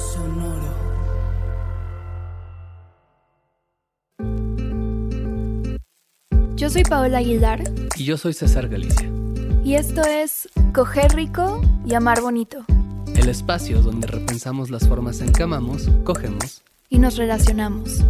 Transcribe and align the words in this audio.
Sonoro. 0.00 0.70
Yo 6.56 6.68
soy 6.68 6.82
Paola 6.84 7.18
Aguilar 7.18 7.62
Y 7.96 8.04
yo 8.04 8.16
soy 8.18 8.34
César 8.34 8.68
Galicia, 8.68 9.08
y 9.64 9.74
esto 9.74 10.02
es 10.02 10.48
Coger 10.74 11.12
Rico 11.14 11.60
y 11.86 11.94
Amar 11.94 12.20
Bonito. 12.20 12.64
el 13.14 13.28
espacio 13.28 13.82
donde 13.82 14.06
repensamos 14.06 14.70
las 14.70 14.86
formas 14.88 15.20
en 15.20 15.32
que 15.32 15.42
amamos, 15.42 15.88
cogemos 16.04 16.62
Y 16.88 16.98
nos 16.98 17.16
relacionamos. 17.16 18.02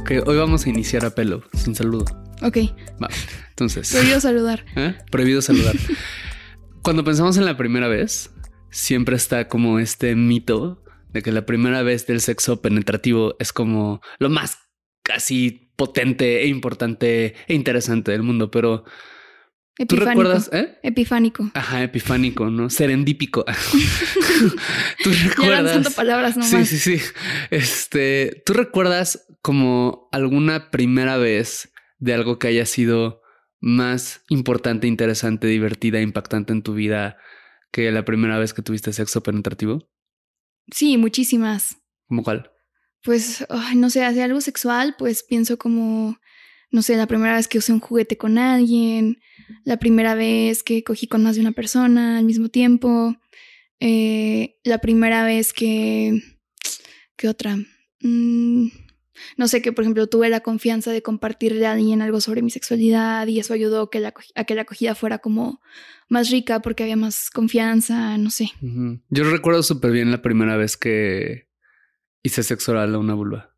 Ok, 0.00 0.12
hoy 0.26 0.36
vamos 0.38 0.64
a 0.66 0.68
iniciar 0.70 1.04
a 1.04 1.10
pelo, 1.10 1.42
sin 1.54 1.74
saludo. 1.74 2.04
Ok, 2.42 2.58
Va, 3.02 3.08
entonces, 3.58 3.90
prohibido 3.90 4.20
saludar. 4.20 4.64
¿eh? 4.76 4.94
prohibido 5.10 5.42
saludar. 5.42 5.74
Cuando 6.82 7.02
pensamos 7.02 7.36
en 7.36 7.44
la 7.44 7.56
primera 7.56 7.88
vez, 7.88 8.30
siempre 8.70 9.16
está 9.16 9.48
como 9.48 9.80
este 9.80 10.14
mito 10.14 10.84
de 11.12 11.22
que 11.22 11.32
la 11.32 11.44
primera 11.44 11.82
vez 11.82 12.06
del 12.06 12.20
sexo 12.20 12.62
penetrativo 12.62 13.34
es 13.40 13.52
como 13.52 14.00
lo 14.20 14.28
más 14.30 14.58
casi 15.02 15.72
potente 15.74 16.42
e 16.42 16.46
importante 16.46 17.34
e 17.48 17.54
interesante 17.54 18.12
del 18.12 18.22
mundo, 18.22 18.50
pero 18.50 18.84
¿tú 19.88 19.96
recuerdas? 19.96 20.50
¿eh? 20.52 20.78
Epifánico. 20.82 21.50
Ajá, 21.54 21.82
epifánico, 21.82 22.50
¿no? 22.50 22.68
Serendípico. 22.70 23.44
¿Tú 25.04 25.10
Ya 25.10 25.28
recuerdas? 25.28 25.62
lanzando 25.64 25.90
palabras 25.92 26.34
Sí, 26.34 26.40
nomás. 26.40 26.68
sí, 26.68 26.78
sí. 26.78 27.00
Este, 27.50 28.42
¿tú 28.46 28.52
recuerdas 28.52 29.26
como 29.42 30.08
alguna 30.12 30.70
primera 30.70 31.16
vez 31.16 31.72
de 31.98 32.14
algo 32.14 32.38
que 32.38 32.48
haya 32.48 32.66
sido 32.66 33.22
más 33.60 34.22
importante, 34.28 34.86
interesante, 34.86 35.46
divertida, 35.46 36.00
impactante 36.00 36.52
en 36.52 36.62
tu 36.62 36.74
vida 36.74 37.16
que 37.70 37.90
la 37.90 38.04
primera 38.04 38.38
vez 38.38 38.54
que 38.54 38.62
tuviste 38.62 38.92
sexo 38.92 39.22
penetrativo? 39.22 39.90
Sí, 40.70 40.96
muchísimas. 40.96 41.78
¿Cómo 42.08 42.22
cuál? 42.22 42.50
Pues, 43.02 43.46
no 43.76 43.90
sé, 43.90 44.04
hacia 44.04 44.24
algo 44.24 44.40
sexual, 44.40 44.94
pues 44.98 45.22
pienso 45.22 45.56
como, 45.56 46.18
no 46.70 46.82
sé, 46.82 46.96
la 46.96 47.06
primera 47.06 47.36
vez 47.36 47.48
que 47.48 47.58
usé 47.58 47.72
un 47.72 47.80
juguete 47.80 48.16
con 48.16 48.38
alguien, 48.38 49.20
la 49.64 49.78
primera 49.78 50.14
vez 50.14 50.62
que 50.62 50.82
cogí 50.82 51.06
con 51.06 51.22
más 51.22 51.36
de 51.36 51.42
una 51.42 51.52
persona 51.52 52.18
al 52.18 52.24
mismo 52.24 52.48
tiempo, 52.48 53.16
eh, 53.80 54.56
la 54.64 54.78
primera 54.78 55.24
vez 55.24 55.52
que... 55.52 56.20
¿Qué 57.16 57.28
otra? 57.28 57.56
Mm, 58.00 58.68
no 59.36 59.48
sé, 59.48 59.62
que 59.62 59.72
por 59.72 59.84
ejemplo 59.84 60.06
tuve 60.06 60.28
la 60.28 60.40
confianza 60.40 60.92
de 60.92 61.02
compartirle 61.02 61.66
a 61.66 61.72
alguien 61.72 62.02
algo 62.02 62.20
sobre 62.20 62.42
mi 62.42 62.50
sexualidad 62.50 63.26
y 63.26 63.38
eso 63.38 63.54
ayudó 63.54 63.90
que 63.90 64.00
la, 64.00 64.14
a 64.34 64.44
que 64.44 64.54
la 64.54 64.62
acogida 64.62 64.94
fuera 64.94 65.18
como 65.18 65.60
más 66.08 66.30
rica 66.30 66.60
porque 66.60 66.82
había 66.84 66.96
más 66.96 67.30
confianza, 67.30 68.16
no 68.18 68.30
sé. 68.30 68.50
Yo 69.08 69.30
recuerdo 69.30 69.62
súper 69.62 69.92
bien 69.92 70.10
la 70.10 70.22
primera 70.22 70.56
vez 70.56 70.76
que 70.76 71.48
hice 72.22 72.42
sexo 72.42 72.72
oral 72.72 72.94
a 72.94 72.98
una 72.98 73.14
vulva. 73.14 73.54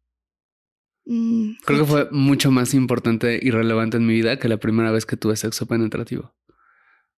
Mm, 1.04 1.52
Creo 1.64 1.80
que 1.80 1.84
fue 1.84 2.08
mucho 2.10 2.50
más 2.50 2.74
importante 2.74 3.40
y 3.42 3.50
relevante 3.50 3.96
en 3.96 4.06
mi 4.06 4.14
vida 4.14 4.38
que 4.38 4.48
la 4.48 4.58
primera 4.58 4.90
vez 4.90 5.06
que 5.06 5.16
tuve 5.16 5.36
sexo 5.36 5.66
penetrativo. 5.66 6.34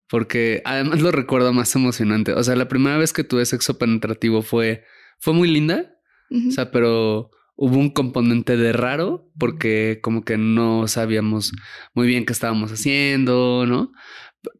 Porque 0.08 0.62
además 0.66 1.02
lo 1.02 1.12
recuerdo 1.12 1.54
más 1.54 1.74
emocionante. 1.76 2.34
O 2.34 2.44
sea, 2.44 2.56
la 2.56 2.68
primera 2.68 2.98
vez 2.98 3.14
que 3.14 3.24
tuve 3.24 3.46
sexo 3.46 3.78
penetrativo 3.78 4.42
fue, 4.42 4.84
fue 5.20 5.34
muy 5.34 5.50
linda. 5.50 5.98
O 6.48 6.52
sea, 6.52 6.72
pero 6.72 7.32
hubo 7.62 7.78
un 7.78 7.92
componente 7.92 8.58
de 8.58 8.74
raro 8.74 9.30
porque 9.38 10.00
como 10.02 10.24
que 10.24 10.36
no 10.36 10.88
sabíamos 10.88 11.52
muy 11.94 12.08
bien 12.08 12.26
qué 12.26 12.34
estábamos 12.34 12.72
haciendo, 12.72 13.68
¿no? 13.68 13.92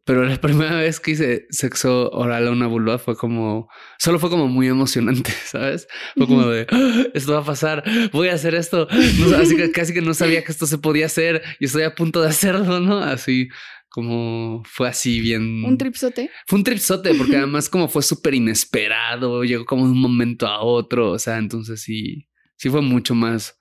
Pero 0.04 0.24
la 0.24 0.36
primera 0.40 0.76
vez 0.76 1.00
que 1.00 1.10
hice 1.10 1.46
sexo 1.50 2.10
oral 2.10 2.46
a 2.46 2.52
una 2.52 2.68
vulva 2.68 2.98
fue 2.98 3.16
como, 3.16 3.68
solo 3.98 4.20
fue 4.20 4.30
como 4.30 4.46
muy 4.46 4.68
emocionante, 4.68 5.32
¿sabes? 5.44 5.88
Fue 6.16 6.28
como 6.28 6.46
de, 6.46 6.68
"Ah, 6.70 7.02
esto 7.12 7.32
va 7.32 7.40
a 7.40 7.44
pasar, 7.44 7.82
voy 8.12 8.28
a 8.28 8.34
hacer 8.34 8.54
esto. 8.54 8.86
No 9.18 9.36
así 9.36 9.56
que 9.56 9.72
casi 9.72 9.92
que 9.92 10.00
no 10.00 10.14
sabía 10.14 10.44
que 10.44 10.52
esto 10.52 10.66
se 10.66 10.78
podía 10.78 11.06
hacer 11.06 11.42
y 11.58 11.64
estoy 11.64 11.82
a 11.82 11.96
punto 11.96 12.22
de 12.22 12.28
hacerlo, 12.28 12.78
¿no? 12.78 12.98
Así 12.98 13.48
como 13.88 14.62
fue 14.64 14.88
así 14.88 15.20
bien... 15.20 15.64
un 15.64 15.76
tripsote. 15.76 16.30
Fue 16.46 16.56
un 16.56 16.64
tripsote 16.64 17.16
porque 17.16 17.36
además 17.38 17.68
como 17.68 17.88
fue 17.88 18.02
súper 18.04 18.34
inesperado, 18.34 19.42
llegó 19.42 19.64
como 19.64 19.86
de 19.86 19.90
un 19.90 20.00
momento 20.00 20.46
a 20.46 20.62
otro, 20.62 21.10
o 21.10 21.18
sea, 21.18 21.38
entonces 21.38 21.82
sí, 21.82 22.28
sí 22.62 22.70
fue 22.70 22.80
mucho 22.80 23.16
más 23.16 23.58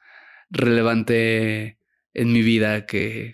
relevante 0.51 1.79
en 2.13 2.31
mi 2.31 2.43
vida 2.43 2.85
que, 2.85 3.33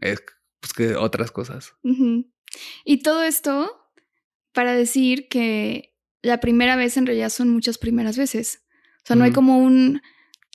eh, 0.00 0.16
pues 0.58 0.72
que 0.72 0.96
otras 0.96 1.30
cosas. 1.30 1.72
Y 2.84 3.02
todo 3.04 3.22
esto 3.22 3.92
para 4.52 4.74
decir 4.74 5.28
que 5.28 5.94
la 6.20 6.40
primera 6.40 6.74
vez 6.74 6.96
en 6.96 7.06
realidad 7.06 7.28
son 7.28 7.48
muchas 7.50 7.78
primeras 7.78 8.18
veces. 8.18 8.64
O 9.04 9.06
sea, 9.06 9.14
no 9.14 9.22
hay 9.22 9.30
como 9.30 9.58
un... 9.58 10.02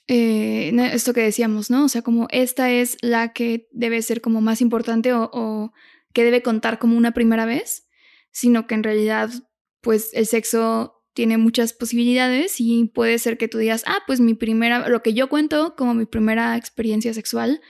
eh, 0.08 0.72
esto 0.92 1.14
que 1.14 1.22
decíamos, 1.22 1.70
¿no? 1.70 1.86
O 1.86 1.88
sea, 1.88 2.02
como 2.02 2.28
esta 2.30 2.70
es 2.70 2.98
la 3.00 3.32
que 3.32 3.66
debe 3.72 4.02
ser 4.02 4.20
como 4.20 4.42
más 4.42 4.60
importante 4.60 5.14
o, 5.14 5.30
o 5.32 5.72
que 6.12 6.22
debe 6.22 6.42
contar 6.42 6.78
como 6.78 6.98
una 6.98 7.12
primera 7.12 7.46
vez, 7.46 7.88
sino 8.30 8.66
que 8.66 8.74
en 8.74 8.82
realidad, 8.82 9.30
pues 9.80 10.10
el 10.12 10.26
sexo 10.26 10.99
tiene 11.20 11.36
muchas 11.36 11.74
posibilidades 11.74 12.62
y 12.62 12.90
puede 12.94 13.18
ser 13.18 13.36
que 13.36 13.46
tú 13.46 13.58
digas, 13.58 13.84
ah, 13.86 13.98
pues 14.06 14.20
mi 14.20 14.32
primera, 14.32 14.88
lo 14.88 15.02
que 15.02 15.12
yo 15.12 15.28
cuento 15.28 15.74
como 15.76 15.92
mi 15.92 16.06
primera 16.06 16.56
experiencia 16.56 17.12
sexual, 17.12 17.60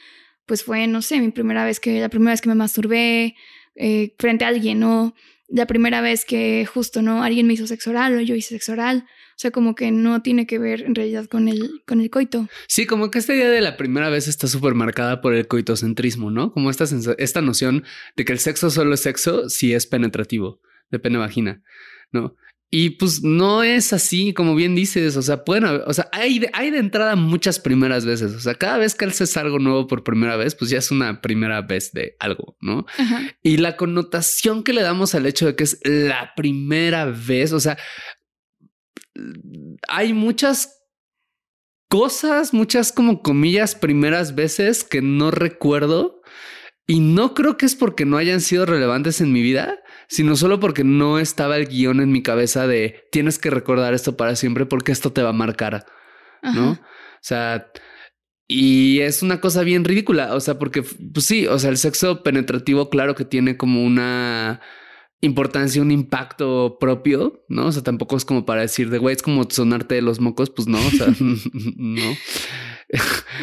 pues 0.47 0.63
fue, 0.63 0.87
no 0.87 1.03
sé, 1.03 1.19
mi 1.19 1.33
primera 1.33 1.65
vez 1.65 1.81
que, 1.81 1.99
la 1.99 2.09
primera 2.09 2.31
vez 2.31 2.43
que 2.43 2.49
me 2.49 2.55
masturbé 2.55 3.35
eh, 3.75 4.15
frente 4.21 4.45
a 4.45 4.49
alguien, 4.49 4.79
¿no? 4.79 5.17
La 5.49 5.67
primera 5.67 6.01
vez 6.01 6.25
que 6.25 6.65
justo, 6.65 7.03
¿no? 7.03 7.25
Alguien 7.25 7.49
me 7.49 7.55
hizo 7.55 7.67
sexo 7.67 7.91
oral 7.91 8.19
o 8.19 8.21
yo 8.21 8.37
hice 8.37 8.51
sexo 8.51 8.71
oral. 8.71 9.05
O 9.31 9.39
sea, 9.39 9.51
como 9.51 9.75
que 9.75 9.91
no 9.91 10.23
tiene 10.23 10.47
que 10.47 10.61
ver 10.61 10.83
en 10.83 10.95
realidad 10.95 11.27
con 11.27 11.49
el, 11.49 11.83
con 11.89 12.01
el 12.01 12.09
coito. 12.09 12.49
Sí, 12.69 12.87
como 12.87 13.11
que 13.11 13.19
esta 13.19 13.35
idea 13.35 13.51
de 13.51 13.63
la 13.63 13.77
primera 13.77 14.11
vez 14.11 14.29
está 14.29 14.47
súper 14.47 14.75
marcada 14.75 15.21
por 15.21 15.35
el 15.35 15.49
coitocentrismo, 15.49 16.31
¿no? 16.31 16.53
Como 16.53 16.71
esta, 16.71 16.85
esta 17.19 17.43
noción 17.43 17.83
de 18.15 18.25
que 18.25 18.33
el 18.33 18.39
sexo 18.39 18.71
solo 18.71 18.95
es 18.95 19.01
sexo 19.01 19.49
si 19.49 19.75
es 19.75 19.89
penetrativo, 19.89 20.61
de 20.93 21.01
pene 21.01 21.19
vagina, 21.19 21.65
¿no? 22.13 22.37
Y 22.73 22.91
pues 22.91 23.25
no 23.25 23.65
es 23.65 23.93
así, 23.93 24.33
como 24.33 24.55
bien 24.55 24.77
dices, 24.77 25.17
o 25.17 25.23
sea, 25.23 25.45
pueden 25.45 25.65
haber- 25.65 25.83
o 25.89 25.93
sea, 25.93 26.09
hay 26.13 26.39
de, 26.39 26.51
hay 26.53 26.71
de 26.71 26.79
entrada 26.79 27.17
muchas 27.17 27.59
primeras 27.59 28.07
veces, 28.07 28.33
o 28.33 28.39
sea, 28.39 28.55
cada 28.55 28.79
vez 28.79 28.95
que 28.95 29.07
haces 29.07 29.37
algo 29.37 29.59
nuevo 29.59 29.89
por 29.89 30.05
primera 30.05 30.37
vez, 30.37 30.55
pues 30.55 30.71
ya 30.71 30.79
es 30.79 30.93
una 30.93 31.21
primera 31.21 31.63
vez 31.63 31.91
de 31.93 32.15
algo, 32.21 32.57
¿no? 32.61 32.87
Ajá. 32.97 33.23
Y 33.43 33.57
la 33.57 33.77
connotación 33.77 34.63
que 34.63 34.73
le 34.73 34.83
damos 34.83 35.17
al 35.17 35.27
hecho 35.27 35.47
de 35.47 35.57
que 35.57 35.65
es 35.65 35.81
la 35.85 36.33
primera 36.37 37.07
vez, 37.07 37.53
o 37.53 37.59
sea, 37.59 37.77
hay 39.89 40.13
muchas 40.13 40.77
cosas, 41.89 42.55
muchas 42.55 42.93
como 42.93 43.21
comillas 43.23 43.75
primeras 43.75 44.35
veces 44.37 44.85
que 44.85 45.03
no 45.03 45.33
recuerdo 45.33 46.23
y 46.87 47.01
no 47.01 47.35
creo 47.35 47.57
que 47.57 47.67
es 47.67 47.75
porque 47.75 48.05
no 48.05 48.17
hayan 48.17 48.41
sido 48.41 48.65
relevantes 48.65 49.21
en 49.21 49.33
mi 49.33 49.43
vida, 49.43 49.81
sino 50.11 50.35
solo 50.35 50.59
porque 50.59 50.83
no 50.83 51.21
estaba 51.21 51.57
el 51.57 51.69
guion 51.69 52.01
en 52.01 52.11
mi 52.11 52.21
cabeza 52.21 52.67
de 52.67 53.09
tienes 53.13 53.39
que 53.39 53.49
recordar 53.49 53.95
esto 53.95 54.17
para 54.17 54.35
siempre 54.35 54.67
porque 54.67 54.91
esto 54.91 55.13
te 55.13 55.23
va 55.23 55.31
a 55.31 55.33
marcar, 55.33 55.87
¿no? 56.43 56.73
Ajá. 56.73 56.81
O 56.83 57.23
sea, 57.23 57.71
y 58.49 59.01
es 59.01 59.23
una 59.23 59.41
cosa 59.41 59.63
bien 59.63 59.85
ridícula, 59.85 60.35
o 60.35 60.41
sea, 60.41 60.59
porque, 60.59 60.83
pues 60.83 61.25
sí, 61.27 61.47
o 61.47 61.59
sea, 61.61 61.71
el 61.71 61.77
sexo 61.77 62.25
penetrativo, 62.25 62.91
claro 62.91 63.15
que 63.15 63.25
tiene 63.25 63.57
como 63.57 63.85
una 63.85 64.61
importancia, 65.21 65.81
un 65.81 65.93
impacto 65.93 66.79
propio, 66.81 67.45
¿no? 67.49 67.67
O 67.67 67.73
sea, 67.73 67.85
tampoco 67.85 68.17
es 68.17 68.25
como 68.25 68.45
para 68.45 68.63
decir 68.63 68.91
de 68.91 68.99
güey, 68.99 69.15
es 69.15 69.23
como 69.23 69.49
sonarte 69.49 69.95
de 69.95 70.03
los 70.03 70.19
mocos, 70.19 70.51
pues 70.51 70.67
no, 70.67 70.79
o 70.79 70.91
sea, 70.91 71.07
no. 71.77 72.17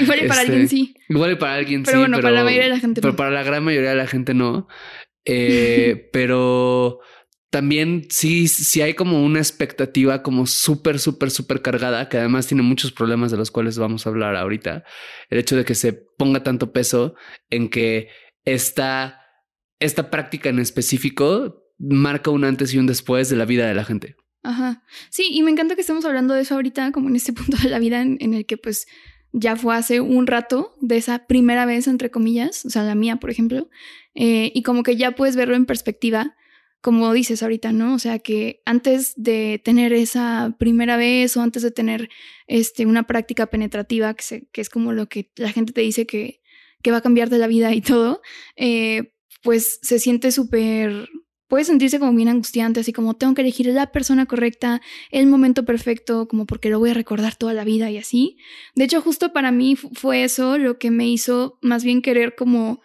Igual 0.02 0.26
y 0.26 0.28
para 0.28 0.42
Este, 0.42 0.52
alguien 0.52 0.68
sí. 0.68 0.96
Igual 1.08 1.32
y 1.32 1.36
para 1.36 1.54
alguien 1.54 1.84
Pero 1.84 1.98
sí, 1.98 2.00
bueno, 2.00 2.18
para 2.20 2.32
la 2.32 2.44
mayoría 2.44 2.66
de 2.66 2.74
la 2.74 2.80
gente 2.80 3.00
pero 3.00 3.14
no. 3.14 3.18
para 3.18 3.32
la 3.32 3.44
gran 3.44 3.64
mayoría 3.64 3.92
de 3.92 3.96
la 3.96 4.08
gente 4.08 4.34
no. 4.34 4.68
Eh, 5.28 6.10
pero 6.14 7.00
también 7.50 8.08
sí, 8.10 8.48
sí 8.48 8.82
hay 8.82 8.94
como 8.94 9.24
una 9.24 9.40
expectativa 9.40 10.24
como 10.24 10.46
súper, 10.48 11.00
súper, 11.00 11.32
súper 11.32 11.62
cargada, 11.62 12.10
que 12.10 12.18
además 12.18 12.48
tiene 12.48 12.64
muchos 12.64 12.92
problemas 12.92 13.32
de 13.32 13.38
los 13.38 13.52
cuales 13.52 13.78
vamos 13.78 14.06
a 14.06 14.10
hablar 14.10 14.36
ahorita. 14.36 14.84
El 15.30 15.40
hecho 15.40 15.56
de 15.56 15.66
que 15.66 15.76
se 15.76 15.94
ponga 15.94 16.44
tanto 16.44 16.72
peso 16.72 17.16
en 17.50 17.70
que 17.70 18.10
esta, 18.46 19.22
esta 19.80 20.10
práctica 20.10 20.50
en 20.50 20.60
específico 20.60 21.64
marca 21.78 22.32
un 22.32 22.44
antes 22.44 22.74
y 22.74 22.78
un 22.78 22.88
después 22.88 23.30
de 23.30 23.36
la 23.36 23.46
vida 23.46 23.68
de 23.68 23.76
la 23.76 23.86
gente. 23.86 24.16
Ajá. 24.44 24.84
Sí, 25.10 25.30
y 25.32 25.44
me 25.44 25.52
encanta 25.52 25.76
que 25.76 25.82
estemos 25.82 26.06
hablando 26.06 26.34
de 26.34 26.42
eso 26.42 26.56
ahorita, 26.56 26.92
como 26.92 27.10
en 27.10 27.16
este 27.16 27.34
punto 27.34 27.58
de 27.58 27.70
la 27.70 27.80
vida 27.80 28.02
en, 28.02 28.34
el 28.34 28.46
que 28.46 28.58
pues 28.58 28.88
ya 29.40 29.56
fue 29.56 29.76
hace 29.76 30.02
un 30.02 30.28
rato 30.28 30.74
de 30.82 30.98
esa 30.98 31.28
primera 31.28 31.66
vez, 31.66 31.88
entre 31.88 32.10
comillas, 32.10 32.66
o 32.66 32.70
sea, 32.70 32.84
la 32.84 32.96
mía, 32.96 33.18
por 33.18 33.30
ejemplo, 33.30 33.70
eh, 34.16 34.52
y 34.54 34.64
como 34.64 34.84
que 34.84 34.96
ya 34.96 35.12
puedes 35.12 35.36
verlo 35.36 35.56
en 35.56 35.66
perspectiva 35.66 36.36
como 36.82 37.12
dices 37.12 37.44
ahorita, 37.44 37.72
¿no? 37.72 37.96
O 37.96 38.00
sea, 38.00 38.20
que 38.20 38.62
antes 38.66 39.14
de 39.18 39.60
tener 39.64 39.94
esa 39.94 40.56
primera 40.60 40.96
vez 40.96 41.36
o 41.36 41.42
antes 41.42 41.64
de 41.64 41.72
tener 41.72 42.10
este, 42.46 42.86
una 42.86 43.08
práctica 43.08 43.48
penetrativa, 43.48 44.14
que, 44.14 44.48
que 44.52 44.62
es 44.62 44.70
como 44.70 44.94
lo 44.94 45.08
que 45.10 45.32
la 45.36 45.52
gente 45.52 45.74
te 45.74 45.82
dice 45.82 46.06
que, 46.06 46.42
que 46.82 46.92
va 46.92 46.98
a 46.98 47.02
cambiarte 47.02 47.38
la 47.40 47.48
vida 47.48 47.74
y 47.74 47.82
todo, 47.82 48.22
eh, 48.56 49.12
pues 49.44 49.80
se 49.82 50.00
siente 50.00 50.32
súper 50.32 51.10
puede 51.48 51.64
sentirse 51.64 52.00
como 52.00 52.14
bien 52.14 52.30
angustiante, 52.30 52.80
así 52.80 52.94
como 52.94 53.16
tengo 53.16 53.34
que 53.34 53.42
elegir 53.42 53.68
la 53.68 53.92
persona 53.92 54.26
correcta, 54.26 54.82
el 55.12 55.28
momento 55.28 55.66
perfecto, 55.66 56.28
como 56.28 56.46
porque 56.46 56.70
lo 56.70 56.80
voy 56.80 56.92
a 56.92 56.94
recordar 56.94 57.36
toda 57.36 57.54
la 57.54 57.64
vida 57.64 57.90
y 57.90 57.98
así. 57.98 58.38
De 58.76 58.84
hecho, 58.84 59.02
justo 59.02 59.34
para 59.34 59.52
mí 59.52 59.76
fue 59.76 60.24
eso 60.24 60.58
lo 60.58 60.78
que 60.78 60.92
me 60.92 61.08
hizo 61.08 61.58
más 61.62 61.84
bien 61.84 62.02
querer 62.02 62.36
como 62.36 62.82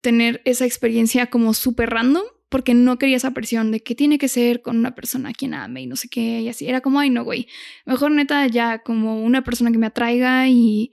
tener 0.00 0.40
esa 0.44 0.64
experiencia 0.64 1.26
como 1.26 1.52
súper 1.52 1.90
random, 1.90 2.24
porque 2.48 2.74
no 2.74 2.96
quería 2.96 3.16
esa 3.16 3.32
presión 3.32 3.72
de 3.72 3.80
que 3.80 3.96
tiene 3.96 4.18
que 4.18 4.28
ser 4.28 4.62
con 4.62 4.76
una 4.76 4.94
persona 4.94 5.30
a 5.30 5.32
quien 5.32 5.52
ame 5.52 5.82
y 5.82 5.86
no 5.86 5.96
sé 5.96 6.08
qué, 6.08 6.40
y 6.40 6.48
así. 6.48 6.68
Era 6.68 6.80
como, 6.80 7.00
ay, 7.00 7.10
no, 7.10 7.24
güey. 7.24 7.48
Mejor 7.84 8.12
neta 8.12 8.46
ya 8.46 8.78
como 8.78 9.20
una 9.22 9.42
persona 9.42 9.72
que 9.72 9.78
me 9.78 9.86
atraiga 9.86 10.48
y 10.48 10.92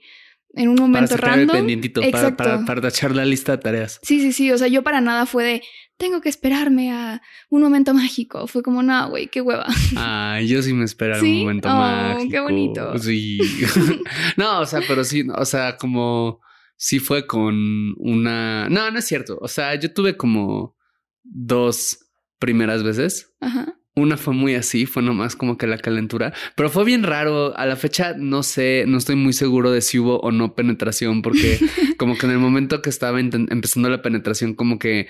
en 0.56 0.68
un 0.68 0.76
momento 0.76 1.16
para 1.16 1.36
random. 1.36 1.56
pendientito, 1.56 2.00
para, 2.10 2.36
para, 2.36 2.64
para, 2.64 2.88
echar 2.88 3.14
la 3.14 3.24
lista 3.24 3.52
de 3.52 3.58
tareas. 3.58 4.00
Sí, 4.02 4.20
sí, 4.20 4.32
sí. 4.32 4.50
O 4.50 4.58
sea, 4.58 4.68
yo 4.68 4.82
para 4.82 5.00
nada 5.00 5.26
fue 5.26 5.44
de 5.44 5.62
tengo 5.96 6.20
que 6.20 6.28
esperarme 6.28 6.92
a 6.92 7.22
un 7.50 7.62
momento 7.62 7.94
mágico. 7.94 8.46
Fue 8.46 8.62
como, 8.62 8.82
no, 8.82 9.10
güey, 9.10 9.28
qué 9.28 9.40
hueva. 9.40 9.66
Ah, 9.96 10.40
yo 10.44 10.62
sí 10.62 10.72
me 10.72 10.84
esperaba 10.84 11.22
un 11.22 11.38
momento 11.40 11.68
oh, 11.68 11.74
mágico. 11.74 12.30
Qué 12.30 12.40
bonito. 12.40 12.98
Sí. 12.98 13.38
no, 14.36 14.60
o 14.60 14.66
sea, 14.66 14.80
pero 14.86 15.04
sí, 15.04 15.24
o 15.34 15.44
sea, 15.44 15.76
como 15.76 16.40
sí 16.76 16.98
fue 16.98 17.26
con 17.26 17.94
una. 17.98 18.68
No, 18.68 18.90
no 18.90 18.98
es 18.98 19.06
cierto. 19.06 19.38
O 19.40 19.48
sea, 19.48 19.74
yo 19.74 19.92
tuve 19.92 20.16
como 20.16 20.76
dos 21.22 21.98
primeras 22.38 22.82
veces. 22.82 23.34
Ajá. 23.40 23.78
Una 23.96 24.16
fue 24.16 24.34
muy 24.34 24.56
así, 24.56 24.86
fue 24.86 25.02
nomás 25.02 25.36
como 25.36 25.56
que 25.56 25.68
la 25.68 25.78
calentura, 25.78 26.32
pero 26.56 26.68
fue 26.68 26.84
bien 26.84 27.04
raro. 27.04 27.56
A 27.56 27.64
la 27.64 27.76
fecha 27.76 28.14
no 28.16 28.42
sé, 28.42 28.84
no 28.88 28.98
estoy 28.98 29.14
muy 29.14 29.32
seguro 29.32 29.70
de 29.70 29.82
si 29.82 30.00
hubo 30.00 30.18
o 30.18 30.32
no 30.32 30.54
penetración, 30.54 31.22
porque 31.22 31.58
como 31.98 32.18
que 32.18 32.26
en 32.26 32.32
el 32.32 32.38
momento 32.38 32.82
que 32.82 32.90
estaba 32.90 33.20
empezando 33.20 33.88
la 33.88 34.02
penetración, 34.02 34.54
como 34.54 34.80
que 34.80 35.06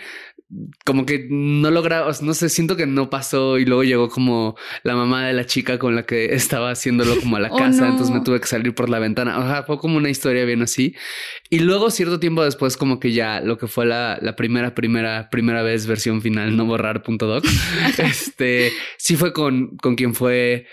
como 0.84 1.06
que 1.06 1.26
no 1.30 1.70
lograba, 1.70 2.12
no 2.20 2.34
sé, 2.34 2.48
siento 2.48 2.76
que 2.76 2.86
no 2.86 3.10
pasó 3.10 3.58
y 3.58 3.64
luego 3.64 3.82
llegó 3.82 4.08
como 4.08 4.56
la 4.82 4.94
mamá 4.94 5.26
de 5.26 5.32
la 5.32 5.46
chica 5.46 5.78
con 5.78 5.96
la 5.96 6.04
que 6.04 6.34
estaba 6.34 6.70
haciéndolo 6.70 7.18
como 7.18 7.36
a 7.36 7.40
la 7.40 7.48
oh, 7.52 7.56
casa, 7.56 7.88
entonces 7.88 8.14
me 8.14 8.20
tuve 8.20 8.40
que 8.40 8.46
salir 8.46 8.74
por 8.74 8.88
la 8.88 8.98
ventana. 8.98 9.38
O 9.38 9.42
sea, 9.42 9.62
fue 9.62 9.78
como 9.78 9.96
una 9.96 10.10
historia 10.10 10.44
bien 10.44 10.62
así. 10.62 10.94
Y 11.50 11.60
luego 11.60 11.90
cierto 11.90 12.20
tiempo 12.20 12.44
después 12.44 12.76
como 12.76 13.00
que 13.00 13.12
ya 13.12 13.40
lo 13.40 13.58
que 13.58 13.66
fue 13.66 13.86
la, 13.86 14.18
la 14.20 14.36
primera, 14.36 14.74
primera, 14.74 15.30
primera 15.30 15.62
vez 15.62 15.86
versión 15.86 16.20
final, 16.22 16.56
no 16.56 16.66
borrar.doc, 16.66 17.44
este, 17.98 18.72
sí 18.98 19.16
fue 19.16 19.32
con, 19.32 19.76
con 19.78 19.96
quien 19.96 20.14
fue 20.14 20.66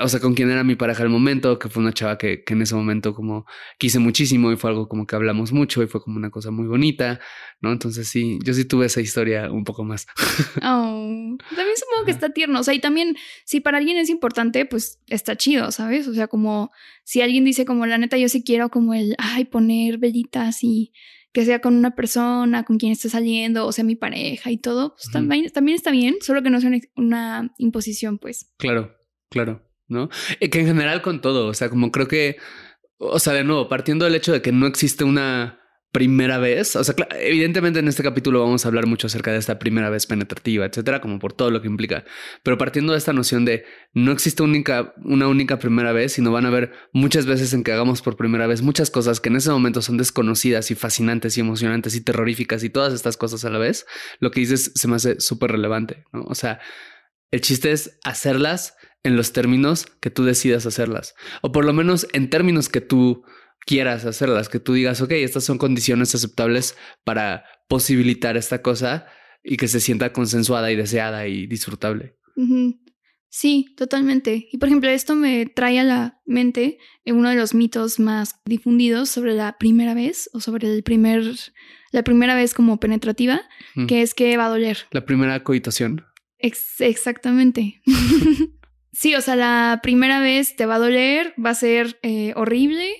o 0.00 0.08
sea, 0.08 0.18
con 0.20 0.34
quien 0.34 0.50
era 0.50 0.64
mi 0.64 0.74
pareja 0.74 1.02
al 1.02 1.08
momento, 1.08 1.58
que 1.58 1.68
fue 1.68 1.82
una 1.82 1.92
chava 1.92 2.18
que, 2.18 2.42
que, 2.42 2.54
en 2.54 2.62
ese 2.62 2.74
momento 2.74 3.14
como 3.14 3.46
quise 3.78 3.98
muchísimo 3.98 4.50
y 4.50 4.56
fue 4.56 4.70
algo 4.70 4.88
como 4.88 5.06
que 5.06 5.14
hablamos 5.14 5.52
mucho 5.52 5.82
y 5.82 5.86
fue 5.86 6.02
como 6.02 6.16
una 6.16 6.30
cosa 6.30 6.50
muy 6.50 6.66
bonita, 6.66 7.20
¿no? 7.60 7.72
Entonces 7.72 8.08
sí, 8.08 8.38
yo 8.44 8.54
sí 8.54 8.64
tuve 8.64 8.86
esa 8.86 9.00
historia 9.00 9.50
un 9.50 9.64
poco 9.64 9.84
más. 9.84 10.06
Oh, 10.60 11.36
también 11.54 11.76
supongo 11.76 12.04
que 12.04 12.10
está 12.10 12.30
tierno, 12.30 12.60
o 12.60 12.62
sea, 12.62 12.74
y 12.74 12.80
también 12.80 13.16
si 13.44 13.60
para 13.60 13.78
alguien 13.78 13.96
es 13.96 14.10
importante, 14.10 14.66
pues 14.66 15.00
está 15.06 15.36
chido, 15.36 15.70
¿sabes? 15.70 16.08
O 16.08 16.14
sea, 16.14 16.26
como 16.26 16.70
si 17.04 17.20
alguien 17.22 17.44
dice 17.44 17.64
como 17.64 17.86
la 17.86 17.96
neta 17.96 18.16
yo 18.18 18.28
sí 18.28 18.42
quiero 18.42 18.68
como 18.68 18.94
el, 18.94 19.14
ay, 19.18 19.44
poner 19.44 19.98
velitas 19.98 20.62
y 20.62 20.92
que 21.32 21.44
sea 21.44 21.60
con 21.60 21.74
una 21.74 21.94
persona 21.94 22.64
con 22.64 22.78
quien 22.78 22.92
esté 22.92 23.08
saliendo, 23.08 23.66
o 23.66 23.72
sea, 23.72 23.84
mi 23.84 23.94
pareja 23.94 24.50
y 24.50 24.58
todo, 24.58 24.94
pues 24.94 25.10
también, 25.12 25.48
también 25.50 25.76
está 25.76 25.90
bien, 25.90 26.16
solo 26.20 26.42
que 26.42 26.50
no 26.50 26.60
sea 26.60 26.70
una 26.96 27.54
imposición, 27.58 28.18
pues. 28.18 28.52
Claro, 28.58 28.96
claro. 29.30 29.67
¿No? 29.88 30.08
Y 30.40 30.48
que 30.48 30.60
en 30.60 30.66
general 30.66 31.02
con 31.02 31.20
todo, 31.20 31.48
o 31.48 31.54
sea, 31.54 31.68
como 31.68 31.90
creo 31.90 32.08
que, 32.08 32.36
o 32.98 33.18
sea, 33.18 33.32
de 33.32 33.44
nuevo, 33.44 33.68
partiendo 33.68 34.04
del 34.04 34.14
hecho 34.14 34.32
de 34.32 34.42
que 34.42 34.52
no 34.52 34.66
existe 34.66 35.04
una 35.04 35.58
primera 35.90 36.36
vez, 36.36 36.76
o 36.76 36.84
sea, 36.84 36.94
evidentemente 37.18 37.78
en 37.78 37.88
este 37.88 38.02
capítulo 38.02 38.40
vamos 38.40 38.64
a 38.64 38.68
hablar 38.68 38.86
mucho 38.86 39.06
acerca 39.06 39.32
de 39.32 39.38
esta 39.38 39.58
primera 39.58 39.88
vez 39.88 40.06
penetrativa, 40.06 40.66
etcétera, 40.66 41.00
como 41.00 41.18
por 41.18 41.32
todo 41.32 41.50
lo 41.50 41.62
que 41.62 41.68
implica, 41.68 42.04
pero 42.42 42.58
partiendo 42.58 42.92
de 42.92 42.98
esta 42.98 43.14
noción 43.14 43.46
de 43.46 43.64
no 43.94 44.12
existe 44.12 44.42
única, 44.42 44.92
una 45.02 45.28
única 45.28 45.58
primera 45.58 45.92
vez, 45.92 46.12
sino 46.12 46.30
van 46.30 46.44
a 46.44 46.48
haber 46.48 46.72
muchas 46.92 47.24
veces 47.24 47.54
en 47.54 47.64
que 47.64 47.72
hagamos 47.72 48.02
por 48.02 48.16
primera 48.16 48.46
vez 48.46 48.60
muchas 48.60 48.90
cosas 48.90 49.18
que 49.18 49.30
en 49.30 49.36
ese 49.36 49.50
momento 49.50 49.80
son 49.80 49.96
desconocidas 49.96 50.70
y 50.70 50.74
fascinantes 50.74 51.38
y 51.38 51.40
emocionantes 51.40 51.96
y 51.96 52.04
terroríficas 52.04 52.62
y 52.64 52.70
todas 52.70 52.92
estas 52.92 53.16
cosas 53.16 53.46
a 53.46 53.50
la 53.50 53.58
vez, 53.58 53.86
lo 54.20 54.30
que 54.30 54.40
dices 54.40 54.72
se 54.74 54.88
me 54.88 54.96
hace 54.96 55.20
súper 55.20 55.52
relevante, 55.52 56.04
¿no? 56.12 56.24
O 56.24 56.34
sea, 56.34 56.60
el 57.30 57.40
chiste 57.40 57.72
es 57.72 57.98
hacerlas 58.04 58.74
en 59.02 59.16
los 59.16 59.32
términos 59.32 59.86
que 60.00 60.10
tú 60.10 60.24
decidas 60.24 60.66
hacerlas. 60.66 61.14
O 61.42 61.52
por 61.52 61.64
lo 61.64 61.72
menos 61.72 62.06
en 62.12 62.30
términos 62.30 62.68
que 62.68 62.80
tú 62.80 63.24
quieras 63.66 64.04
hacerlas, 64.04 64.48
que 64.48 64.60
tú 64.60 64.74
digas, 64.74 65.00
ok, 65.00 65.12
estas 65.12 65.44
son 65.44 65.58
condiciones 65.58 66.14
aceptables 66.14 66.76
para 67.04 67.44
posibilitar 67.68 68.36
esta 68.36 68.62
cosa 68.62 69.06
y 69.42 69.56
que 69.56 69.68
se 69.68 69.80
sienta 69.80 70.12
consensuada 70.12 70.72
y 70.72 70.76
deseada 70.76 71.26
y 71.26 71.46
disfrutable. 71.46 72.16
Sí, 73.30 73.74
totalmente. 73.76 74.48
Y 74.50 74.58
por 74.58 74.68
ejemplo, 74.68 74.88
esto 74.88 75.14
me 75.14 75.46
trae 75.46 75.78
a 75.78 75.84
la 75.84 76.20
mente 76.24 76.78
uno 77.06 77.28
de 77.28 77.36
los 77.36 77.54
mitos 77.54 78.00
más 78.00 78.40
difundidos 78.44 79.10
sobre 79.10 79.34
la 79.34 79.56
primera 79.58 79.94
vez 79.94 80.30
o 80.32 80.40
sobre 80.40 80.74
el 80.74 80.82
primer, 80.82 81.24
la 81.92 82.02
primera 82.02 82.34
vez 82.34 82.54
como 82.54 82.80
penetrativa, 82.80 83.42
que 83.86 84.02
es 84.02 84.14
que 84.14 84.36
va 84.36 84.46
a 84.46 84.50
doler. 84.50 84.78
La 84.90 85.04
primera 85.04 85.42
cohabitación. 85.44 86.04
exactamente. 86.38 87.82
Sí, 88.98 89.14
o 89.14 89.20
sea, 89.20 89.36
la 89.36 89.78
primera 89.80 90.18
vez 90.18 90.56
te 90.56 90.66
va 90.66 90.74
a 90.74 90.78
doler, 90.80 91.32
va 91.38 91.50
a 91.50 91.54
ser 91.54 92.00
eh, 92.02 92.32
horrible. 92.34 92.90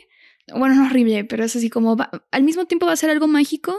Bueno, 0.54 0.76
no 0.76 0.86
horrible, 0.86 1.24
pero 1.24 1.42
es 1.42 1.56
así 1.56 1.70
como 1.70 1.96
al 2.30 2.42
mismo 2.44 2.66
tiempo 2.66 2.86
va 2.86 2.92
a 2.92 2.96
ser 2.96 3.10
algo 3.10 3.26
mágico 3.26 3.76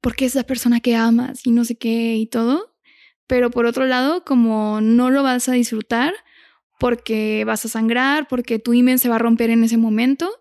porque 0.00 0.26
es 0.26 0.36
la 0.36 0.44
persona 0.44 0.78
que 0.78 0.94
amas 0.94 1.44
y 1.44 1.50
no 1.50 1.64
sé 1.64 1.76
qué 1.76 2.14
y 2.14 2.26
todo. 2.28 2.76
Pero 3.26 3.50
por 3.50 3.66
otro 3.66 3.86
lado, 3.86 4.24
como 4.24 4.80
no 4.80 5.10
lo 5.10 5.24
vas 5.24 5.48
a 5.48 5.54
disfrutar 5.54 6.14
porque 6.78 7.42
vas 7.44 7.64
a 7.64 7.68
sangrar, 7.68 8.28
porque 8.28 8.60
tu 8.60 8.72
imen 8.72 9.00
se 9.00 9.08
va 9.08 9.16
a 9.16 9.18
romper 9.18 9.50
en 9.50 9.64
ese 9.64 9.76
momento 9.76 10.39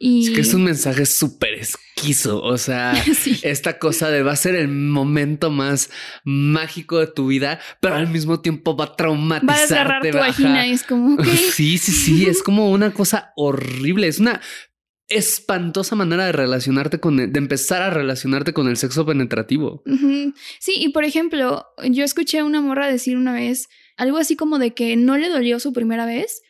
es 0.00 0.30
que 0.30 0.40
es 0.40 0.54
un 0.54 0.64
mensaje 0.64 1.06
súper 1.06 1.54
esquizo. 1.54 2.42
O 2.42 2.58
sea, 2.58 2.92
esta 3.42 3.78
cosa 3.78 4.10
de 4.10 4.22
va 4.22 4.32
a 4.32 4.36
ser 4.36 4.54
el 4.54 4.68
momento 4.68 5.50
más 5.50 5.90
mágico 6.24 6.98
de 6.98 7.08
tu 7.08 7.28
vida, 7.28 7.60
pero 7.80 7.96
al 7.96 8.08
mismo 8.08 8.40
tiempo 8.40 8.76
va 8.76 8.86
a 8.86 8.96
traumatizarte. 8.96 9.74
Va 9.74 9.78
a 9.78 9.82
agarrar 9.82 10.10
tu 10.10 10.18
vagina 10.18 10.66
y 10.66 10.72
es 10.72 10.82
como. 10.84 11.16
Sí, 11.52 11.78
sí, 11.78 11.92
sí. 11.92 12.26
es 12.26 12.42
como 12.42 12.70
una 12.70 12.92
cosa 12.92 13.32
horrible. 13.36 14.08
Es 14.08 14.18
una 14.18 14.40
espantosa 15.08 15.96
manera 15.96 16.26
de 16.26 16.32
relacionarte 16.32 17.00
con, 17.00 17.16
de 17.16 17.38
empezar 17.38 17.82
a 17.82 17.90
relacionarte 17.90 18.52
con 18.52 18.68
el 18.68 18.76
sexo 18.76 19.06
penetrativo. 19.06 19.82
Sí, 20.60 20.74
y 20.76 20.90
por 20.90 21.04
ejemplo, 21.04 21.66
yo 21.82 22.04
escuché 22.04 22.40
a 22.40 22.44
una 22.44 22.60
morra 22.60 22.88
decir 22.88 23.16
una 23.16 23.32
vez 23.32 23.68
algo 23.96 24.18
así 24.18 24.36
como 24.36 24.58
de 24.58 24.74
que 24.74 24.96
no 24.96 25.16
le 25.16 25.28
dolió 25.28 25.60
su 25.60 25.72
primera 25.72 26.04
vez 26.04 26.42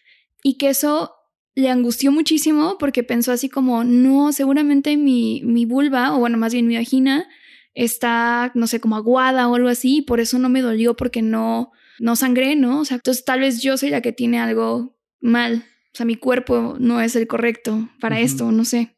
y 0.43 0.59
que 0.59 0.71
eso 0.71 1.18
le 1.59 1.71
angustió 1.71 2.13
muchísimo 2.13 2.77
porque 2.79 3.03
pensó 3.03 3.33
así 3.33 3.49
como, 3.49 3.83
no, 3.83 4.33
seguramente 4.33 4.97
mi, 4.97 5.43
mi 5.45 5.65
vulva, 5.65 6.15
o 6.15 6.21
bueno, 6.21 6.39
más 6.39 6.53
bien 6.53 6.69
mi 6.69 6.77
vagina, 6.77 7.27
está, 7.75 8.53
no 8.55 8.69
sé, 8.69 8.79
como 8.79 8.95
aguada 8.95 9.49
o 9.49 9.57
algo 9.57 9.69
así, 9.69 9.97
y 9.97 10.03
por 10.03 10.21
eso 10.21 10.39
no 10.39 10.49
me 10.49 10.63
dolió 10.63 10.95
porque 10.95 11.21
no, 11.21 11.73
no 11.99 12.15
sangré, 12.15 12.55
¿no? 12.55 12.79
O 12.79 12.85
sea, 12.85 12.99
entonces 12.99 13.25
tal 13.25 13.41
vez 13.41 13.61
yo 13.61 13.77
soy 13.77 13.91
la 13.91 14.03
que 14.03 14.13
tiene 14.13 14.39
algo 14.39 14.97
mal. 15.21 15.65
O 15.93 15.97
sea, 15.97 16.07
mi 16.07 16.15
cuerpo 16.15 16.77
no 16.79 17.01
es 17.01 17.17
el 17.17 17.27
correcto 17.27 17.89
para 17.99 18.21
esto, 18.21 18.53
no 18.53 18.65
sé. 18.65 18.97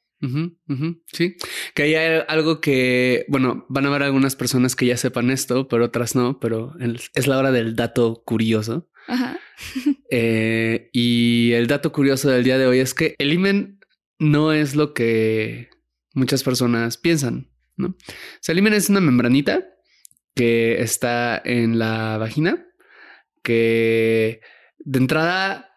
Sí, 1.06 1.36
que 1.74 1.82
hay 1.82 1.94
algo 2.28 2.60
que, 2.60 3.24
bueno, 3.28 3.64
van 3.70 3.86
a 3.86 3.88
haber 3.88 4.02
algunas 4.02 4.36
personas 4.36 4.76
que 4.76 4.84
ya 4.84 4.98
sepan 4.98 5.30
esto, 5.30 5.66
pero 5.66 5.86
otras 5.86 6.14
no, 6.14 6.38
pero 6.40 6.74
es 7.14 7.26
la 7.26 7.38
hora 7.38 7.52
del 7.52 7.74
dato 7.74 8.22
curioso. 8.26 8.90
Ajá. 9.10 9.40
Eh, 10.12 10.88
y 10.92 11.52
el 11.52 11.66
dato 11.66 11.92
curioso 11.92 12.30
del 12.30 12.44
día 12.44 12.58
de 12.58 12.66
hoy 12.66 12.78
es 12.78 12.94
que 12.94 13.14
el 13.18 13.32
imen 13.32 13.78
no 14.18 14.52
es 14.52 14.74
lo 14.74 14.94
que 14.94 15.68
muchas 16.14 16.42
personas 16.42 16.96
piensan, 16.96 17.50
¿no? 17.76 17.88
O 17.88 17.94
sea, 18.40 18.52
el 18.52 18.58
imen 18.58 18.72
es 18.72 18.88
una 18.88 19.00
membranita 19.00 19.64
que 20.34 20.80
está 20.80 21.40
en 21.44 21.78
la 21.78 22.18
vagina, 22.18 22.66
que 23.42 24.40
de 24.78 24.98
entrada 24.98 25.76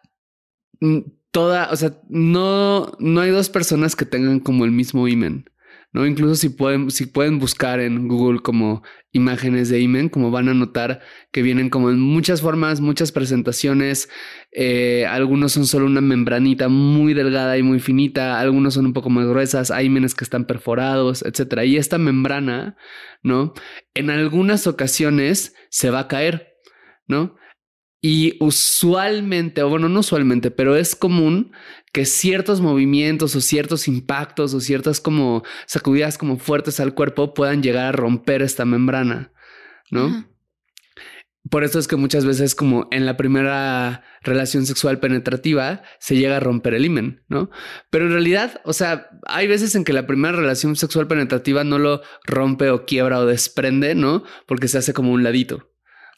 mm, 0.80 1.00
toda, 1.30 1.70
o 1.70 1.76
sea, 1.76 2.00
no, 2.08 2.92
no 2.98 3.20
hay 3.20 3.30
dos 3.30 3.50
personas 3.50 3.96
que 3.96 4.06
tengan 4.06 4.40
como 4.40 4.64
el 4.64 4.70
mismo 4.70 5.08
imen. 5.08 5.50
¿No? 5.94 6.04
Incluso 6.06 6.34
si 6.34 6.48
pueden, 6.48 6.90
si 6.90 7.06
pueden 7.06 7.38
buscar 7.38 7.78
en 7.78 8.08
Google 8.08 8.40
como 8.40 8.82
imágenes 9.12 9.68
de 9.68 9.78
imen, 9.78 10.08
como 10.08 10.32
van 10.32 10.48
a 10.48 10.54
notar 10.54 11.00
que 11.30 11.40
vienen 11.40 11.70
como 11.70 11.88
en 11.88 12.00
muchas 12.00 12.42
formas, 12.42 12.80
muchas 12.80 13.12
presentaciones. 13.12 14.10
Eh, 14.50 15.06
algunos 15.06 15.52
son 15.52 15.66
solo 15.66 15.86
una 15.86 16.00
membranita 16.00 16.68
muy 16.68 17.14
delgada 17.14 17.56
y 17.56 17.62
muy 17.62 17.78
finita, 17.78 18.40
algunos 18.40 18.74
son 18.74 18.86
un 18.86 18.92
poco 18.92 19.08
más 19.08 19.26
gruesas, 19.28 19.70
hay 19.70 19.88
que 19.88 20.24
están 20.24 20.46
perforados, 20.46 21.22
etcétera. 21.22 21.64
Y 21.64 21.76
esta 21.76 21.96
membrana, 21.96 22.76
¿no? 23.22 23.54
En 23.94 24.10
algunas 24.10 24.66
ocasiones 24.66 25.54
se 25.70 25.90
va 25.90 26.00
a 26.00 26.08
caer, 26.08 26.56
¿no? 27.06 27.36
Y 28.00 28.36
usualmente, 28.40 29.62
o 29.62 29.68
bueno, 29.68 29.88
no 29.88 30.00
usualmente, 30.00 30.50
pero 30.50 30.74
es 30.74 30.96
común 30.96 31.52
que 31.94 32.06
ciertos 32.06 32.60
movimientos 32.60 33.36
o 33.36 33.40
ciertos 33.40 33.86
impactos 33.86 34.52
o 34.52 34.58
ciertas 34.58 35.00
como 35.00 35.44
sacudidas 35.64 36.18
como 36.18 36.38
fuertes 36.38 36.80
al 36.80 36.92
cuerpo 36.92 37.34
puedan 37.34 37.62
llegar 37.62 37.86
a 37.86 37.92
romper 37.92 38.42
esta 38.42 38.64
membrana, 38.64 39.32
¿no? 39.92 40.26
Por 41.48 41.62
eso 41.62 41.78
es 41.78 41.86
que 41.86 41.94
muchas 41.94 42.24
veces 42.24 42.56
como 42.56 42.88
en 42.90 43.06
la 43.06 43.16
primera 43.16 44.02
relación 44.22 44.66
sexual 44.66 44.98
penetrativa 44.98 45.82
se 46.00 46.16
llega 46.16 46.38
a 46.38 46.40
romper 46.40 46.74
el 46.74 46.84
himen, 46.84 47.22
¿no? 47.28 47.48
Pero 47.90 48.06
en 48.06 48.10
realidad, 48.10 48.60
o 48.64 48.72
sea, 48.72 49.08
hay 49.26 49.46
veces 49.46 49.76
en 49.76 49.84
que 49.84 49.92
la 49.92 50.08
primera 50.08 50.36
relación 50.36 50.74
sexual 50.74 51.06
penetrativa 51.06 51.62
no 51.62 51.78
lo 51.78 52.02
rompe 52.24 52.70
o 52.70 52.86
quiebra 52.86 53.20
o 53.20 53.26
desprende, 53.26 53.94
¿no? 53.94 54.24
Porque 54.48 54.66
se 54.66 54.78
hace 54.78 54.92
como 54.92 55.12
un 55.12 55.22
ladito. 55.22 55.73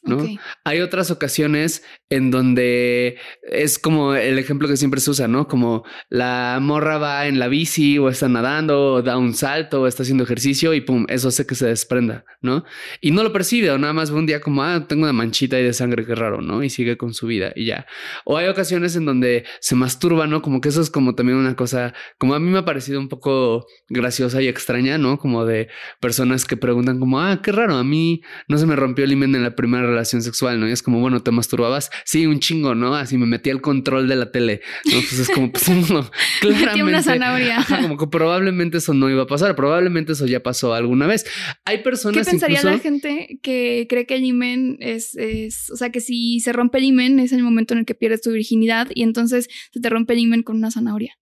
¿No? 0.07 0.25
Hay 0.65 0.81
otras 0.81 1.11
ocasiones 1.11 1.85
en 2.09 2.31
donde 2.31 3.19
es 3.43 3.79
como 3.79 4.15
el 4.15 4.39
ejemplo 4.39 4.69
que 4.69 4.77
siempre 4.77 5.01
se 5.01 5.11
usa, 5.11 5.29
¿no? 5.29 5.49
Como 5.49 5.85
la 6.09 6.59
morra 6.61 6.99
va 6.99 7.27
en 7.27 7.39
la 7.39 7.49
bici 7.49 7.99
o 7.99 8.09
está 8.09 8.29
nadando 8.29 8.95
o 8.95 9.03
da 9.03 9.19
un 9.19 9.35
salto 9.35 9.83
o 9.83 9.87
está 9.87 10.03
haciendo 10.03 10.25
ejercicio 10.25 10.73
y 10.75 10.81
pum, 10.81 11.07
eso 11.09 11.29
hace 11.29 11.47
que 11.47 11.55
se 11.55 11.67
desprenda, 11.67 12.25
¿no? 12.41 12.65
Y 13.01 13.11
no 13.11 13.23
lo 13.23 13.33
percibe 13.33 13.71
o 13.71 13.79
nada 13.79 13.93
más 13.93 14.11
ve 14.11 14.19
un 14.19 14.27
día 14.27 14.41
como, 14.41 14.63
ah, 14.63 14.87
tengo 14.87 15.03
una 15.03 15.13
manchita 15.13 15.57
ahí 15.57 15.65
de 15.65 15.73
sangre, 15.73 16.07
qué 16.07 16.15
raro, 16.15 16.41
¿no? 16.41 16.63
Y 16.63 16.71
sigue 16.71 16.97
con 16.97 17.13
su 17.15 17.27
vida 17.27 17.53
y 17.57 17.67
ya. 17.67 17.87
O 18.25 18.37
hay 18.37 18.47
ocasiones 18.49 18.97
en 18.97 19.05
donde 19.05 19.45
se 19.61 19.75
masturba, 19.75 20.27
¿no? 20.27 20.43
Como 20.43 20.61
que 20.61 20.69
eso 20.69 20.81
es 20.81 20.91
como 20.91 21.15
también 21.15 21.39
una 21.39 21.57
cosa, 21.57 21.95
como 22.19 22.35
a 22.35 22.41
mí 22.41 22.51
me 22.51 22.59
ha 22.59 22.65
parecido 22.65 23.01
un 23.01 23.09
poco 23.09 23.67
graciosa 23.89 24.41
y 24.43 24.49
extraña, 24.49 24.99
¿no? 24.99 25.19
Como 25.19 25.45
de 25.45 25.69
personas 26.01 26.45
que 26.45 26.57
preguntan 26.57 27.01
como, 27.01 27.21
ah, 27.21 27.41
qué 27.43 27.53
raro, 27.53 27.77
a 27.77 27.85
mí 27.85 28.23
no 28.49 28.59
se 28.59 28.67
me 28.67 28.77
rompió 28.77 29.05
el 29.05 29.13
himen 29.13 29.35
en 29.35 29.43
la 29.43 29.55
primera 29.55 29.87
relación 29.97 30.23
sexual, 30.23 30.61
¿no? 30.61 30.69
Y 30.69 30.73
es 30.73 30.83
como, 30.83 31.01
bueno, 31.01 31.23
¿te 31.23 31.31
masturbabas? 31.31 31.91
Sí, 32.05 32.27
un 32.27 32.39
chingo, 32.39 32.75
¿no? 32.75 32.95
Así 32.95 33.17
me 33.17 33.27
metí 33.27 33.51
al 33.51 33.61
control 33.61 34.09
de 34.09 34.17
la 34.17 34.31
tele. 34.31 34.61
¿no? 34.85 34.93
Pues 34.93 35.19
es 35.19 35.31
como, 35.31 35.51
pues 35.53 35.69
no, 35.69 36.11
claramente. 36.41 36.67
Metí 36.67 36.83
una 36.83 37.03
zanahoria. 37.03 37.67
como 37.83 37.97
que 37.97 38.07
probablemente 38.07 38.79
eso 38.79 38.95
no 38.95 39.11
iba 39.11 39.23
a 39.23 39.27
pasar, 39.27 39.57
probablemente 39.57 40.13
eso 40.13 40.27
ya 40.27 40.43
pasó 40.43 40.75
alguna 40.75 41.07
vez. 41.07 41.27
Hay 41.65 41.83
personas. 41.83 42.25
¿Qué 42.25 42.31
pensaría 42.31 42.63
la 42.63 42.79
gente 42.79 43.39
que 43.43 43.87
cree 43.89 44.07
que 44.07 44.17
el 44.17 44.25
imen 44.25 44.77
es, 44.81 45.17
es, 45.17 45.71
o 45.71 45.77
sea, 45.77 45.91
que 45.91 46.01
si 46.01 46.41
se 46.41 46.53
rompe 46.53 46.79
el 46.79 46.85
imen 46.85 47.19
es 47.19 47.33
el 47.33 47.43
momento 47.43 47.75
en 47.75 47.81
el 47.81 47.87
que 47.87 47.95
pierdes 47.95 48.21
tu 48.21 48.33
virginidad 48.33 48.89
y 48.95 49.03
entonces 49.03 49.49
se 49.73 49.81
te 49.81 49.89
rompe 49.89 50.13
el 50.13 50.21
imen 50.21 50.43
con 50.43 50.57
una 50.57 50.71
zanahoria? 50.71 51.17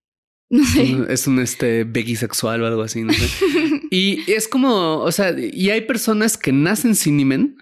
No 0.51 0.65
sé. 0.65 0.99
Es 1.09 1.27
un 1.27 1.41
este 1.41 1.87
sexual 2.17 2.63
o 2.63 2.67
algo 2.67 2.83
así, 2.83 3.03
no 3.03 3.13
sé. 3.13 3.27
y 3.91 4.31
es 4.31 4.47
como, 4.47 4.99
o 4.99 5.11
sea, 5.11 5.35
y 5.39 5.71
hay 5.71 5.83
personas 5.83 6.37
que 6.37 6.53
nacen 6.53 6.95
sin 6.95 7.19
imen 7.19 7.57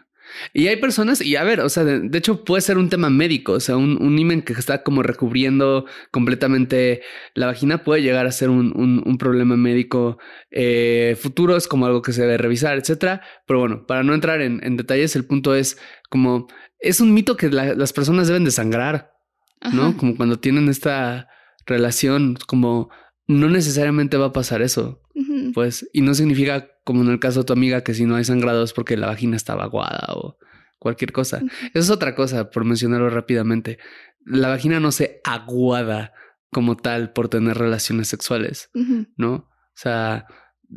y 0.53 0.69
hay 0.69 0.77
personas, 0.77 1.21
y 1.21 1.37
a 1.37 1.45
ver, 1.45 1.61
o 1.61 1.69
sea, 1.69 1.85
de, 1.85 2.19
hecho 2.19 2.45
puede 2.45 2.63
ser 2.63 2.79
un 2.79 2.89
tema 2.89 3.11
médico, 3.11 3.53
o 3.53 3.61
sea, 3.61 3.77
un, 3.77 4.03
un, 4.03 4.19
imen 4.19 4.43
que 4.43 4.53
está 4.53 4.83
como 4.83 5.03
recubriendo 5.03 5.87
completamente 6.11 7.03
la 7.35 7.47
vagina 7.47 7.85
puede 7.85 8.03
llegar 8.03 8.27
a 8.27 8.33
ser 8.33 8.51
un, 8.51 8.73
un, 8.75 9.19
problema 9.19 9.57
médico 9.57 10.19
eh, 10.51 11.17
futuro, 11.21 11.57
es 11.57 11.69
como 11.69 11.87
algo 11.87 12.03
que 12.03 12.13
se 12.13 12.23
debe 12.23 12.39
revisar, 12.39 12.79
etcétera. 12.79 13.23
Pero 13.47 13.61
bueno, 13.61 13.87
para 13.87 14.03
no 14.03 14.15
entrar 14.15 14.41
en, 14.41 14.61
en 14.65 14.77
detalles, 14.77 15.15
el 15.17 15.25
punto 15.25 15.55
es 15.55 15.79
como 16.11 16.49
es 16.83 17.01
un 17.01 17.15
mito 17.15 17.37
que 17.37 17.49
las 17.49 17.93
personas 17.93 18.27
deben 18.27 18.45
de 18.45 18.51
sangrar, 18.51 19.13
¿no? 19.73 19.97
Como 19.97 20.17
cuando 20.17 20.41
tienen 20.41 20.69
esta 20.69 21.29
relación, 21.65 22.37
como 22.49 22.91
no 23.33 23.49
necesariamente 23.49 24.17
va 24.17 24.27
a 24.27 24.33
pasar 24.33 24.63
eso. 24.63 25.01
Pues, 25.55 25.89
y 25.93 26.01
no 26.01 26.15
significa, 26.15 26.69
como 26.85 27.03
en 27.03 27.11
el 27.11 27.21
caso 27.21 27.41
de 27.41 27.47
tu 27.47 27.53
amiga, 27.53 27.83
que 27.83 27.95
si 27.95 28.05
no 28.07 28.17
hay 28.17 28.25
sangrado 28.25 28.63
es 28.65 28.73
porque 28.73 28.97
la 28.97 29.09
vagina 29.09 29.37
estaba 29.37 29.65
aguada 29.65 30.07
o 30.15 30.39
cualquier 30.79 31.13
cosa. 31.13 31.43
Eso 31.75 31.79
es 31.79 31.91
otra 31.91 32.15
cosa, 32.15 32.51
por 32.51 32.65
mencionarlo 32.65 33.11
rápidamente. 33.11 33.79
La 34.25 34.49
vagina 34.49 34.81
no 34.81 34.93
se 34.93 35.21
aguada 35.25 36.13
como 36.51 36.77
tal 36.77 37.13
por 37.13 37.29
tener 37.29 37.57
relaciones 37.57 38.09
sexuales, 38.09 38.71
¿no? 39.17 39.35
O 39.35 39.49
sea, 39.75 40.27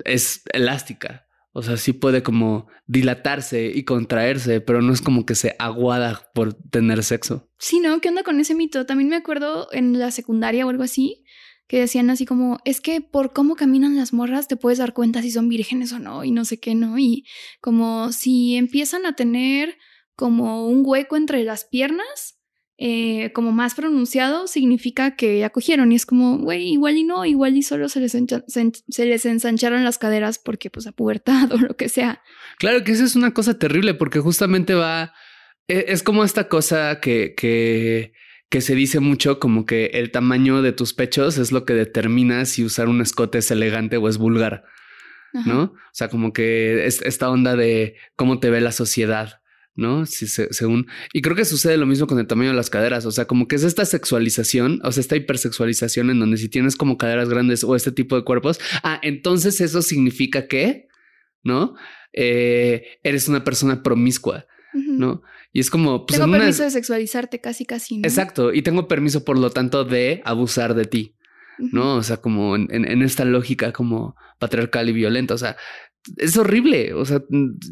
es 0.04 0.42
elástica. 0.54 1.26
O 1.58 1.64
sea, 1.64 1.78
sí 1.78 1.94
puede 1.94 2.22
como 2.22 2.68
dilatarse 2.86 3.72
y 3.74 3.84
contraerse, 3.84 4.60
pero 4.60 4.82
no 4.82 4.92
es 4.92 5.02
como 5.02 5.26
que 5.26 5.36
se 5.36 5.56
aguada 5.58 6.30
por 6.34 6.54
tener 6.54 7.02
sexo. 7.02 7.50
Sí, 7.58 7.80
¿no? 7.80 8.02
¿Qué 8.02 8.10
onda 8.10 8.24
con 8.24 8.40
ese 8.42 8.56
mito? 8.56 8.86
También 8.86 9.10
me 9.10 9.16
acuerdo 9.16 9.70
en 9.72 9.98
la 9.98 10.12
secundaria 10.12 10.66
o 10.66 10.70
algo 10.70 10.84
así, 10.84 11.24
que 11.68 11.80
decían 11.80 12.10
así 12.10 12.26
como, 12.26 12.60
es 12.66 12.82
que 12.82 13.02
por 13.02 13.34
cómo 13.34 13.56
caminan 13.56 13.96
las 13.96 14.14
morras 14.14 14.48
te 14.48 14.56
puedes 14.56 14.80
dar 14.80 14.94
cuenta 14.94 15.22
si 15.22 15.32
son 15.32 15.50
vírgenes 15.50 15.92
o 15.94 16.00
no, 16.00 16.24
y 16.24 16.32
no 16.32 16.46
sé 16.46 16.60
qué, 16.60 16.76
¿no? 16.76 16.98
Y 17.00 17.26
como 17.62 18.12
si 18.12 18.56
empiezan 18.56 19.06
a 19.06 19.16
tener 19.16 19.78
como 20.16 20.68
un 20.68 20.84
hueco 20.86 21.18
entre 21.18 21.44
las 21.44 21.66
piernas, 21.66 22.40
eh, 22.78 23.32
como 23.32 23.54
más 23.54 23.74
pronunciado, 23.74 24.48
significa 24.48 25.16
que 25.16 25.40
ya 25.40 25.50
cogieron. 25.50 25.92
Y 25.92 25.96
es 25.96 26.06
como, 26.06 26.38
güey, 26.40 26.74
igual 26.74 26.98
y 26.98 27.04
no, 27.04 27.26
igual 27.26 27.56
y 27.56 27.64
solo 27.64 27.88
se 27.88 28.02
les, 28.02 28.12
se, 28.12 29.06
les 29.06 29.26
ensancharon 29.26 29.86
las 29.86 29.98
caderas 29.98 30.40
porque 30.40 30.70
pues 30.70 30.86
a 30.86 30.92
pubertad 30.92 31.52
o 31.54 31.58
lo 31.58 31.76
que 31.78 31.90
sea. 31.90 32.22
Claro 32.58 32.84
que 32.84 32.92
eso 32.92 33.06
es 33.06 33.16
una 33.16 33.34
cosa 33.34 33.58
terrible 33.58 33.94
porque 33.94 34.20
justamente 34.20 34.74
va, 34.74 35.14
e, 35.68 35.86
es 35.88 36.04
como 36.04 36.24
esta 36.24 36.50
cosa 36.50 37.00
que, 37.00 37.34
que 37.36 38.12
que 38.50 38.62
se 38.62 38.76
dice 38.76 39.00
mucho 39.00 39.40
como 39.40 39.66
que 39.66 39.88
el 39.94 40.12
tamaño 40.12 40.62
de 40.62 40.72
tus 40.72 40.94
pechos 40.94 41.38
es 41.38 41.52
lo 41.52 41.66
que 41.66 41.74
determina 41.74 42.46
si 42.46 42.64
usar 42.64 42.88
un 42.88 43.02
escote 43.02 43.40
es 43.40 43.52
elegante 43.52 43.98
o 43.98 44.08
es 44.08 44.18
vulgar, 44.18 44.64
¿no? 45.46 45.64
O 45.64 45.94
sea, 45.94 46.10
como 46.10 46.32
que 46.32 46.86
es 46.86 47.02
esta 47.02 47.30
onda 47.30 47.56
de 47.56 47.96
cómo 48.16 48.40
te 48.40 48.50
ve 48.50 48.62
la 48.62 48.72
sociedad. 48.72 49.42
¿no? 49.76 50.06
Si 50.06 50.28
según. 50.28 50.88
Y 51.14 51.22
creo 51.22 51.36
que 51.36 51.46
sucede 51.46 51.78
lo 51.78 51.86
mismo 51.86 52.08
con 52.08 52.18
el 52.20 52.28
tamaño 52.28 52.52
de 52.52 52.56
las 52.56 52.70
caderas. 52.70 53.06
O 53.06 53.12
sea, 53.12 53.26
como 53.26 53.48
que 53.48 53.58
es 53.58 53.64
esta 53.64 53.86
sexualización, 53.86 54.80
o 54.84 54.92
sea, 54.92 55.02
esta 55.02 55.18
hipersexualización 55.18 56.10
en 56.10 56.20
donde 56.20 56.38
si 56.38 56.50
tienes 56.50 56.76
como 56.76 56.98
caderas 56.98 57.30
grandes 57.30 57.64
o 57.64 57.76
este 57.76 57.92
tipo 57.92 58.16
de 58.16 58.24
cuerpos, 58.24 58.60
ah, 58.84 59.00
entonces 59.04 59.60
eso 59.62 59.82
significa 59.82 60.48
que, 60.48 60.88
¿no? 61.44 61.76
Eh, 62.14 63.00
eres 63.04 63.28
una 63.28 63.44
persona 63.44 63.84
promiscua, 63.84 64.46
¿no? 64.76 65.22
Y 65.54 65.60
es 65.60 65.70
como... 65.70 66.06
Pues, 66.06 66.20
tengo 66.20 66.32
permiso 66.32 66.64
de 66.64 66.72
sexualizarte 66.72 67.40
casi, 67.40 67.66
casi. 67.66 67.98
Exacto. 67.98 68.54
Y 68.54 68.62
tengo 68.62 68.88
permiso, 68.88 69.24
por 69.24 69.40
lo 69.40 69.50
tanto, 69.50 69.86
de 69.86 70.22
abusar 70.26 70.76
de 70.76 70.86
ti. 70.86 71.16
¿No? 71.58 71.96
O 71.96 72.04
sea, 72.04 72.18
como 72.18 72.58
en, 72.58 73.02
esta 73.02 73.24
lógica 73.24 73.72
como 73.72 74.16
patriarcal 74.40 74.90
y 74.90 74.94
violenta. 74.94 75.34
O 75.34 75.38
sea, 75.38 75.56
es 76.18 76.36
horrible. 76.38 76.94
O 76.94 77.06
sea, 77.06 77.22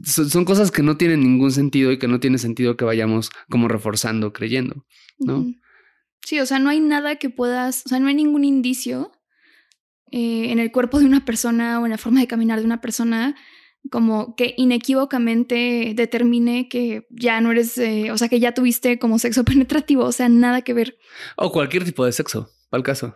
son, 0.06 0.46
cosas 0.46 0.72
que 0.72 0.84
no 0.84 0.96
tienen 0.96 1.20
ningún 1.20 1.52
sentido 1.52 1.92
y 1.92 2.00
que 2.00 2.08
no 2.08 2.22
tiene 2.22 2.38
sentido 2.38 2.78
que 2.78 2.86
vayamos 2.86 3.30
como 3.50 3.68
reforzando, 3.68 4.32
creyendo. 4.32 4.86
¿No? 5.20 5.46
Sí, 6.26 6.40
o 6.40 6.46
sea, 6.46 6.60
no 6.60 6.70
hay 6.70 6.80
nada 6.80 7.18
que 7.18 7.30
puedas, 7.30 7.84
o 7.86 7.90
sea, 7.90 8.00
no 8.00 8.08
hay 8.08 8.16
ningún 8.16 8.46
indicio 8.46 9.12
eh, 10.12 10.52
en 10.52 10.60
el 10.60 10.72
cuerpo 10.72 11.00
de 11.00 11.06
una 11.06 11.26
persona 11.26 11.82
o 11.82 11.86
en 11.86 11.92
la 11.92 11.98
forma 11.98 12.22
de 12.22 12.28
caminar 12.28 12.60
de 12.60 12.66
una 12.66 12.80
persona 12.80 13.36
como 13.90 14.36
que 14.36 14.54
inequívocamente 14.58 15.94
determine 15.96 16.70
que 16.70 17.08
ya 17.10 17.42
no 17.42 17.52
eres, 17.52 17.78
eh, 17.78 18.12
o 18.12 18.18
sea, 18.18 18.30
que 18.30 18.40
ya 18.40 18.54
tuviste 18.54 19.00
como 19.00 19.20
sexo 19.20 19.44
penetrativo, 19.46 20.06
o 20.06 20.12
sea, 20.12 20.30
nada 20.30 20.62
que 20.62 20.74
ver. 20.74 20.98
O 21.36 21.52
cualquier 21.52 21.84
tipo 21.84 22.06
de 22.06 22.12
sexo, 22.12 22.50
al 22.72 22.84
caso. 22.84 23.16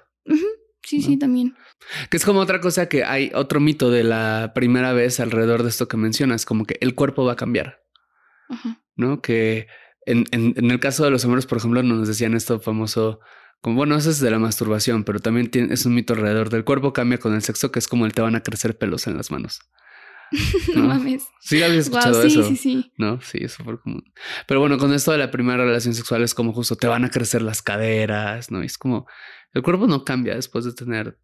Sí, 0.84 1.02
sí, 1.02 1.18
también. 1.18 1.54
Que 2.10 2.16
es 2.16 2.24
como 2.24 2.40
otra 2.40 2.62
cosa 2.62 2.88
que 2.88 3.04
hay 3.04 3.30
otro 3.36 3.60
mito 3.60 3.92
de 3.92 4.06
la 4.06 4.54
primera 4.56 4.94
vez 4.94 5.20
alrededor 5.20 5.64
de 5.64 5.70
esto 5.70 5.90
que 5.90 5.98
mencionas, 5.98 6.46
como 6.46 6.66
que 6.66 6.78
el 6.80 6.96
cuerpo 6.96 7.26
va 7.26 7.34
a 7.34 7.36
cambiar. 7.36 7.84
¿No? 8.96 9.22
Que 9.22 9.68
en, 10.06 10.24
en, 10.32 10.72
el 10.72 10.80
caso 10.80 11.04
de 11.04 11.12
los 11.12 11.26
hombres, 11.26 11.46
por 11.46 11.58
ejemplo, 11.58 11.84
nos 11.84 12.08
decían 12.08 12.34
esto 12.34 12.62
famoso, 12.62 13.20
como 13.60 13.76
bueno, 13.76 13.98
eso 13.98 14.10
es 14.10 14.22
de 14.22 14.32
la 14.32 14.40
masturbación, 14.40 15.04
pero 15.04 15.20
también 15.20 15.52
tiene, 15.52 15.74
es 15.74 15.86
un 15.86 15.94
mito 15.94 16.14
alrededor 16.14 16.50
del 16.50 16.64
cuerpo 16.64 16.94
cambia 16.94 17.18
con 17.18 17.34
el 17.34 17.42
sexo, 17.42 17.70
que 17.70 17.80
es 17.80 17.90
como 17.90 18.06
el 18.06 18.14
te 18.14 18.22
van 18.22 18.36
a 18.36 18.44
crecer 18.44 18.78
pelos 18.78 19.08
en 19.08 19.18
las 19.18 19.30
manos. 19.30 19.60
no, 20.76 20.84
mames. 20.84 21.28
Sí, 21.40 21.62
había 21.64 21.80
escuchado 21.80 22.24
eso. 22.24 22.44
Sí, 22.44 22.56
sí. 22.56 22.92
No, 22.98 23.22
sí, 23.22 23.40
es 23.42 23.54
súper 23.54 23.80
común. 23.80 24.04
Pero 24.48 24.60
bueno, 24.60 24.78
con 24.78 24.94
esto 24.94 25.12
de 25.12 25.18
la 25.18 25.32
primera 25.32 25.64
relación 25.64 25.94
sexual 25.94 26.24
es 26.24 26.34
como 26.34 26.54
justo 26.54 26.76
te 26.76 26.88
van 26.88 27.06
a 27.06 27.10
crecer 27.10 27.42
las 27.42 27.62
caderas, 27.62 28.52
¿no? 28.52 28.62
es 28.62 28.78
como 28.78 29.08
el 29.54 29.64
cuerpo 29.64 29.88
no 29.88 30.06
cambia 30.06 30.36
después 30.36 30.66
de 30.66 30.74
tener 30.74 31.20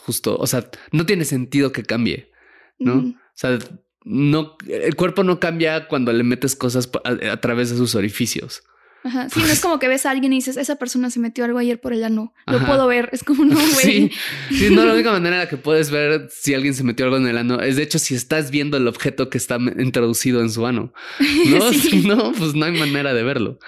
justo, 0.00 0.36
o 0.36 0.46
sea, 0.46 0.70
no 0.90 1.06
tiene 1.06 1.24
sentido 1.24 1.72
que 1.72 1.82
cambie, 1.82 2.32
¿no? 2.78 2.98
O 2.98 3.14
sea, 3.34 3.58
no, 4.04 4.56
el 4.66 4.96
cuerpo 4.96 5.22
no 5.22 5.38
cambia 5.38 5.86
cuando 5.86 6.12
le 6.12 6.24
metes 6.24 6.56
cosas 6.56 6.90
a, 7.04 7.36
través 7.38 7.70
de 7.70 7.76
sus 7.76 7.94
orificios. 7.94 8.64
Ajá. 9.04 9.28
Sí, 9.28 9.40
no 9.40 9.46
es 9.46 9.60
como 9.60 9.78
que 9.80 9.88
ves 9.88 10.06
a 10.06 10.10
alguien 10.12 10.32
y 10.32 10.36
dices, 10.36 10.56
esa 10.56 10.76
persona 10.76 11.10
se 11.10 11.18
metió 11.18 11.44
algo 11.44 11.58
ayer 11.58 11.80
por 11.80 11.92
el 11.92 12.04
ano. 12.04 12.32
Lo 12.46 12.58
Ajá. 12.58 12.66
puedo 12.66 12.86
ver. 12.86 13.08
Es 13.12 13.24
como, 13.24 13.44
no, 13.44 13.54
güey. 13.56 13.72
Sí, 13.74 14.10
sí, 14.50 14.68
no, 14.70 14.84
la 14.84 14.94
única 14.94 15.10
manera 15.10 15.36
en 15.36 15.40
la 15.42 15.48
que 15.48 15.56
puedes 15.56 15.90
ver 15.90 16.28
si 16.30 16.54
alguien 16.54 16.72
se 16.74 16.84
metió 16.84 17.04
algo 17.06 17.16
en 17.16 17.26
el 17.26 17.36
ano 17.36 17.60
es 17.60 17.76
de 17.76 17.82
hecho 17.82 17.98
si 17.98 18.14
estás 18.14 18.50
viendo 18.52 18.76
el 18.76 18.86
objeto 18.86 19.28
que 19.28 19.38
está 19.38 19.58
introducido 19.78 20.40
en 20.40 20.50
su 20.50 20.66
ano. 20.66 20.92
No, 21.48 21.72
Sí. 21.72 21.80
Si 21.80 21.96
no, 22.06 22.32
pues 22.32 22.54
no 22.54 22.64
hay 22.64 22.72
manera 22.78 23.12
de 23.14 23.22
verlo. 23.22 23.58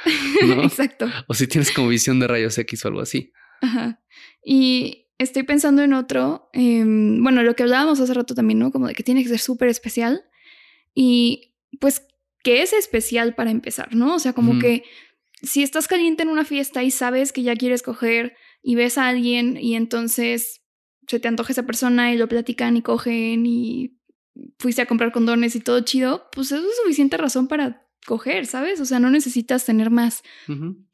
¿no? 0.47 0.63
Exacto. 0.63 1.07
O 1.27 1.35
si 1.35 1.47
tienes 1.47 1.71
como 1.73 1.89
visión 1.89 2.21
de 2.21 2.29
rayos 2.29 2.57
X 2.59 2.85
o 2.85 2.89
algo 2.89 3.01
así. 3.01 3.33
Ajá. 3.61 4.01
Y 4.45 5.09
estoy 5.19 5.43
pensando 5.43 5.83
en 5.83 5.95
otro. 5.95 6.49
em, 6.53 7.23
bueno, 7.23 7.43
lo 7.43 7.57
que 7.57 7.63
hablábamos 7.65 7.99
hace 8.01 8.15
rato 8.15 8.35
también, 8.35 8.59
¿no? 8.59 8.71
Como 8.71 8.87
de 8.87 8.95
que 8.95 9.03
tiene 9.03 9.23
que 9.23 9.29
ser 9.31 9.39
súper 9.41 9.69
especial. 9.69 10.23
Y 10.95 11.55
pues, 11.81 12.07
¿qué 12.43 12.63
es 12.63 12.73
especial 12.73 13.35
para 13.35 13.51
empezar, 13.51 13.95
no? 13.95 14.15
O 14.15 14.19
sea, 14.19 14.33
como 14.33 14.59
que 14.59 14.85
si 15.45 15.63
estás 15.63 15.89
caliente 15.89 16.23
en 16.23 16.29
una 16.29 16.45
fiesta 16.45 16.83
y 16.83 16.91
sabes 16.91 17.33
que 17.33 17.43
ya 17.43 17.57
quieres 17.57 17.83
coger 17.83 18.37
y 18.63 18.75
ves 18.75 18.99
a 18.99 19.09
alguien 19.09 19.57
y 19.57 19.75
entonces 19.75 20.63
se 21.07 21.21
te 21.21 21.29
antoja 21.29 21.53
esa 21.53 21.67
persona 21.67 22.13
y 22.13 22.19
lo 22.19 22.29
platican 22.29 22.77
y 22.77 22.83
cogen 22.83 23.47
y 23.47 23.99
fuiste 24.59 24.83
a 24.83 24.87
comprar 24.87 25.13
condones 25.13 25.55
y 25.55 25.61
todo 25.61 25.81
chido, 25.81 26.29
pues 26.33 26.51
eso 26.51 26.67
es 26.67 26.77
suficiente 26.83 27.17
razón 27.17 27.47
para 27.47 27.85
coger, 28.07 28.47
¿sabes? 28.47 28.81
O 28.81 28.85
sea, 28.85 28.99
no 29.01 29.11
necesitas 29.11 29.65
tener 29.65 29.91
más 29.91 30.23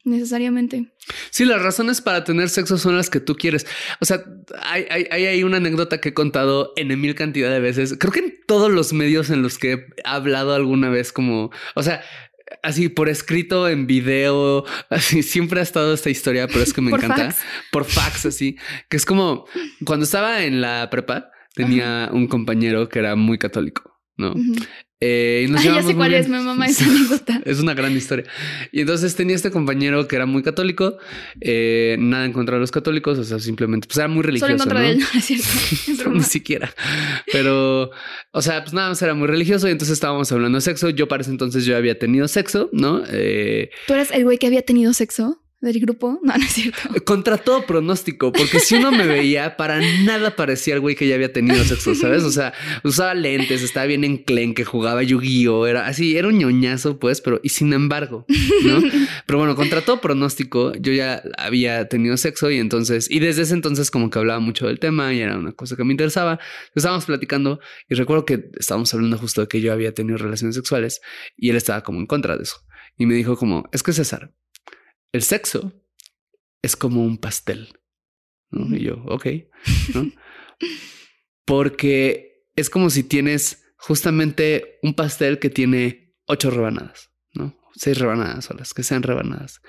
necesariamente. 0.05 0.93
Sí, 1.29 1.45
las 1.45 1.61
razones 1.61 2.01
para 2.01 2.23
tener 2.23 2.49
sexo 2.49 2.77
son 2.77 2.95
las 2.95 3.09
que 3.09 3.19
tú 3.19 3.35
quieres. 3.35 3.67
O 3.99 4.05
sea, 4.05 4.23
hay, 4.63 4.85
hay, 4.89 5.25
hay 5.25 5.43
una 5.43 5.57
anécdota 5.57 5.99
que 5.99 6.09
he 6.09 6.13
contado 6.13 6.71
en 6.77 6.87
mil 6.99 7.15
cantidad 7.15 7.51
de 7.51 7.59
veces. 7.59 7.97
Creo 7.99 8.13
que 8.13 8.19
en 8.19 8.33
todos 8.47 8.71
los 8.71 8.93
medios 8.93 9.29
en 9.29 9.41
los 9.41 9.57
que 9.57 9.73
he 9.73 9.85
hablado 10.05 10.53
alguna 10.53 10.89
vez, 10.89 11.11
como, 11.11 11.51
o 11.75 11.83
sea, 11.83 12.01
así 12.63 12.89
por 12.89 13.09
escrito, 13.09 13.67
en 13.69 13.87
video, 13.87 14.65
así 14.89 15.23
siempre 15.23 15.59
ha 15.59 15.63
estado 15.63 15.93
esta 15.93 16.09
historia, 16.09 16.47
pero 16.47 16.61
es 16.61 16.73
que 16.73 16.81
me 16.81 16.91
Por 16.91 17.03
encanta. 17.03 17.31
fax. 17.31 17.43
Por 17.71 17.85
fax, 17.85 18.25
así, 18.27 18.57
que 18.89 18.97
es 18.97 19.05
como 19.05 19.45
cuando 19.85 20.03
estaba 20.05 20.43
en 20.43 20.61
la 20.61 20.89
prepa, 20.89 21.31
tenía 21.53 22.09
un 22.11 22.27
compañero 22.27 22.87
que 22.89 22.99
era 22.99 23.15
muy 23.15 23.37
católico, 23.37 23.99
¿no? 24.17 24.33
Eh, 25.03 25.45
y 25.47 25.51
nos 25.51 25.61
Ay, 25.61 25.67
ya 25.73 25.81
sé 25.81 25.95
cuál 25.95 26.09
bien. 26.09 26.21
es, 26.21 26.29
mi 26.29 26.37
mamá 26.37 26.67
esa 26.67 26.85
anécdota. 26.85 27.41
Es 27.43 27.59
una 27.59 27.73
gran 27.73 27.97
historia. 27.97 28.25
Y 28.71 28.81
entonces 28.81 29.15
tenía 29.15 29.35
este 29.35 29.49
compañero 29.49 30.07
que 30.07 30.15
era 30.15 30.27
muy 30.27 30.43
católico, 30.43 30.97
eh, 31.39 31.95
nada 31.99 32.25
en 32.25 32.33
contra 32.33 32.55
de 32.55 32.61
los 32.61 32.69
católicos, 32.69 33.17
o 33.17 33.23
sea, 33.23 33.39
simplemente, 33.39 33.87
pues 33.87 33.97
era 33.97 34.07
muy 34.07 34.21
religioso. 34.21 34.45
Solo 34.45 34.53
en 34.53 34.59
contra 34.59 34.79
¿no? 34.79 34.85
de 34.85 34.91
él, 34.93 34.99
no 35.13 35.19
es 35.19 35.25
cierto. 35.25 35.47
Es. 35.91 36.07
Ni 36.07 36.23
siquiera. 36.23 36.73
Pero, 37.31 37.89
o 38.31 38.41
sea, 38.41 38.61
pues 38.61 38.73
nada 38.73 38.89
más 38.89 39.01
era 39.01 39.13
muy 39.15 39.27
religioso 39.27 39.67
y 39.67 39.71
entonces 39.71 39.93
estábamos 39.93 40.31
hablando 40.31 40.57
de 40.57 40.61
sexo. 40.61 40.89
Yo 40.89 41.07
para 41.07 41.21
ese 41.21 41.31
entonces 41.31 41.65
yo 41.65 41.75
había 41.75 41.97
tenido 41.97 42.27
sexo, 42.27 42.69
¿no? 42.71 43.01
Eh, 43.09 43.71
¿Tú 43.87 43.93
eres 43.93 44.11
el 44.11 44.23
güey 44.23 44.37
que 44.37 44.47
había 44.47 44.61
tenido 44.61 44.93
sexo 44.93 45.40
del 45.61 45.79
grupo? 45.79 46.19
No, 46.31 46.37
no 46.37 46.43
es 46.43 46.53
cierto. 46.53 46.79
contra 47.03 47.37
todo 47.37 47.65
pronóstico, 47.65 48.31
porque 48.31 48.59
si 48.59 48.75
uno 48.75 48.91
me 48.91 49.05
veía, 49.05 49.57
para 49.57 49.81
nada 50.03 50.35
parecía 50.35 50.75
el 50.75 50.79
güey 50.79 50.95
que 50.95 51.07
ya 51.07 51.15
había 51.15 51.33
tenido 51.33 51.63
sexo, 51.63 51.95
¿sabes? 51.95 52.23
O 52.23 52.31
sea, 52.31 52.53
usaba 52.83 53.13
lentes, 53.13 53.61
estaba 53.63 53.85
bien 53.85 54.03
enclenque, 54.03 54.63
jugaba 54.63 55.03
Yu-Gi-Oh! 55.03 55.67
Era 55.67 55.87
así, 55.87 56.15
era 56.15 56.27
un 56.27 56.37
ñoñazo, 56.37 56.99
pues, 56.99 57.21
pero 57.21 57.39
y 57.43 57.49
sin 57.49 57.73
embargo, 57.73 58.25
¿no? 58.63 58.81
Pero 59.25 59.39
bueno, 59.39 59.55
contra 59.55 59.81
todo 59.81 60.01
pronóstico, 60.01 60.73
yo 60.73 60.93
ya 60.93 61.21
había 61.37 61.87
tenido 61.87 62.17
sexo 62.17 62.51
y 62.51 62.57
entonces, 62.59 63.09
y 63.09 63.19
desde 63.19 63.43
ese 63.43 63.53
entonces 63.53 63.91
como 63.91 64.09
que 64.09 64.19
hablaba 64.19 64.39
mucho 64.39 64.67
del 64.67 64.79
tema 64.79 65.13
y 65.13 65.21
era 65.21 65.37
una 65.37 65.53
cosa 65.53 65.75
que 65.75 65.83
me 65.83 65.91
interesaba. 65.91 66.39
Estábamos 66.75 67.05
platicando 67.05 67.59
y 67.89 67.95
recuerdo 67.95 68.25
que 68.25 68.49
estábamos 68.59 68.93
hablando 68.93 69.17
justo 69.17 69.41
de 69.41 69.47
que 69.47 69.61
yo 69.61 69.73
había 69.73 69.93
tenido 69.93 70.17
relaciones 70.17 70.55
sexuales 70.55 71.01
y 71.37 71.49
él 71.49 71.55
estaba 71.55 71.81
como 71.81 71.99
en 71.99 72.07
contra 72.07 72.37
de 72.37 72.43
eso. 72.43 72.57
Y 72.97 73.05
me 73.05 73.13
dijo 73.15 73.37
como, 73.37 73.69
es 73.71 73.83
que 73.83 73.93
César, 73.93 74.33
el 75.11 75.23
sexo 75.23 75.73
es 76.61 76.75
como 76.75 77.03
un 77.03 77.17
pastel. 77.17 77.73
¿no? 78.51 78.75
Y 78.75 78.83
yo, 78.83 79.03
ok, 79.05 79.27
¿no? 79.93 80.11
Porque 81.45 82.45
es 82.55 82.69
como 82.69 82.89
si 82.89 83.03
tienes 83.03 83.63
justamente 83.77 84.79
un 84.83 84.93
pastel 84.93 85.39
que 85.39 85.49
tiene 85.49 86.13
ocho 86.27 86.51
rebanadas, 86.51 87.11
¿no? 87.33 87.57
Seis 87.73 87.97
rebanadas 87.97 88.51
o 88.51 88.53
las 88.53 88.73
que 88.73 88.83
sean 88.83 89.01
rebanadas. 89.01 89.61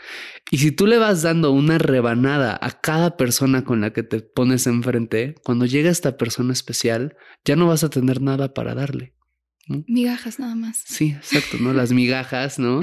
Y 0.51 0.59
si 0.59 0.73
tú 0.73 0.87
le 0.87 0.99
vas 0.99 1.23
dando 1.23 1.51
una 1.53 1.79
rebanada 1.79 2.59
a 2.61 2.81
cada 2.81 3.16
persona 3.16 3.64
con 3.64 3.81
la 3.81 3.93
que 3.93 4.03
te 4.03 4.21
pones 4.21 4.66
enfrente, 4.66 5.37
cuando 5.45 5.64
llega 5.64 5.90
esta 5.90 6.16
persona 6.16 6.53
especial, 6.53 7.16
ya 7.45 7.57
no 7.57 7.69
vas 7.69 7.85
a 7.85 7.90
tener 7.90 8.21
nada 8.21 8.53
para 8.53 8.75
darle. 8.75 9.14
Migajas 9.66 10.38
nada 10.40 10.55
más. 10.57 10.83
Sí, 10.85 11.11
exacto, 11.16 11.57
¿no? 11.61 11.72
Las 11.72 11.92
migajas, 11.92 12.59
¿no? 12.59 12.81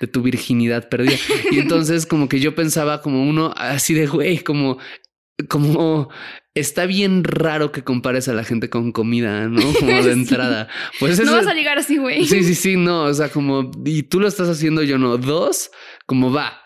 De 0.00 0.06
tu 0.06 0.22
virginidad 0.22 0.88
perdida. 0.88 1.16
Y 1.50 1.58
entonces 1.58 2.06
como 2.06 2.28
que 2.28 2.40
yo 2.40 2.54
pensaba 2.54 3.02
como 3.02 3.28
uno 3.28 3.52
así 3.56 3.92
de, 3.94 4.06
güey, 4.06 4.38
como, 4.38 4.78
como 5.48 6.08
está 6.54 6.86
bien 6.86 7.24
raro 7.24 7.70
que 7.72 7.84
compares 7.84 8.28
a 8.28 8.32
la 8.34 8.44
gente 8.44 8.70
con 8.70 8.92
comida, 8.92 9.48
¿no? 9.48 9.60
Como 9.78 10.02
de 10.02 10.12
entrada. 10.12 10.68
Pues 11.00 11.18
No 11.18 11.24
eso- 11.24 11.34
vas 11.36 11.46
a 11.46 11.54
llegar 11.54 11.78
así, 11.78 11.98
güey. 11.98 12.24
Sí, 12.26 12.42
sí, 12.44 12.54
sí, 12.54 12.76
no, 12.76 13.04
o 13.04 13.14
sea, 13.14 13.28
como, 13.28 13.70
y 13.84 14.04
tú 14.04 14.18
lo 14.20 14.26
estás 14.28 14.48
haciendo, 14.48 14.82
yo 14.82 14.98
no. 14.98 15.18
Dos, 15.18 15.70
como 16.06 16.32
va. 16.32 16.61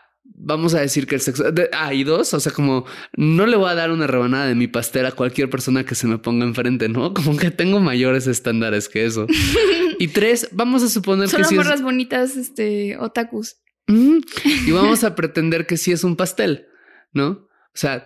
Vamos 0.49 0.75
a 0.75 0.81
decir 0.81 1.09
que 1.09 1.17
el 1.17 1.21
sexo. 1.21 1.51
de- 1.51 1.69
ah, 1.73 1.93
y 1.93 2.05
dos, 2.05 2.33
o 2.33 2.39
sea, 2.39 2.53
como 2.53 2.87
no 3.17 3.47
le 3.47 3.57
voy 3.57 3.69
a 3.69 3.75
dar 3.75 3.91
una 3.91 4.07
rebanada 4.07 4.47
de 4.47 4.55
mi 4.55 4.69
pastel 4.69 5.05
a 5.07 5.11
cualquier 5.11 5.51
persona 5.51 5.85
que 5.85 5.97
se 5.97 6.07
me 6.07 6.19
ponga 6.19 6.45
enfrente, 6.47 6.89
¿no? 6.89 7.13
Como 7.15 7.37
que 7.37 7.51
tengo 7.51 7.81
mayores 7.81 8.29
estándares 8.29 8.89
que 8.89 9.05
eso. 9.05 9.27
Y 9.99 10.09
tres, 10.09 10.49
vamos 10.53 10.83
a 10.83 10.89
suponer 10.89 11.29
Solo 11.29 11.43
que 11.45 11.49
sí 11.49 11.55
es- 11.55 11.59
morras 11.65 11.83
bonitas, 11.83 12.37
este, 12.37 12.97
otakus. 12.99 13.57
Mm, 13.89 14.19
y 14.67 14.71
vamos 14.73 15.03
a 15.05 15.15
pretender 15.17 15.67
que 15.67 15.77
sí 15.79 15.91
es 15.91 16.05
un 16.05 16.17
pastel, 16.17 16.67
¿no? 17.13 17.29
O 17.29 17.49
sea, 17.79 18.05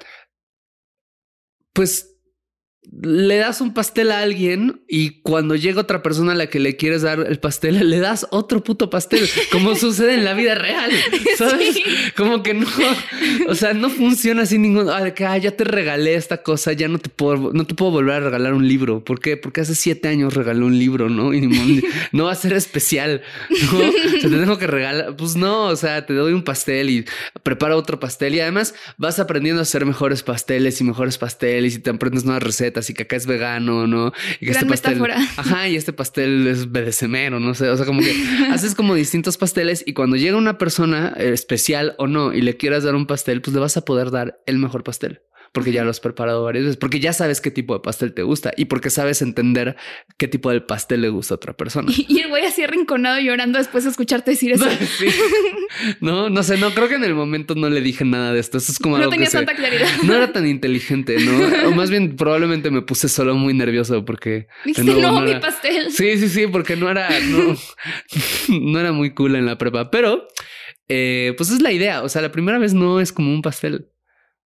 pues 1.72 2.16
le 3.02 3.36
das 3.36 3.60
un 3.60 3.74
pastel 3.74 4.10
a 4.10 4.20
alguien 4.20 4.82
y 4.88 5.20
cuando 5.20 5.54
llega 5.54 5.82
otra 5.82 6.02
persona 6.02 6.32
a 6.32 6.34
la 6.34 6.48
que 6.48 6.58
le 6.58 6.76
quieres 6.76 7.02
dar 7.02 7.20
el 7.20 7.38
pastel, 7.38 7.88
le 7.88 7.98
das 7.98 8.26
otro 8.30 8.64
puto 8.64 8.88
pastel, 8.88 9.28
como 9.52 9.74
sucede 9.76 10.14
en 10.14 10.24
la 10.24 10.32
vida 10.32 10.54
real, 10.54 10.90
¿sabes? 11.36 11.74
Sí. 11.74 11.84
Como 12.16 12.42
que 12.42 12.54
no, 12.54 12.66
o 13.48 13.54
sea, 13.54 13.74
no 13.74 13.90
funciona 13.90 14.42
así 14.42 14.58
ningún, 14.58 14.88
ah, 14.88 15.02
de 15.02 15.12
que 15.12 15.26
ah, 15.26 15.36
ya 15.36 15.50
te 15.52 15.64
regalé 15.64 16.14
esta 16.14 16.42
cosa, 16.42 16.72
ya 16.72 16.88
no 16.88 16.98
te 16.98 17.10
puedo, 17.10 17.52
no 17.52 17.66
te 17.66 17.74
puedo 17.74 17.90
volver 17.92 18.14
a 18.14 18.20
regalar 18.20 18.54
un 18.54 18.66
libro. 18.66 19.04
¿Por 19.04 19.20
qué? 19.20 19.36
Porque 19.36 19.60
hace 19.60 19.74
siete 19.74 20.08
años 20.08 20.34
regalé 20.34 20.64
un 20.64 20.78
libro, 20.78 21.10
¿no? 21.10 21.34
Y 21.34 21.82
no 22.12 22.24
va 22.24 22.32
a 22.32 22.34
ser 22.34 22.54
especial, 22.54 23.22
¿no? 23.72 23.78
O 23.78 23.92
sea, 23.92 24.30
te 24.30 24.36
tengo 24.36 24.58
que 24.58 24.66
regalar, 24.66 25.16
pues 25.16 25.36
no, 25.36 25.66
o 25.66 25.76
sea, 25.76 26.06
te 26.06 26.14
doy 26.14 26.32
un 26.32 26.42
pastel 26.42 26.90
y 26.90 27.04
prepara 27.42 27.76
otro 27.76 28.00
pastel 28.00 28.34
y 28.34 28.40
además 28.40 28.74
vas 28.96 29.18
aprendiendo 29.18 29.60
a 29.60 29.62
hacer 29.62 29.84
mejores 29.84 30.22
pasteles 30.22 30.80
y 30.80 30.84
mejores 30.84 31.18
pasteles 31.18 31.76
y 31.76 31.78
te 31.78 31.90
aprendes 31.90 32.24
nuevas 32.24 32.42
recetas 32.42 32.69
y 32.88 32.94
que 32.94 33.02
acá 33.02 33.16
es 33.16 33.26
vegano, 33.26 33.86
¿no? 33.86 34.12
Y 34.40 34.46
que 34.46 34.52
Gran 34.52 34.64
este 34.64 34.66
pastel, 34.66 35.00
metáfora. 35.00 35.28
ajá, 35.36 35.68
y 35.68 35.76
este 35.76 35.92
pastel 35.92 36.46
es 36.46 36.70
bedecemero, 36.70 37.40
no 37.40 37.54
sé, 37.54 37.68
o 37.68 37.76
sea, 37.76 37.86
como 37.86 38.00
que 38.00 38.12
haces 38.50 38.74
como 38.74 38.94
distintos 38.94 39.36
pasteles 39.36 39.82
y 39.86 39.92
cuando 39.92 40.16
llega 40.16 40.36
una 40.36 40.58
persona 40.58 41.14
eh, 41.16 41.32
especial 41.32 41.94
o 41.98 42.06
no 42.06 42.32
y 42.32 42.40
le 42.40 42.56
quieras 42.56 42.84
dar 42.84 42.94
un 42.94 43.06
pastel, 43.06 43.42
pues 43.42 43.54
le 43.54 43.60
vas 43.60 43.76
a 43.76 43.84
poder 43.84 44.10
dar 44.10 44.40
el 44.46 44.58
mejor 44.58 44.84
pastel. 44.84 45.22
Porque 45.52 45.72
ya 45.72 45.82
lo 45.82 45.90
has 45.90 45.98
preparado 45.98 46.44
varias 46.44 46.64
veces, 46.66 46.76
porque 46.76 47.00
ya 47.00 47.12
sabes 47.12 47.40
qué 47.40 47.50
tipo 47.50 47.74
de 47.74 47.80
pastel 47.80 48.14
te 48.14 48.22
gusta 48.22 48.52
y 48.56 48.66
porque 48.66 48.88
sabes 48.88 49.20
entender 49.20 49.74
qué 50.16 50.28
tipo 50.28 50.48
de 50.52 50.60
pastel 50.60 51.00
le 51.00 51.08
gusta 51.08 51.34
a 51.34 51.36
otra 51.36 51.54
persona. 51.56 51.90
Y 52.08 52.20
el 52.20 52.28
güey 52.28 52.44
así 52.46 52.62
arrinconado 52.62 53.18
llorando 53.20 53.58
después 53.58 53.82
de 53.82 53.90
escucharte 53.90 54.30
decir 54.30 54.52
eso. 54.52 54.66
Sí. 54.98 55.06
No, 56.00 56.28
no 56.30 56.42
sé, 56.42 56.56
no 56.58 56.70
creo 56.72 56.88
que 56.88 56.94
en 56.96 57.04
el 57.04 57.14
momento 57.14 57.54
no 57.54 57.68
le 57.70 57.80
dije 57.80 58.04
nada 58.04 58.32
de 58.32 58.40
esto. 58.40 58.58
Eso 58.58 58.70
es 58.72 58.78
como 58.78 58.96
No 58.96 59.02
algo 59.04 59.10
que 59.10 59.16
tenías 59.16 59.32
se- 59.32 59.38
tanta 59.38 59.54
claridad. 59.54 59.88
no 60.04 60.14
era 60.14 60.32
tan 60.32 60.46
inteligente, 60.46 61.16
¿no? 61.18 61.68
O 61.68 61.72
más 61.72 61.90
bien 61.90 62.16
probablemente 62.16 62.70
me 62.70 62.82
puse 62.82 63.08
solo 63.08 63.34
muy 63.34 63.52
nervioso 63.54 64.04
porque 64.04 64.46
Dijiste, 64.64 64.84
no, 65.00 65.00
no 65.00 65.20
mi 65.20 65.34
pastel. 65.36 65.90
Sí, 65.90 66.16
sí, 66.18 66.28
sí, 66.28 66.46
porque 66.46 66.76
no 66.76 66.88
era, 66.90 67.08
no, 67.20 67.56
no 68.60 68.80
era 68.80 68.92
muy 68.92 69.14
cool 69.14 69.36
en 69.36 69.46
la 69.46 69.58
prepa, 69.58 69.90
pero 69.90 70.26
eh, 70.88 71.34
pues 71.36 71.50
es 71.50 71.60
la 71.62 71.72
idea. 71.72 72.02
O 72.02 72.08
sea, 72.08 72.22
la 72.22 72.32
primera 72.32 72.58
vez 72.58 72.74
no 72.74 73.00
es 73.00 73.12
como 73.12 73.32
un 73.32 73.42
pastel, 73.42 73.88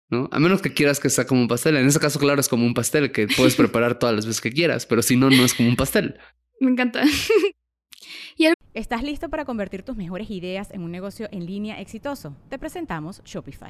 ¿no? 0.10 0.30
A 0.32 0.40
menos 0.40 0.62
que 0.62 0.74
quieras 0.74 1.00
que 1.00 1.10
sea 1.10 1.26
como 1.26 1.42
un 1.42 1.48
pastel. 1.48 1.78
En 1.78 1.88
ese 1.88 2.00
caso, 2.00 2.20
claro, 2.20 2.40
es 2.40 2.50
como 2.50 2.66
un 2.66 2.74
pastel 2.74 3.12
que 3.12 3.28
puedes 3.28 3.56
preparar 3.58 4.00
todas 4.00 4.16
las 4.16 4.26
veces 4.26 4.42
que 4.42 4.52
quieras, 4.52 4.86
pero 4.86 5.02
si 5.02 5.16
no, 5.16 5.30
no 5.30 5.44
es 5.44 5.54
como 5.54 5.70
un 5.70 5.76
pastel. 5.76 6.20
Me 6.60 6.72
encanta. 6.72 7.04
¿Estás 8.74 9.04
listo 9.04 9.30
para 9.30 9.46
convertir 9.46 9.84
tus 9.84 9.96
mejores 9.96 10.32
ideas 10.32 10.72
en 10.72 10.82
un 10.82 10.92
negocio 10.92 11.30
en 11.32 11.46
línea 11.46 11.80
exitoso? 11.80 12.36
Te 12.50 12.58
presentamos 12.58 13.22
Shopify. 13.24 13.70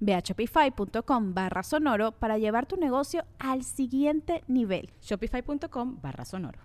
Ve 0.00 0.14
a 0.14 0.20
shopify.com 0.20 1.34
barra 1.34 1.62
sonoro 1.62 2.12
para 2.12 2.38
llevar 2.38 2.66
tu 2.66 2.76
negocio 2.76 3.24
al 3.38 3.62
siguiente 3.64 4.42
nivel. 4.48 4.90
Shopify.com 5.02 6.00
barra 6.00 6.24
sonoro. 6.24 6.58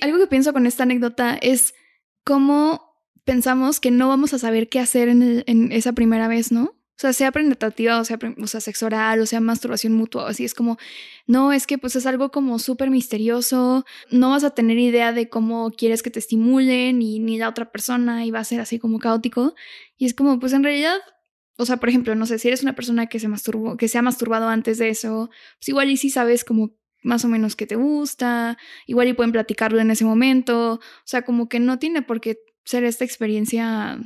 Algo 0.00 0.18
que 0.18 0.26
pienso 0.26 0.52
con 0.52 0.66
esta 0.66 0.82
anécdota 0.84 1.36
es 1.40 1.74
cómo 2.24 2.94
pensamos 3.24 3.80
que 3.80 3.90
no 3.90 4.08
vamos 4.08 4.32
a 4.34 4.38
saber 4.38 4.68
qué 4.68 4.80
hacer 4.80 5.08
en, 5.08 5.22
el- 5.22 5.44
en 5.46 5.72
esa 5.72 5.92
primera 5.92 6.28
vez, 6.28 6.50
¿no? 6.52 6.64
O 6.64 7.00
sea, 7.00 7.12
sea 7.12 7.30
penetrativa, 7.30 8.00
o 8.00 8.04
sea, 8.04 8.18
o 8.42 8.46
sea, 8.48 8.60
sexo 8.60 8.86
oral, 8.86 9.20
o 9.20 9.26
sea, 9.26 9.38
masturbación 9.40 9.92
mutua, 9.92 10.24
o 10.24 10.26
así 10.26 10.44
es 10.44 10.52
como, 10.52 10.78
no, 11.28 11.52
es 11.52 11.68
que 11.68 11.78
pues 11.78 11.94
es 11.94 12.06
algo 12.06 12.32
como 12.32 12.58
súper 12.58 12.90
misterioso, 12.90 13.84
no 14.10 14.30
vas 14.30 14.42
a 14.42 14.50
tener 14.50 14.78
idea 14.78 15.12
de 15.12 15.28
cómo 15.28 15.70
quieres 15.70 16.02
que 16.02 16.10
te 16.10 16.18
estimulen 16.18 17.00
y 17.00 17.20
ni 17.20 17.38
la 17.38 17.48
otra 17.50 17.70
persona 17.70 18.24
y 18.26 18.32
va 18.32 18.40
a 18.40 18.44
ser 18.44 18.60
así 18.60 18.80
como 18.80 18.98
caótico. 18.98 19.54
Y 19.96 20.06
es 20.06 20.14
como, 20.14 20.40
pues 20.40 20.52
en 20.54 20.64
realidad, 20.64 20.96
o 21.58 21.66
sea, 21.66 21.76
por 21.78 21.88
ejemplo, 21.90 22.14
no 22.14 22.24
sé, 22.24 22.38
si 22.38 22.48
eres 22.48 22.62
una 22.62 22.74
persona 22.74 23.06
que 23.08 23.18
se 23.20 23.28
masturbó, 23.28 23.76
que 23.76 23.88
se 23.88 23.98
ha 23.98 24.02
masturbado 24.02 24.48
antes 24.48 24.78
de 24.78 24.88
eso, 24.88 25.28
pues 25.58 25.68
igual 25.68 25.90
y 25.90 25.96
sí 25.96 26.08
sabes 26.08 26.44
como 26.44 26.70
más 27.02 27.24
o 27.24 27.28
menos 27.28 27.54
qué 27.56 27.66
te 27.66 27.76
gusta, 27.76 28.56
igual 28.86 29.08
y 29.08 29.12
pueden 29.12 29.32
platicarlo 29.32 29.80
en 29.80 29.90
ese 29.90 30.04
momento, 30.04 30.74
o 30.74 30.80
sea, 31.04 31.22
como 31.22 31.48
que 31.48 31.60
no 31.60 31.78
tiene 31.78 32.02
por 32.02 32.20
qué 32.20 32.38
ser 32.64 32.84
esta 32.84 33.04
experiencia 33.04 33.98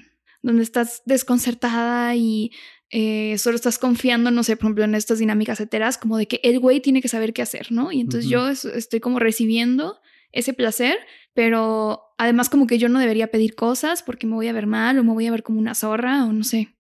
donde 0.43 0.63
estás 0.63 1.03
desconcertada 1.07 2.15
y 2.17 2.51
eh, 2.91 3.39
solo 3.39 3.57
estás 3.57 3.79
confiando, 3.79 4.31
no 4.31 4.43
sé, 4.43 4.57
por 4.57 4.67
ejemplo, 4.67 4.85
en 4.85 4.95
estas 4.95 5.19
dinámicas 5.19 5.61
heteras, 5.61 5.97
como 5.99 6.19
de 6.19 6.27
que 6.29 6.41
el 6.43 6.59
güey 6.59 6.81
tiene 6.81 7.01
que 7.01 7.09
saber 7.09 7.33
qué 7.33 7.41
hacer, 7.43 7.73
¿no? 7.73 7.91
Y 7.93 8.01
entonces 8.01 8.29
yo 8.31 8.49
es- 8.49 8.65
estoy 8.67 9.01
como 9.01 9.19
recibiendo 9.19 9.99
ese 10.33 10.53
placer, 10.53 10.99
pero 11.33 12.03
además 12.19 12.49
como 12.51 12.67
que 12.67 12.79
yo 12.79 12.89
no 12.89 12.99
debería 12.99 13.29
pedir 13.31 13.55
cosas 13.55 14.03
porque 14.03 14.27
me 14.27 14.35
voy 14.35 14.49
a 14.49 14.53
ver 14.53 14.67
mal 14.67 14.99
o 14.99 15.05
me 15.05 15.13
voy 15.13 15.27
a 15.27 15.31
ver 15.31 15.43
como 15.43 15.59
una 15.59 15.75
zorra 15.75 16.25
o 16.25 16.33
no 16.33 16.45
sé. 16.45 16.75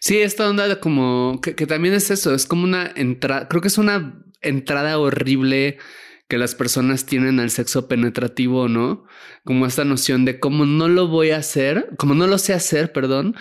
Sí, 0.00 0.18
esta 0.18 0.48
onda 0.48 0.68
de 0.68 0.78
como 0.78 1.40
que, 1.40 1.54
también 1.66 1.94
es 1.94 2.10
eso, 2.10 2.34
es 2.34 2.46
como 2.46 2.64
una 2.64 2.90
entrada, 2.94 3.48
creo 3.48 3.62
que 3.62 3.68
es 3.68 3.78
una 3.78 4.22
entrada 4.42 4.98
horrible 4.98 5.78
que 6.28 6.38
las 6.38 6.54
personas 6.54 7.06
tienen 7.06 7.40
al 7.40 7.50
sexo 7.50 7.88
penetrativo, 7.88 8.68
¿no? 8.68 9.04
Como 9.44 9.66
esta 9.66 9.84
noción 9.84 10.24
de 10.24 10.40
cómo 10.40 10.66
no 10.66 10.88
lo 10.88 11.08
voy 11.08 11.30
a 11.30 11.38
hacer, 11.38 11.88
como 11.98 12.14
no 12.14 12.26
lo 12.26 12.38
sé 12.38 12.54
hacer, 12.54 12.92
perdón, 12.92 13.34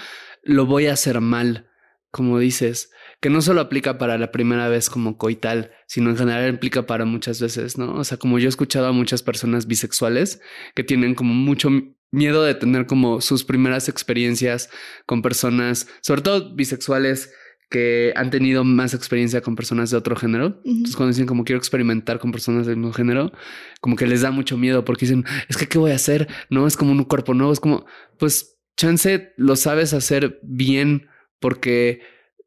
lo 0.44 0.66
voy 0.66 0.88
a 0.88 0.94
hacer 0.94 1.22
mal, 1.22 1.70
como 2.12 2.40
dices, 2.40 2.92
que 3.24 3.30
no 3.30 3.42
solo 3.42 3.62
aplica 3.62 3.98
para 3.98 4.18
la 4.18 4.34
primera 4.34 4.68
vez 4.68 4.90
como 4.90 5.18
coital, 5.18 5.72
sino 5.88 6.10
en 6.10 6.18
general 6.18 6.50
implica 6.50 6.86
para 6.86 7.06
muchas 7.06 7.40
veces, 7.40 7.78
¿no? 7.78 7.96
O 7.96 8.04
sea, 8.04 8.18
como 8.18 8.38
yo 8.38 8.48
he 8.48 8.50
escuchado 8.50 8.88
a 8.88 8.92
muchas 8.92 9.24
personas 9.24 9.66
bisexuales 9.66 10.42
que 10.76 10.84
tienen 10.84 11.16
como 11.16 11.34
mucho 11.34 11.70
miedo 12.12 12.44
de 12.44 12.54
tener 12.54 12.86
como 12.86 13.22
sus 13.22 13.46
primeras 13.46 13.88
experiencias 13.88 14.70
con 15.06 15.22
personas, 15.22 15.88
sobre 16.02 16.22
todo 16.22 16.54
bisexuales 16.54 17.34
que 17.70 18.12
han 18.18 18.30
tenido 18.30 18.66
más 18.66 18.94
experiencia 18.94 19.40
con 19.40 19.56
personas 19.56 19.90
de 19.90 19.96
otro 19.96 20.18
género. 20.18 20.60
Entonces 20.66 20.98
cuando 20.98 21.14
dicen 21.14 21.26
como 21.26 21.46
quiero 21.46 21.60
experimentar 21.60 22.20
con 22.20 22.34
personas 22.34 22.68
del 22.68 22.76
mismo 22.76 22.92
género, 22.92 23.32
como 23.80 23.96
que 23.96 24.06
les 24.06 24.20
da 24.20 24.32
mucho 24.32 24.58
miedo 24.58 24.84
porque 24.84 25.06
dicen, 25.06 25.24
es 25.48 25.56
que 25.56 25.70
¿qué 25.70 25.78
voy 25.78 25.92
a 25.92 25.96
hacer? 25.96 26.28
No, 26.50 26.68
es 26.68 26.76
como 26.76 26.92
un 26.92 27.06
cuerpo 27.06 27.34
nuevo, 27.34 27.54
es 27.54 27.62
como, 27.62 27.86
pues 28.20 28.60
chance 28.76 29.32
lo 29.38 29.56
sabes 29.56 29.94
hacer 29.94 30.42
bien 30.44 31.08
porque 31.40 32.02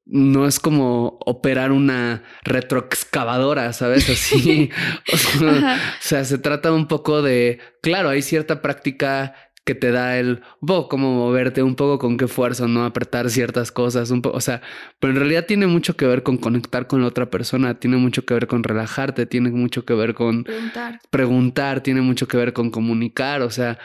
no 0.06 0.46
es 0.46 0.60
como 0.60 1.18
operar 1.26 1.72
una 1.72 2.22
retroexcavadora, 2.44 3.72
¿sabes? 3.72 4.08
Así. 4.08 4.70
o, 5.12 5.16
sea, 5.16 5.50
Ajá. 5.50 5.74
o 5.74 6.02
sea, 6.02 6.24
se 6.24 6.38
trata 6.38 6.72
un 6.72 6.86
poco 6.86 7.22
de, 7.22 7.58
claro, 7.82 8.08
hay 8.08 8.22
cierta 8.22 8.62
práctica 8.62 9.34
que 9.64 9.74
te 9.74 9.90
da 9.90 10.16
el 10.16 10.42
poco 10.60 10.88
cómo 10.88 11.12
moverte, 11.12 11.60
un 11.60 11.74
poco 11.74 11.98
con 11.98 12.16
qué 12.16 12.28
fuerza, 12.28 12.68
no 12.68 12.84
apretar 12.84 13.28
ciertas 13.30 13.72
cosas, 13.72 14.12
un 14.12 14.22
poco, 14.22 14.36
o 14.36 14.40
sea, 14.40 14.62
pero 15.00 15.12
en 15.12 15.18
realidad 15.18 15.44
tiene 15.44 15.66
mucho 15.66 15.96
que 15.96 16.06
ver 16.06 16.22
con 16.22 16.36
conectar 16.36 16.86
con 16.86 17.00
la 17.00 17.08
otra 17.08 17.30
persona, 17.30 17.80
tiene 17.80 17.96
mucho 17.96 18.24
que 18.24 18.32
ver 18.34 18.46
con 18.46 18.62
relajarte, 18.62 19.26
tiene 19.26 19.50
mucho 19.50 19.84
que 19.84 19.94
ver 19.94 20.14
con 20.14 20.44
Preguntar. 20.44 21.00
preguntar, 21.10 21.82
tiene 21.82 22.00
mucho 22.00 22.28
que 22.28 22.36
ver 22.36 22.52
con 22.52 22.70
comunicar, 22.70 23.42
o 23.42 23.50
sea, 23.50 23.76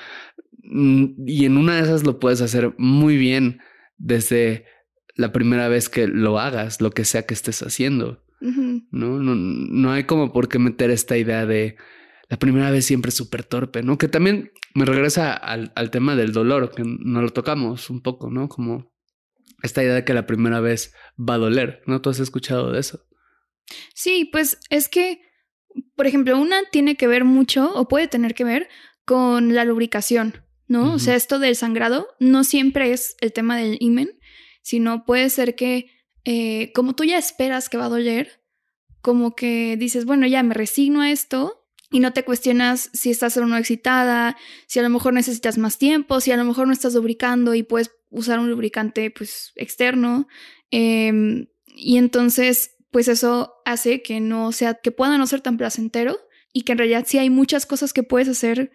mm, 0.64 1.28
y 1.28 1.46
en 1.46 1.58
una 1.58 1.78
de 1.78 1.82
esas 1.82 2.04
lo 2.04 2.20
puedes 2.20 2.42
hacer 2.42 2.76
muy 2.78 3.18
bien 3.18 3.60
desde 3.98 4.66
la 5.22 5.32
primera 5.32 5.70
vez 5.70 5.90
que 5.90 6.08
lo 6.08 6.40
hagas, 6.40 6.82
lo 6.82 6.92
que 6.92 7.06
sea 7.06 7.26
que 7.26 7.34
estés 7.34 7.62
haciendo. 7.62 8.24
¿no? 8.42 9.20
No, 9.20 9.36
no 9.36 9.92
hay 9.92 10.06
como 10.06 10.34
por 10.34 10.50
qué 10.50 10.60
meter 10.60 10.90
esta 10.90 11.18
idea 11.18 11.46
de 11.46 11.78
la 12.30 12.38
primera 12.38 12.72
vez 12.72 12.86
siempre 12.86 13.12
súper 13.12 13.44
torpe, 13.44 13.84
¿no? 13.84 13.98
Que 13.98 14.08
también 14.08 14.52
me 14.74 14.86
regresa 14.86 15.34
al, 15.34 15.72
al 15.76 15.92
tema 15.92 16.16
del 16.16 16.32
dolor, 16.32 16.74
que 16.74 16.84
no 16.86 17.22
lo 17.22 17.30
tocamos 17.30 17.90
un 17.90 18.02
poco, 18.02 18.32
¿no? 18.32 18.48
Como 18.50 18.92
esta 19.62 19.84
idea 19.84 19.94
de 19.94 20.06
que 20.06 20.14
la 20.14 20.26
primera 20.26 20.60
vez 20.60 20.94
va 21.18 21.36
a 21.36 21.40
doler, 21.40 21.82
¿no? 21.86 22.02
¿Tú 22.02 22.10
has 22.10 22.20
escuchado 22.20 22.72
de 22.72 22.80
eso? 22.80 23.06
Sí, 23.94 24.30
pues 24.32 24.60
es 24.70 24.90
que, 24.90 25.22
por 25.96 26.08
ejemplo, 26.08 26.40
una 26.40 26.62
tiene 26.72 26.96
que 26.96 27.08
ver 27.08 27.26
mucho 27.26 27.72
o 27.74 27.88
puede 27.88 28.08
tener 28.08 28.34
que 28.34 28.44
ver 28.44 28.70
con 29.06 29.54
la 29.54 29.66
lubricación, 29.66 30.46
¿no? 30.68 30.94
O 30.94 31.00
sea, 31.00 31.16
esto 31.16 31.38
del 31.38 31.56
sangrado 31.56 32.08
no 32.20 32.44
siempre 32.44 32.92
es 32.92 33.16
el 33.20 33.34
tema 33.34 33.58
del 33.58 33.78
imen, 33.82 34.10
sino 34.62 35.06
puede 35.06 35.30
ser 35.30 35.56
que 35.56 35.92
eh, 36.26 36.72
como 36.74 36.94
tú 36.94 37.04
ya 37.04 37.18
esperas 37.18 37.70
que 37.70 37.78
va 37.78 37.86
a 37.86 37.90
doler, 37.90 38.42
como 39.02 39.36
que 39.36 39.76
dices, 39.78 40.06
bueno, 40.06 40.28
ya 40.28 40.44
me 40.44 40.54
resigno 40.54 41.02
a 41.02 41.12
esto 41.12 41.66
y 41.90 42.00
no 42.00 42.14
te 42.14 42.24
cuestionas 42.24 42.90
si 42.94 43.12
estás 43.12 43.36
o 43.38 43.46
no 43.46 43.58
excitada, 43.58 44.38
si 44.68 44.80
a 44.80 44.84
lo 44.84 44.90
mejor 44.90 45.14
necesitas 45.14 45.58
más 45.58 45.78
tiempo, 45.78 46.22
si 46.22 46.32
a 46.32 46.38
lo 46.38 46.46
mejor 46.46 46.68
no 46.68 46.74
estás 46.74 46.94
lubricando 46.94 47.54
y 47.54 47.64
puedes 47.64 47.92
usar 48.10 48.40
un 48.40 48.50
lubricante 48.50 49.12
pues 49.12 49.52
externo. 49.56 50.28
Em, 50.70 51.48
y 51.68 51.98
entonces, 51.98 52.76
pues 52.92 53.08
eso 53.08 53.56
hace 53.66 54.02
que 54.02 54.20
no 54.20 54.52
sea, 54.52 54.76
que 54.76 54.92
pueda 54.92 55.18
no 55.18 55.28
ser 55.28 55.42
tan 55.42 55.58
placentero 55.58 56.18
y 56.54 56.62
que 56.62 56.74
en 56.74 56.78
realidad 56.78 57.06
sí 57.08 57.18
hay 57.18 57.30
muchas 57.30 57.66
cosas 57.66 57.94
que 57.94 58.04
puedes 58.04 58.30
hacer 58.30 58.72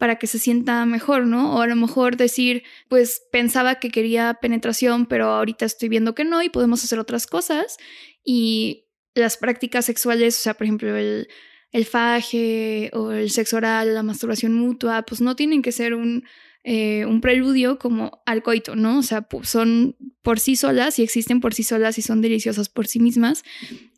para 0.00 0.16
que 0.16 0.26
se 0.26 0.38
sienta 0.38 0.86
mejor, 0.86 1.26
¿no? 1.26 1.54
O 1.54 1.60
a 1.60 1.66
lo 1.66 1.76
mejor 1.76 2.16
decir, 2.16 2.62
pues 2.88 3.22
pensaba 3.30 3.74
que 3.74 3.90
quería 3.90 4.38
penetración, 4.40 5.04
pero 5.04 5.26
ahorita 5.26 5.66
estoy 5.66 5.90
viendo 5.90 6.14
que 6.14 6.24
no 6.24 6.42
y 6.42 6.48
podemos 6.48 6.82
hacer 6.82 6.98
otras 6.98 7.26
cosas. 7.26 7.76
Y 8.24 8.86
las 9.14 9.36
prácticas 9.36 9.84
sexuales, 9.84 10.38
o 10.38 10.40
sea, 10.40 10.54
por 10.54 10.64
ejemplo, 10.64 10.96
el, 10.96 11.28
el 11.70 11.84
faje 11.84 12.88
o 12.94 13.10
el 13.12 13.30
sexo 13.30 13.58
oral, 13.58 13.92
la 13.92 14.02
masturbación 14.02 14.54
mutua, 14.54 15.02
pues 15.02 15.20
no 15.20 15.36
tienen 15.36 15.60
que 15.60 15.70
ser 15.70 15.92
un, 15.92 16.24
eh, 16.64 17.04
un 17.04 17.20
preludio 17.20 17.78
como 17.78 18.22
al 18.24 18.42
coito, 18.42 18.76
¿no? 18.76 19.00
O 19.00 19.02
sea, 19.02 19.28
son 19.42 19.96
por 20.22 20.40
sí 20.40 20.56
solas 20.56 20.98
y 20.98 21.02
existen 21.02 21.42
por 21.42 21.52
sí 21.52 21.62
solas 21.62 21.98
y 21.98 22.02
son 22.02 22.22
deliciosas 22.22 22.70
por 22.70 22.86
sí 22.86 23.00
mismas. 23.00 23.42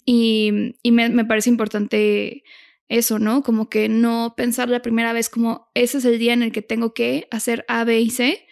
Y, 0.04 0.74
y 0.82 0.90
me, 0.90 1.10
me 1.10 1.24
parece 1.24 1.48
importante 1.48 2.42
eso, 2.92 3.18
¿no? 3.18 3.42
Como 3.42 3.68
que 3.68 3.88
no 3.88 4.34
pensar 4.36 4.68
la 4.68 4.82
primera 4.82 5.12
vez 5.12 5.28
como 5.28 5.70
ese 5.74 5.98
es 5.98 6.04
el 6.04 6.18
día 6.18 6.34
en 6.34 6.42
el 6.42 6.52
que 6.52 6.62
tengo 6.62 6.92
que 6.92 7.26
hacer 7.30 7.64
A, 7.66 7.84
B 7.84 8.00
y 8.00 8.10
C 8.10 8.46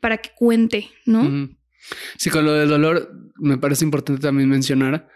para 0.00 0.18
que 0.18 0.30
cuente, 0.34 0.90
¿no? 1.04 1.50
Sí, 2.16 2.30
con 2.30 2.44
lo 2.44 2.52
del 2.52 2.68
dolor, 2.68 3.12
me 3.36 3.58
parece 3.58 3.84
importante 3.84 4.22
también 4.22 4.48
mencionar 4.48 5.08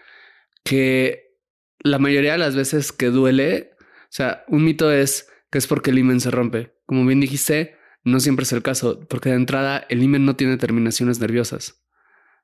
que 0.63 1.37
la 1.79 1.99
mayoría 1.99 2.33
de 2.33 2.39
las 2.39 2.55
veces 2.55 2.93
que 2.93 3.07
duele, 3.07 3.71
o 3.81 4.11
sea, 4.11 4.45
un 4.49 4.65
mito 4.65 4.93
es 4.93 5.29
que 5.51 5.59
es 5.59 5.67
porque 5.67 5.91
el 5.91 5.99
himen 5.99 6.21
se 6.21 6.31
rompe. 6.31 6.75
Como 6.85 7.07
bien 7.07 7.21
dijiste, 7.21 7.77
no 8.05 8.21
siempre 8.21 8.43
es 8.43 8.53
el 8.53 8.63
caso, 8.63 9.01
porque 9.09 9.31
de 9.31 9.37
entrada 9.37 9.87
el 9.89 10.03
himen 10.03 10.25
no 10.25 10.37
tiene 10.37 10.59
terminaciones 10.59 11.19
nerviosas, 11.19 11.83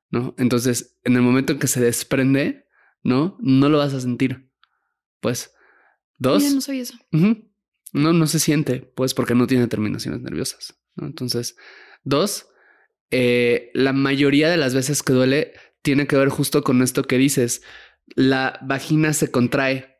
¿no? 0.09 0.33
Entonces, 0.37 0.97
en 1.03 1.15
el 1.15 1.21
momento 1.21 1.53
en 1.53 1.59
que 1.59 1.67
se 1.67 1.81
desprende, 1.81 2.65
¿no? 3.03 3.37
No 3.39 3.69
lo 3.69 3.77
vas 3.77 3.93
a 3.93 4.01
sentir. 4.01 4.49
Pues, 5.19 5.53
dos. 6.17 6.41
Mira, 6.41 6.55
no 6.55 6.61
soy 6.61 6.79
eso. 6.79 6.95
No, 7.11 8.11
no 8.11 8.27
se 8.27 8.39
siente, 8.39 8.91
pues 8.95 9.13
porque 9.13 9.35
no 9.35 9.47
tiene 9.47 9.67
terminaciones 9.67 10.21
nerviosas. 10.21 10.75
¿no? 10.95 11.05
Entonces, 11.07 11.55
dos, 12.03 12.47
eh, 13.11 13.69
la 13.73 13.93
mayoría 13.93 14.49
de 14.49 14.57
las 14.57 14.73
veces 14.73 15.03
que 15.03 15.13
duele 15.13 15.53
tiene 15.81 16.07
que 16.07 16.15
ver 16.15 16.29
justo 16.29 16.63
con 16.63 16.81
esto 16.81 17.03
que 17.03 17.17
dices. 17.17 17.61
La 18.15 18.59
vagina 18.63 19.13
se 19.13 19.31
contrae, 19.31 19.99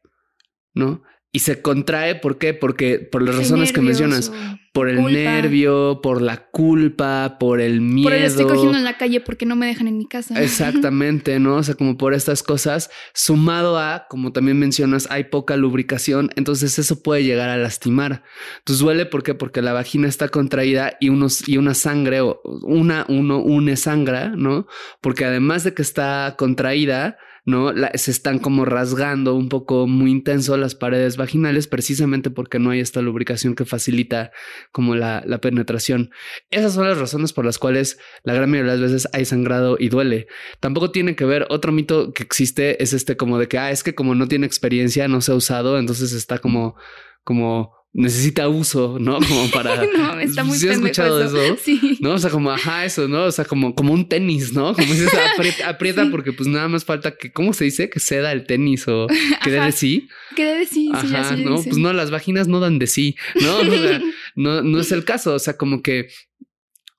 ¿no? 0.73 1.03
Y 1.35 1.39
se 1.39 1.63
contrae, 1.63 2.13
¿por 2.13 2.37
qué? 2.37 2.53
Porque 2.53 2.99
por 2.99 3.23
las 3.23 3.35
razones 3.35 3.73
que 3.73 3.81
mencionas, 3.81 4.31
por 4.71 4.87
el 4.87 4.97
culpa. 4.97 5.11
nervio, 5.11 5.99
por 6.03 6.21
la 6.21 6.45
culpa, 6.45 7.37
por 7.39 7.59
el 7.59 7.81
miedo. 7.81 8.09
Por 8.09 8.13
el 8.13 8.23
estoy 8.23 8.45
cogiendo 8.45 8.77
en 8.77 8.83
la 8.83 8.97
calle 8.97 9.19
porque 9.19 9.47
no 9.47 9.55
me 9.55 9.65
dejan 9.65 9.87
en 9.87 9.97
mi 9.97 10.05
casa. 10.05 10.35
Exactamente, 10.41 11.39
¿no? 11.39 11.55
O 11.55 11.63
sea, 11.63 11.73
como 11.73 11.97
por 11.97 12.13
estas 12.13 12.43
cosas, 12.43 12.91
sumado 13.15 13.79
a, 13.79 14.05
como 14.09 14.31
también 14.31 14.59
mencionas, 14.59 15.07
hay 15.09 15.23
poca 15.23 15.57
lubricación, 15.57 16.29
entonces 16.35 16.77
eso 16.77 17.01
puede 17.01 17.23
llegar 17.23 17.49
a 17.49 17.57
lastimar. 17.57 18.21
Entonces 18.59 18.83
duele, 18.83 19.07
¿por 19.07 19.23
qué? 19.23 19.33
Porque 19.33 19.63
la 19.63 19.73
vagina 19.73 20.07
está 20.07 20.29
contraída 20.29 20.97
y, 20.99 21.09
unos, 21.09 21.49
y 21.49 21.57
una 21.57 21.73
sangre, 21.73 22.21
o 22.21 22.41
una, 22.43 23.07
uno 23.09 23.39
une 23.39 23.75
sangra, 23.75 24.29
¿no? 24.29 24.67
Porque 25.01 25.25
además 25.25 25.63
de 25.63 25.73
que 25.73 25.81
está 25.81 26.35
contraída, 26.37 27.17
¿no? 27.45 27.71
Se 27.95 28.11
están 28.11 28.39
como 28.39 28.65
rasgando 28.65 29.35
un 29.35 29.49
poco 29.49 29.87
muy 29.87 30.11
intenso 30.11 30.55
las 30.57 30.75
paredes 30.75 31.17
vaginales, 31.17 31.67
precisamente 31.67 32.29
porque 32.29 32.59
no 32.59 32.69
hay 32.71 32.79
esta 32.79 33.01
lubricación 33.01 33.55
que 33.55 33.65
facilita 33.65 34.31
como 34.71 34.95
la, 34.95 35.23
la 35.25 35.39
penetración. 35.39 36.11
Esas 36.49 36.73
son 36.73 36.87
las 36.87 36.97
razones 36.97 37.33
por 37.33 37.45
las 37.45 37.59
cuales 37.59 37.99
la 38.23 38.33
gran 38.33 38.49
mayoría 38.49 38.73
de 38.73 38.79
las 38.79 38.91
veces 38.91 39.09
hay 39.13 39.25
sangrado 39.25 39.77
y 39.79 39.89
duele. 39.89 40.27
Tampoco 40.59 40.91
tiene 40.91 41.15
que 41.15 41.25
ver, 41.25 41.45
otro 41.49 41.71
mito 41.71 42.13
que 42.13 42.23
existe 42.23 42.81
es 42.81 42.93
este 42.93 43.17
como 43.17 43.37
de 43.37 43.47
que, 43.47 43.57
ah, 43.57 43.71
es 43.71 43.83
que 43.83 43.95
como 43.95 44.15
no 44.15 44.27
tiene 44.27 44.45
experiencia, 44.45 45.07
no 45.07 45.21
se 45.21 45.31
ha 45.31 45.35
usado, 45.35 45.77
entonces 45.77 46.13
está 46.13 46.39
como, 46.39 46.75
como 47.23 47.82
necesita 47.93 48.49
uso, 48.49 48.97
¿no? 48.99 49.19
Como 49.27 49.49
para... 49.51 49.85
no, 49.85 50.19
está 50.19 50.43
muy 50.43 50.57
¿Sí 50.57 50.67
has 50.67 50.75
escuchado 50.77 51.23
eso. 51.23 51.41
eso? 51.41 51.57
Sí. 51.63 51.97
¿no? 52.01 52.13
O 52.13 52.17
sea, 52.17 52.31
como, 52.31 52.51
ajá, 52.51 52.85
eso, 52.85 53.07
¿no? 53.07 53.25
O 53.25 53.31
sea, 53.31 53.45
como, 53.45 53.75
como 53.75 53.93
un 53.93 54.09
tenis, 54.09 54.51
¿no? 54.53 54.73
Como 54.73 54.87
dices, 54.91 55.09
aprieta, 55.35 55.69
aprieta 55.69 56.03
Sí. 56.03 56.09
porque 56.09 56.33
pues 56.33 56.49
nada 56.49 56.67
más 56.67 56.83
falta 56.85 57.15
que, 57.15 57.31
¿cómo 57.31 57.53
se 57.53 57.65
dice? 57.65 57.89
Que 57.89 57.99
ceda 57.99 58.31
el 58.31 58.45
tenis 58.45 58.87
o 58.87 59.07
que 59.43 59.51
dé 59.51 59.59
de 59.59 59.71
sí. 59.71 60.07
¿Qué 60.35 60.43
debe 60.45 60.59
decir? 60.59 60.91
Sí, 61.01 61.07
Ajá, 61.13 61.21
así 61.21 61.35
le 61.37 61.45
no, 61.45 61.51
dicen. 61.57 61.69
pues 61.69 61.77
no, 61.77 61.93
las 61.93 62.09
vaginas 62.09 62.47
no 62.47 62.59
dan 62.59 62.79
de 62.79 62.87
sí, 62.87 63.15
¿no? 63.35 63.57
O 63.59 63.65
sea, 63.65 64.01
no, 64.35 64.61
no 64.63 64.79
es 64.79 64.91
el 64.91 65.05
caso. 65.05 65.33
O 65.35 65.39
sea, 65.39 65.55
como 65.57 65.81
que 65.83 66.07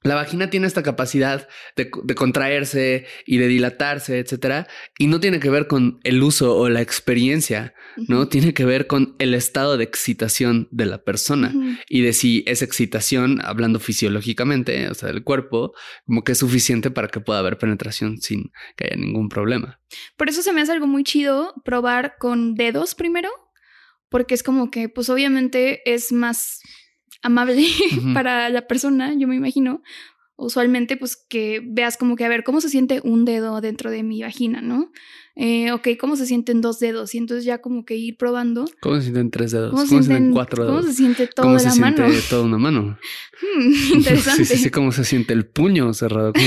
la 0.04 0.14
vagina 0.14 0.50
tiene 0.50 0.66
esta 0.66 0.82
capacidad 0.82 1.48
de, 1.76 1.90
de 2.04 2.14
contraerse 2.14 3.06
y 3.26 3.38
de 3.38 3.48
dilatarse, 3.48 4.18
etcétera, 4.18 4.68
y 4.98 5.06
no 5.06 5.18
tiene 5.18 5.40
que 5.40 5.48
ver 5.48 5.66
con 5.66 5.98
el 6.04 6.22
uso 6.22 6.56
o 6.56 6.68
la 6.68 6.82
experiencia, 6.82 7.74
¿no? 7.96 8.28
Tiene 8.28 8.52
que 8.52 8.66
ver 8.66 8.86
con 8.86 9.16
el 9.18 9.32
estado 9.32 9.78
de 9.78 9.84
excitación 9.84 10.68
de 10.70 10.84
la 10.84 11.02
persona 11.02 11.54
y 11.88 12.02
de 12.02 12.12
si 12.12 12.44
esa 12.46 12.66
excitación, 12.66 13.40
hablando 13.42 13.80
fisiológicamente, 13.80 14.88
o 14.88 14.94
sea, 14.94 15.08
del 15.08 15.24
cuerpo, 15.24 15.72
como 16.04 16.22
que 16.22 16.32
es 16.32 16.38
suficiente 16.38 16.90
para 16.90 17.08
que 17.08 17.20
pueda 17.20 17.38
haber 17.38 17.56
penetración 17.56 18.20
sin 18.20 18.52
que 18.76 18.84
haya 18.84 18.96
ningún 18.96 19.30
problema. 19.30 19.80
Por 20.18 20.28
eso 20.28 20.42
se 20.42 20.52
me 20.52 20.60
hace 20.60 20.72
algo 20.72 20.86
muy 20.86 21.02
chido 21.02 21.54
probar 21.64 22.16
con 22.18 22.54
dedos 22.54 22.94
primero, 22.94 23.30
porque 24.10 24.34
es 24.34 24.42
como 24.42 24.70
que, 24.70 24.90
pues 24.90 25.08
obviamente 25.08 25.80
es 25.90 26.12
más 26.12 26.60
amable 27.24 27.66
para 28.14 28.48
la 28.48 28.66
persona, 28.66 29.14
yo 29.14 29.26
me 29.26 29.36
imagino. 29.36 29.82
Usualmente, 30.36 30.96
pues 30.96 31.16
que 31.16 31.62
veas 31.64 31.96
como 31.96 32.16
que, 32.16 32.24
a 32.24 32.28
ver, 32.28 32.42
¿cómo 32.42 32.60
se 32.60 32.68
siente 32.68 33.00
un 33.04 33.24
dedo 33.24 33.60
dentro 33.60 33.90
de 33.90 34.02
mi 34.02 34.20
vagina, 34.20 34.60
no? 34.60 34.90
Eh, 35.36 35.70
ok, 35.72 35.88
¿cómo 35.98 36.16
se 36.16 36.26
sienten 36.26 36.60
dos 36.60 36.80
dedos? 36.80 37.14
Y 37.14 37.18
entonces 37.18 37.44
ya 37.44 37.58
como 37.58 37.84
que 37.84 37.96
ir 37.96 38.16
probando. 38.16 38.64
¿Cómo 38.80 38.96
se 38.96 39.02
sienten 39.02 39.30
tres 39.30 39.52
dedos? 39.52 39.70
¿Cómo, 39.70 39.86
¿Cómo, 39.86 40.02
se 40.02 40.08
sienten 40.08 40.32
cuatro 40.32 40.66
¿Cómo 40.66 40.78
dedos? 40.80 40.90
se 40.90 40.96
siente 40.96 41.26
toda 41.28 41.46
¿Cómo 41.46 41.54
la 41.54 41.70
se 41.70 41.80
mano? 41.80 41.96
siente 41.96 42.28
toda 42.28 42.42
una 42.44 42.58
mano? 42.58 42.98
Hmm, 43.56 43.96
interesante. 43.96 44.44
Sí, 44.44 44.56
sí, 44.56 44.62
sí, 44.62 44.70
cómo 44.70 44.90
se 44.90 45.04
siente 45.04 45.34
el 45.34 45.44
puño 45.46 45.92
cerrado. 45.92 46.32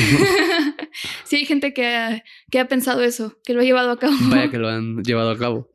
Sí, 1.26 1.36
hay 1.36 1.46
gente 1.46 1.74
que 1.74 1.86
ha, 1.88 2.24
que 2.50 2.60
ha 2.60 2.68
pensado 2.68 3.04
eso, 3.04 3.38
que 3.44 3.54
lo 3.54 3.62
ha 3.62 3.64
llevado 3.64 3.92
a 3.92 4.00
cabo. 4.00 4.16
Vaya 4.30 4.50
que 4.50 4.58
lo 4.58 4.70
han 4.70 5.04
llevado 5.04 5.30
a 5.30 5.38
cabo. 5.38 5.70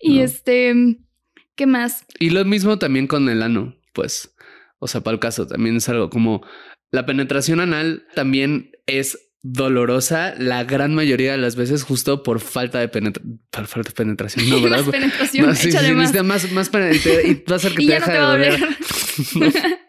Y 0.00 0.16
no. 0.18 0.24
este, 0.24 0.98
¿qué 1.54 1.66
más? 1.66 2.04
Y 2.18 2.30
lo 2.30 2.44
mismo 2.44 2.78
también 2.78 3.06
con 3.06 3.28
el 3.28 3.42
ano, 3.42 3.75
pues. 3.96 4.36
O 4.78 4.86
sea, 4.86 5.00
para 5.00 5.14
el 5.14 5.20
caso, 5.20 5.46
también 5.46 5.76
es 5.76 5.88
algo 5.88 6.10
como 6.10 6.46
la 6.92 7.06
penetración 7.06 7.60
anal 7.60 8.06
también 8.14 8.70
es 8.86 9.18
dolorosa 9.42 10.34
la 10.38 10.64
gran 10.64 10.94
mayoría 10.94 11.32
de 11.32 11.38
las 11.38 11.56
veces 11.56 11.82
justo 11.82 12.22
por 12.22 12.40
falta 12.40 12.78
de 12.78 12.88
penetración. 12.88 13.40
Por 13.50 13.66
falta 13.66 13.88
de 13.90 13.94
penetración, 13.94 14.48
no, 14.50 14.60
¿verdad? 14.62 14.78
más 14.84 14.88
penetración, 14.90 15.46
No, 15.46 15.54
sí, 15.54 15.72
sí, 15.72 15.92
más. 15.92 16.24
más, 16.24 16.52
más 16.52 16.68
pene- 16.68 16.94
y, 16.94 17.34
va 17.50 17.54
a 17.54 17.56
hacer 17.56 17.74
que 17.74 17.82
Y 17.82 17.86
te 17.86 17.92
ya 17.92 18.00
no 18.00 18.06
deje 18.06 18.12
te 18.12 18.12
de 18.12 18.18
va 18.18 18.26
a 18.26 18.30
doler. 18.32 19.78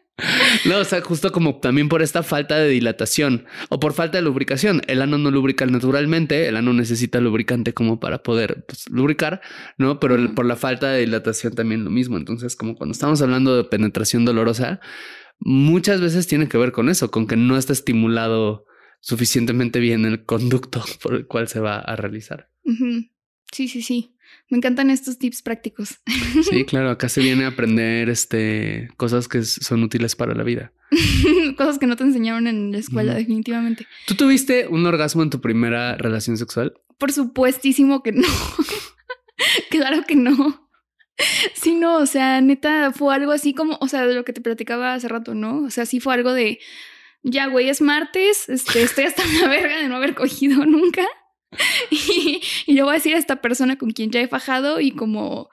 No, 0.66 0.80
o 0.80 0.84
sea, 0.84 1.02
justo 1.02 1.32
como 1.32 1.60
también 1.60 1.90
por 1.90 2.02
esta 2.02 2.24
falta 2.24 2.58
de 2.58 2.70
dilatación 2.70 3.46
o 3.70 3.80
por 3.80 3.94
falta 3.94 4.18
de 4.18 4.24
lubricación. 4.24 4.82
El 4.88 5.02
ano 5.04 5.18
no 5.20 5.30
lubrica 5.30 5.66
naturalmente, 5.68 6.48
el 6.48 6.58
ano 6.58 6.74
necesita 6.74 7.22
lubricante 7.22 7.74
como 7.74 8.00
para 8.00 8.24
poder 8.24 8.66
pues, 8.68 8.90
lubricar, 8.90 9.42
¿no? 9.78 10.00
Pero 10.00 10.16
el- 10.16 10.34
por 10.34 10.46
la 10.48 10.56
falta 10.56 10.92
de 10.92 11.02
dilatación 11.02 11.54
también 11.54 11.84
lo 11.84 11.92
mismo. 11.92 12.18
Entonces, 12.18 12.56
como 12.56 12.76
cuando 12.76 12.94
estamos 12.94 13.22
hablando 13.22 13.56
de 13.56 13.64
penetración 13.66 14.26
dolorosa, 14.26 14.80
muchas 15.40 16.02
veces 16.02 16.26
tiene 16.28 16.48
que 16.48 16.58
ver 16.58 16.72
con 16.72 16.90
eso, 16.90 17.12
con 17.12 17.28
que 17.28 17.38
no 17.38 17.56
está 17.56 17.74
estimulado 17.74 18.66
suficientemente 19.02 19.80
bien 19.80 20.06
el 20.06 20.26
conducto 20.26 20.84
por 21.04 21.14
el 21.14 21.28
cual 21.28 21.48
se 21.48 21.60
va 21.60 21.78
a 21.78 21.96
realizar. 21.96 22.50
Sí, 23.52 23.68
sí, 23.68 23.82
sí. 23.82 24.16
Me 24.50 24.58
encantan 24.58 24.90
estos 24.90 25.18
tips 25.18 25.42
prácticos. 25.42 26.00
Sí, 26.50 26.64
claro, 26.68 26.90
acá 26.90 27.10
se 27.10 27.22
viene 27.22 27.46
a 27.46 27.50
aprender 27.50 28.10
este, 28.10 28.90
cosas 28.98 29.28
que 29.28 29.44
son 29.44 29.84
útiles 29.84 30.16
para 30.16 30.34
la 30.34 30.44
vida. 30.44 30.72
Cosas 31.58 31.80
que 31.80 31.88
no 31.88 31.98
te 31.98 32.04
enseñaron 32.04 32.48
en 32.48 32.72
la 32.72 32.78
escuela, 32.78 33.14
definitivamente. 33.14 33.86
¿Tú 34.06 34.16
tuviste 34.16 34.68
un 34.68 34.86
orgasmo 34.86 35.22
en 35.22 35.30
tu 35.30 35.42
primera 35.42 35.98
relación 35.98 36.38
sexual? 36.38 36.80
Por 36.98 37.12
supuestísimo 37.12 38.02
que 38.04 38.14
no. 38.14 38.28
claro 39.70 40.04
que 40.08 40.16
no. 40.16 40.70
Sí, 41.56 41.76
no, 41.76 41.98
o 41.98 42.06
sea, 42.06 42.40
neta, 42.42 42.94
fue 42.94 43.14
algo 43.14 43.32
así 43.32 43.54
como, 43.54 43.78
o 43.82 43.88
sea, 43.88 44.06
de 44.06 44.14
lo 44.14 44.24
que 44.24 44.34
te 44.34 44.42
platicaba 44.42 44.94
hace 44.94 45.08
rato, 45.08 45.34
¿no? 45.34 45.64
O 45.64 45.70
sea, 45.72 45.86
sí 45.86 46.00
fue 46.00 46.14
algo 46.14 46.32
de, 46.32 46.60
ya, 47.24 47.48
güey, 47.48 47.70
es 47.70 47.82
martes, 47.82 48.48
este, 48.48 48.84
estoy 48.84 49.06
hasta 49.06 49.24
la 49.42 49.48
verga 49.50 49.78
de 49.80 49.90
no 49.90 49.96
haber 49.96 50.14
cogido 50.14 50.66
nunca. 50.66 51.04
Y, 51.90 52.42
y 52.66 52.74
le 52.74 52.84
voy 52.84 52.92
a 52.92 52.96
decir 52.96 53.16
a 53.16 53.18
esta 53.18 53.42
persona 53.42 53.78
con 53.78 53.92
quien 53.92 54.12
ya 54.12 54.20
he 54.22 54.28
fajado 54.28 54.80
y 54.82 54.92
como, 54.92 55.50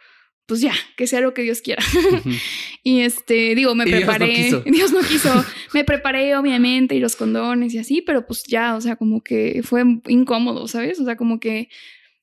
pues 0.46 0.60
ya, 0.60 0.72
que 0.96 1.06
sea 1.06 1.20
lo 1.20 1.34
que 1.34 1.42
Dios 1.42 1.60
quiera. 1.60 1.82
Y 2.86 3.00
este, 3.00 3.54
digo, 3.54 3.74
me 3.74 3.84
Y 3.84 3.86
Dios 3.86 4.00
no 4.00 4.06
preparé. 4.06 4.34
quiso. 4.34 4.60
Dios 4.66 4.92
no 4.92 5.00
quiso. 5.00 5.44
Me 5.72 5.84
preparé, 5.84 6.36
obviamente, 6.36 6.94
y 6.94 7.00
los 7.00 7.16
condones 7.16 7.72
y 7.72 7.78
así, 7.78 8.02
pero 8.02 8.26
pues 8.26 8.42
ya, 8.46 8.76
o 8.76 8.80
sea, 8.82 8.96
como 8.96 9.22
que 9.22 9.62
fue 9.62 9.84
incómodo, 10.06 10.68
¿sabes? 10.68 11.00
O 11.00 11.04
sea, 11.06 11.16
como 11.16 11.40
que 11.40 11.68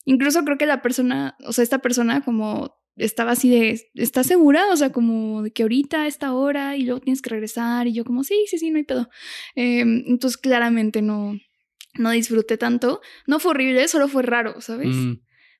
incluso 0.05 0.43
creo 0.43 0.59
que 0.59 0.67
la 0.67 0.83
persona, 0.83 1.35
o 1.43 1.51
sea, 1.51 1.63
esta 1.63 1.79
persona 1.79 2.23
como 2.23 2.75
estaba 2.95 3.31
así 3.31 3.49
de, 3.49 3.81
¿estás 3.95 4.27
segura? 4.27 4.67
O 4.71 4.77
sea, 4.77 4.91
como 4.91 5.41
de 5.41 5.51
que 5.51 5.63
ahorita, 5.63 6.03
a 6.03 6.07
esta 6.07 6.33
hora, 6.33 6.77
y 6.77 6.83
luego 6.83 6.99
tienes 6.99 7.23
que 7.23 7.31
regresar, 7.31 7.87
y 7.87 7.93
yo 7.93 8.05
como, 8.05 8.23
sí, 8.23 8.45
sí, 8.47 8.59
sí, 8.59 8.69
no 8.69 8.77
hay 8.77 8.83
pedo. 8.83 9.09
Eh, 9.55 9.79
entonces, 9.79 10.37
claramente 10.37 11.01
no, 11.01 11.39
no 12.01 12.11
disfruté 12.11 12.57
tanto. 12.57 13.01
No 13.27 13.39
fue 13.39 13.51
horrible, 13.51 13.87
solo 13.87 14.07
fue 14.07 14.23
raro, 14.23 14.59
¿sabes? 14.61 14.95
Mm, 14.95 15.13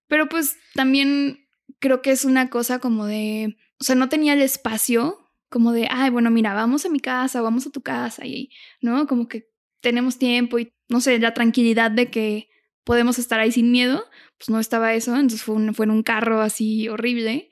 Pero 0.08 0.28
pues 0.28 0.58
también 0.74 1.48
creo 1.80 2.02
que 2.02 2.12
es 2.12 2.26
una 2.26 2.50
cosa 2.50 2.80
como 2.80 3.06
de, 3.06 3.58
o 3.80 3.84
sea, 3.84 3.96
no 3.96 4.10
tenía 4.10 4.34
el 4.34 4.42
espacio 4.42 5.18
como 5.50 5.72
de, 5.72 5.88
ay, 5.90 6.10
bueno, 6.10 6.30
mira, 6.32 6.54
vamos 6.54 6.86
a 6.86 6.90
mi 6.90 7.00
casa, 7.00 7.42
vamos 7.42 7.66
a 7.68 7.72
tu 7.72 7.82
casa 7.82 8.26
y, 8.26 8.52
¿no? 8.82 9.08
Como 9.08 9.28
que 9.28 9.50
tenemos 9.82 10.18
tiempo 10.18 10.60
y, 10.60 10.74
no 10.90 11.02
sé, 11.02 11.18
la 11.20 11.34
tranquilidad 11.34 11.92
de 11.92 12.10
que 12.10 12.50
podemos 12.84 13.20
estar 13.20 13.40
ahí 13.40 13.52
sin 13.52 13.72
miedo, 13.72 14.04
pues 14.38 14.50
no 14.50 14.60
estaba 14.60 14.94
eso, 14.94 15.14
entonces 15.16 15.44
fue, 15.44 15.56
un- 15.56 15.74
fue 15.74 15.86
en 15.86 15.92
un 15.92 16.04
carro 16.04 16.42
así 16.42 16.88
horrible. 16.90 17.50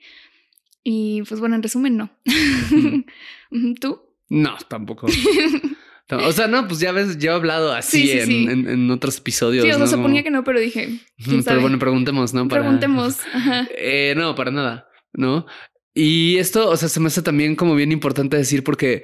Y 0.82 1.22
pues 1.28 1.40
bueno, 1.40 1.56
en 1.56 1.62
resumen, 1.62 1.96
no. 1.98 2.10
¿Tú? 3.80 4.00
No, 4.28 4.56
tampoco. 4.68 5.06
No, 6.10 6.26
O 6.26 6.32
sea, 6.32 6.46
no, 6.48 6.66
pues 6.68 6.80
ya 6.80 6.92
ves, 6.92 7.18
yo 7.18 7.32
he 7.32 7.34
hablado 7.34 7.72
así 7.72 8.02
Sí, 8.02 8.06
sí, 8.08 8.18
en, 8.18 8.26
sí. 8.26 8.44
en- 8.50 8.68
en 8.68 8.90
otros 8.90 9.18
episodios. 9.18 9.64
Sí, 9.64 9.70
o 9.70 9.74
sea, 9.74 9.84
¿no? 9.84 9.90
suponía 9.90 10.22
que 10.22 10.30
no, 10.30 10.44
pero 10.44 10.58
dije, 10.60 10.86
Ujú, 10.88 10.98
quién 11.30 11.42
sabe. 11.42 11.56
Pero 11.56 11.60
bueno, 11.62 11.78
preguntemos, 11.78 12.34
¿no? 12.34 12.48
Para- 12.48 12.62
preguntemos. 12.62 13.18
Ajá. 13.34 13.68
Eh, 13.76 14.14
no, 14.16 14.34
para 14.34 14.50
nada, 14.50 14.88
¿no? 15.12 15.46
Y 15.94 16.36
esto, 16.38 16.68
o 16.68 16.76
sea, 16.76 16.88
se 16.88 17.00
me 17.00 17.08
hace 17.08 17.22
también 17.22 17.56
como 17.56 17.74
bien 17.74 17.90
importante 17.92 18.36
decir 18.36 18.62
porque, 18.62 19.02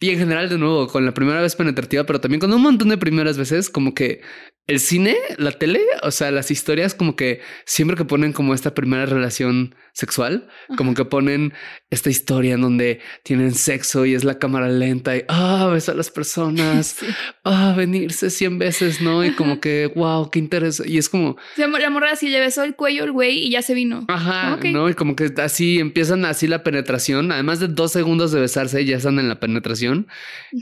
y 0.00 0.10
en 0.10 0.18
general, 0.18 0.48
de 0.48 0.58
nuevo, 0.58 0.86
con 0.86 1.04
la 1.04 1.12
primera 1.14 1.40
vez 1.40 1.56
penetrativa, 1.56 2.04
pero 2.04 2.20
también 2.20 2.40
con 2.40 2.52
un 2.52 2.62
montón 2.62 2.88
de 2.90 2.98
primeras 2.98 3.36
veces, 3.38 3.70
como 3.70 3.94
que 3.94 4.20
el 4.66 4.78
cine, 4.80 5.16
la 5.38 5.52
tele, 5.52 5.80
o 6.02 6.10
sea, 6.10 6.30
las 6.30 6.50
historias, 6.50 6.94
como 6.94 7.16
que 7.16 7.40
siempre 7.64 7.96
que 7.96 8.04
ponen 8.04 8.32
como 8.34 8.52
esta 8.54 8.74
primera 8.74 9.06
relación 9.06 9.74
sexual, 9.98 10.46
como 10.76 10.94
que 10.94 11.04
ponen 11.04 11.52
esta 11.90 12.08
historia 12.08 12.54
en 12.54 12.60
donde 12.60 13.00
tienen 13.24 13.52
sexo 13.52 14.06
y 14.06 14.14
es 14.14 14.22
la 14.22 14.38
cámara 14.38 14.68
lenta 14.68 15.16
y, 15.16 15.24
ah, 15.28 15.68
ves 15.72 15.88
a 15.88 15.94
las 15.94 16.10
personas, 16.18 16.96
Sí. 17.00 17.06
ah, 17.44 17.74
venirse 17.76 18.30
cien 18.30 18.58
veces, 18.58 19.00
¿no? 19.00 19.24
Y 19.24 19.32
como 19.32 19.58
que, 19.60 19.90
wow, 19.96 20.30
qué 20.30 20.38
interesante. 20.38 20.90
Y 20.92 20.98
es 20.98 21.08
como, 21.08 21.36
la 21.56 21.90
morra 21.90 22.12
así 22.12 22.28
le 22.28 22.38
besó 22.38 22.62
el 22.62 22.76
cuello 22.76 23.02
el 23.04 23.12
güey 23.12 23.38
y 23.38 23.50
ya 23.50 23.60
se 23.62 23.74
vino. 23.74 24.04
Ajá. 24.08 24.58
¿no? 24.62 24.88
Y 24.88 24.94
como 24.94 25.16
que 25.16 25.32
así 25.42 25.80
empiezan 25.80 26.24
así 26.24 26.46
la 26.46 26.62
penetración. 26.62 27.32
Además 27.32 27.58
de 27.58 27.66
dos 27.68 27.90
segundos 27.92 28.30
de 28.30 28.40
besarse, 28.40 28.84
ya 28.84 28.96
están 28.98 29.18
en 29.18 29.28
la 29.28 29.40
penetración. 29.40 29.48
penetración, 29.48 30.06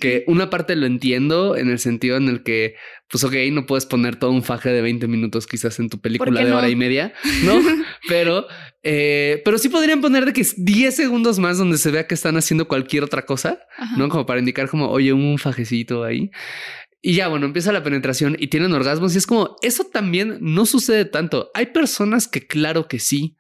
que 0.01 0.25
una 0.27 0.49
parte 0.49 0.77
lo 0.77 0.87
entiendo 0.87 1.57
en 1.57 1.68
el 1.68 1.79
sentido 1.79 2.16
en 2.16 2.29
el 2.29 2.42
que, 2.42 2.77
pues 3.11 3.22
ok, 3.25 3.35
no 3.53 3.66
puedes 3.66 3.85
poner 3.85 4.16
todo 4.16 4.31
un 4.31 4.42
faje 4.42 4.70
de 4.70 4.81
20 4.81 5.07
minutos 5.09 5.46
quizás 5.46 5.79
en 5.79 5.88
tu 5.90 6.01
película 6.01 6.44
de 6.44 6.53
hora 6.53 6.68
y 6.68 6.77
media, 6.77 7.12
¿no? 7.44 7.61
pero, 8.09 8.46
eh, 8.88 9.42
pero 9.44 9.59
sí 9.59 9.68
podrían 9.68 10.01
poner 10.01 10.25
de 10.25 10.33
que 10.33 10.42
es 10.42 10.64
10 10.64 10.94
segundos 10.94 11.40
más 11.40 11.59
donde 11.59 11.77
se 11.77 11.90
vea 11.90 12.07
que 12.07 12.14
están 12.14 12.37
haciendo 12.37 12.68
cualquier 12.68 13.03
otra 13.03 13.27
cosa, 13.27 13.59
¿no? 13.96 14.09
Como 14.09 14.27
para 14.27 14.38
indicar 14.38 14.68
como, 14.68 14.88
oye, 14.88 15.12
un 15.12 15.38
fajecito 15.38 16.05
ahí. 16.05 16.31
Y 17.03 17.14
ya, 17.14 17.27
bueno, 17.27 17.46
empieza 17.46 17.72
la 17.72 17.83
penetración 17.83 18.37
y 18.38 18.46
tienen 18.46 18.72
orgasmos 18.72 19.12
y 19.16 19.18
es 19.18 19.27
como, 19.27 19.57
eso 19.61 19.87
también 19.92 20.38
no 20.40 20.66
sucede 20.66 21.05
tanto. 21.05 21.51
Hay 21.55 21.66
personas 21.66 22.29
que 22.29 22.46
claro 22.46 22.87
que 22.87 23.01
sí, 23.01 23.37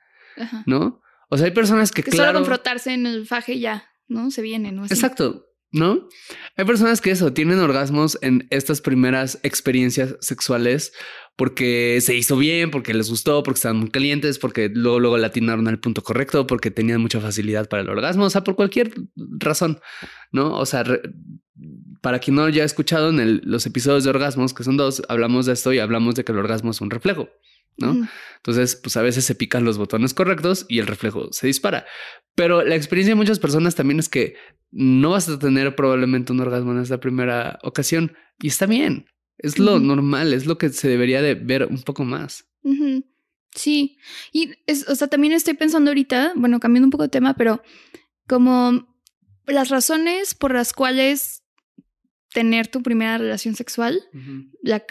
¿no? 0.66 1.00
O 1.28 1.36
sea, 1.36 1.46
hay 1.46 1.52
personas 1.52 1.92
que, 1.92 2.02
que 2.02 2.10
claro... 2.10 2.30
solo 2.30 2.38
con 2.40 2.46
frotarse 2.46 2.92
en 2.92 3.06
el 3.06 3.24
faje 3.24 3.60
ya, 3.60 3.88
¿no? 4.08 4.32
Se 4.32 4.42
viene, 4.42 4.72
¿no? 4.72 4.84
Exacto, 4.86 5.46
¿no? 5.70 6.08
Hay 6.56 6.64
personas 6.64 7.00
que 7.00 7.12
eso, 7.12 7.32
tienen 7.32 7.60
orgasmos 7.60 8.18
en 8.20 8.48
estas 8.50 8.80
primeras 8.80 9.38
experiencias 9.44 10.16
sexuales 10.20 10.92
porque 11.36 11.98
se 12.00 12.14
hizo 12.14 12.36
bien, 12.36 12.70
porque 12.70 12.94
les 12.94 13.10
gustó, 13.10 13.42
porque 13.42 13.58
estaban 13.58 13.76
muy 13.76 13.90
calientes, 13.90 14.38
porque 14.38 14.70
luego, 14.72 15.00
luego 15.00 15.18
latinaron 15.18 15.68
al 15.68 15.78
punto 15.78 16.02
correcto, 16.02 16.46
porque 16.46 16.70
tenían 16.70 17.00
mucha 17.00 17.20
facilidad 17.20 17.68
para 17.68 17.82
el 17.82 17.90
orgasmo, 17.90 18.24
o 18.24 18.30
sea, 18.30 18.42
por 18.42 18.56
cualquier 18.56 18.94
razón, 19.16 19.80
¿no? 20.32 20.58
O 20.58 20.64
sea, 20.64 20.84
para 22.00 22.18
quien 22.18 22.36
no 22.36 22.48
ya 22.48 22.62
ha 22.62 22.66
escuchado 22.66 23.10
en 23.10 23.42
los 23.44 23.66
episodios 23.66 24.04
de 24.04 24.10
orgasmos, 24.10 24.54
que 24.54 24.64
son 24.64 24.76
dos, 24.76 25.02
hablamos 25.08 25.46
de 25.46 25.52
esto 25.52 25.72
y 25.72 25.78
hablamos 25.78 26.14
de 26.14 26.24
que 26.24 26.32
el 26.32 26.38
orgasmo 26.38 26.70
es 26.70 26.80
un 26.80 26.90
reflejo. 26.90 27.28
¿no? 27.78 28.08
Entonces, 28.36 28.76
pues 28.76 28.96
a 28.96 29.02
veces 29.02 29.24
se 29.26 29.34
pican 29.34 29.64
los 29.64 29.76
botones 29.76 30.14
correctos 30.14 30.64
y 30.68 30.78
el 30.78 30.86
reflejo 30.86 31.28
se 31.32 31.46
dispara. 31.46 31.84
Pero 32.34 32.62
la 32.64 32.74
experiencia 32.74 33.12
de 33.12 33.16
muchas 33.16 33.38
personas 33.38 33.74
también 33.74 33.98
es 33.98 34.08
que 34.08 34.34
no 34.70 35.10
vas 35.10 35.28
a 35.28 35.38
tener 35.38 35.74
probablemente 35.76 36.32
un 36.32 36.40
orgasmo 36.40 36.72
en 36.72 36.78
esta 36.78 37.00
primera 37.00 37.58
ocasión 37.62 38.16
y 38.40 38.48
está 38.48 38.66
bien. 38.66 39.06
Es 39.38 39.58
lo 39.58 39.78
normal, 39.78 40.32
es 40.32 40.46
lo 40.46 40.58
que 40.58 40.70
se 40.70 40.88
debería 40.88 41.22
de 41.22 41.34
ver 41.34 41.66
un 41.66 41.82
poco 41.82 42.04
más. 42.04 42.46
Sí, 43.54 43.98
y 44.32 44.50
es, 44.66 44.88
o 44.88 44.94
sea, 44.94 45.08
también 45.08 45.32
estoy 45.32 45.54
pensando 45.54 45.90
ahorita, 45.90 46.32
bueno, 46.36 46.60
cambiando 46.60 46.86
un 46.86 46.90
poco 46.90 47.04
de 47.04 47.08
tema, 47.08 47.34
pero 47.34 47.62
como 48.26 48.86
las 49.46 49.68
razones 49.70 50.34
por 50.34 50.52
las 50.52 50.72
cuales 50.72 51.42
tener 52.32 52.68
tu 52.68 52.82
primera 52.82 53.16
relación 53.16 53.54
sexual, 53.54 54.02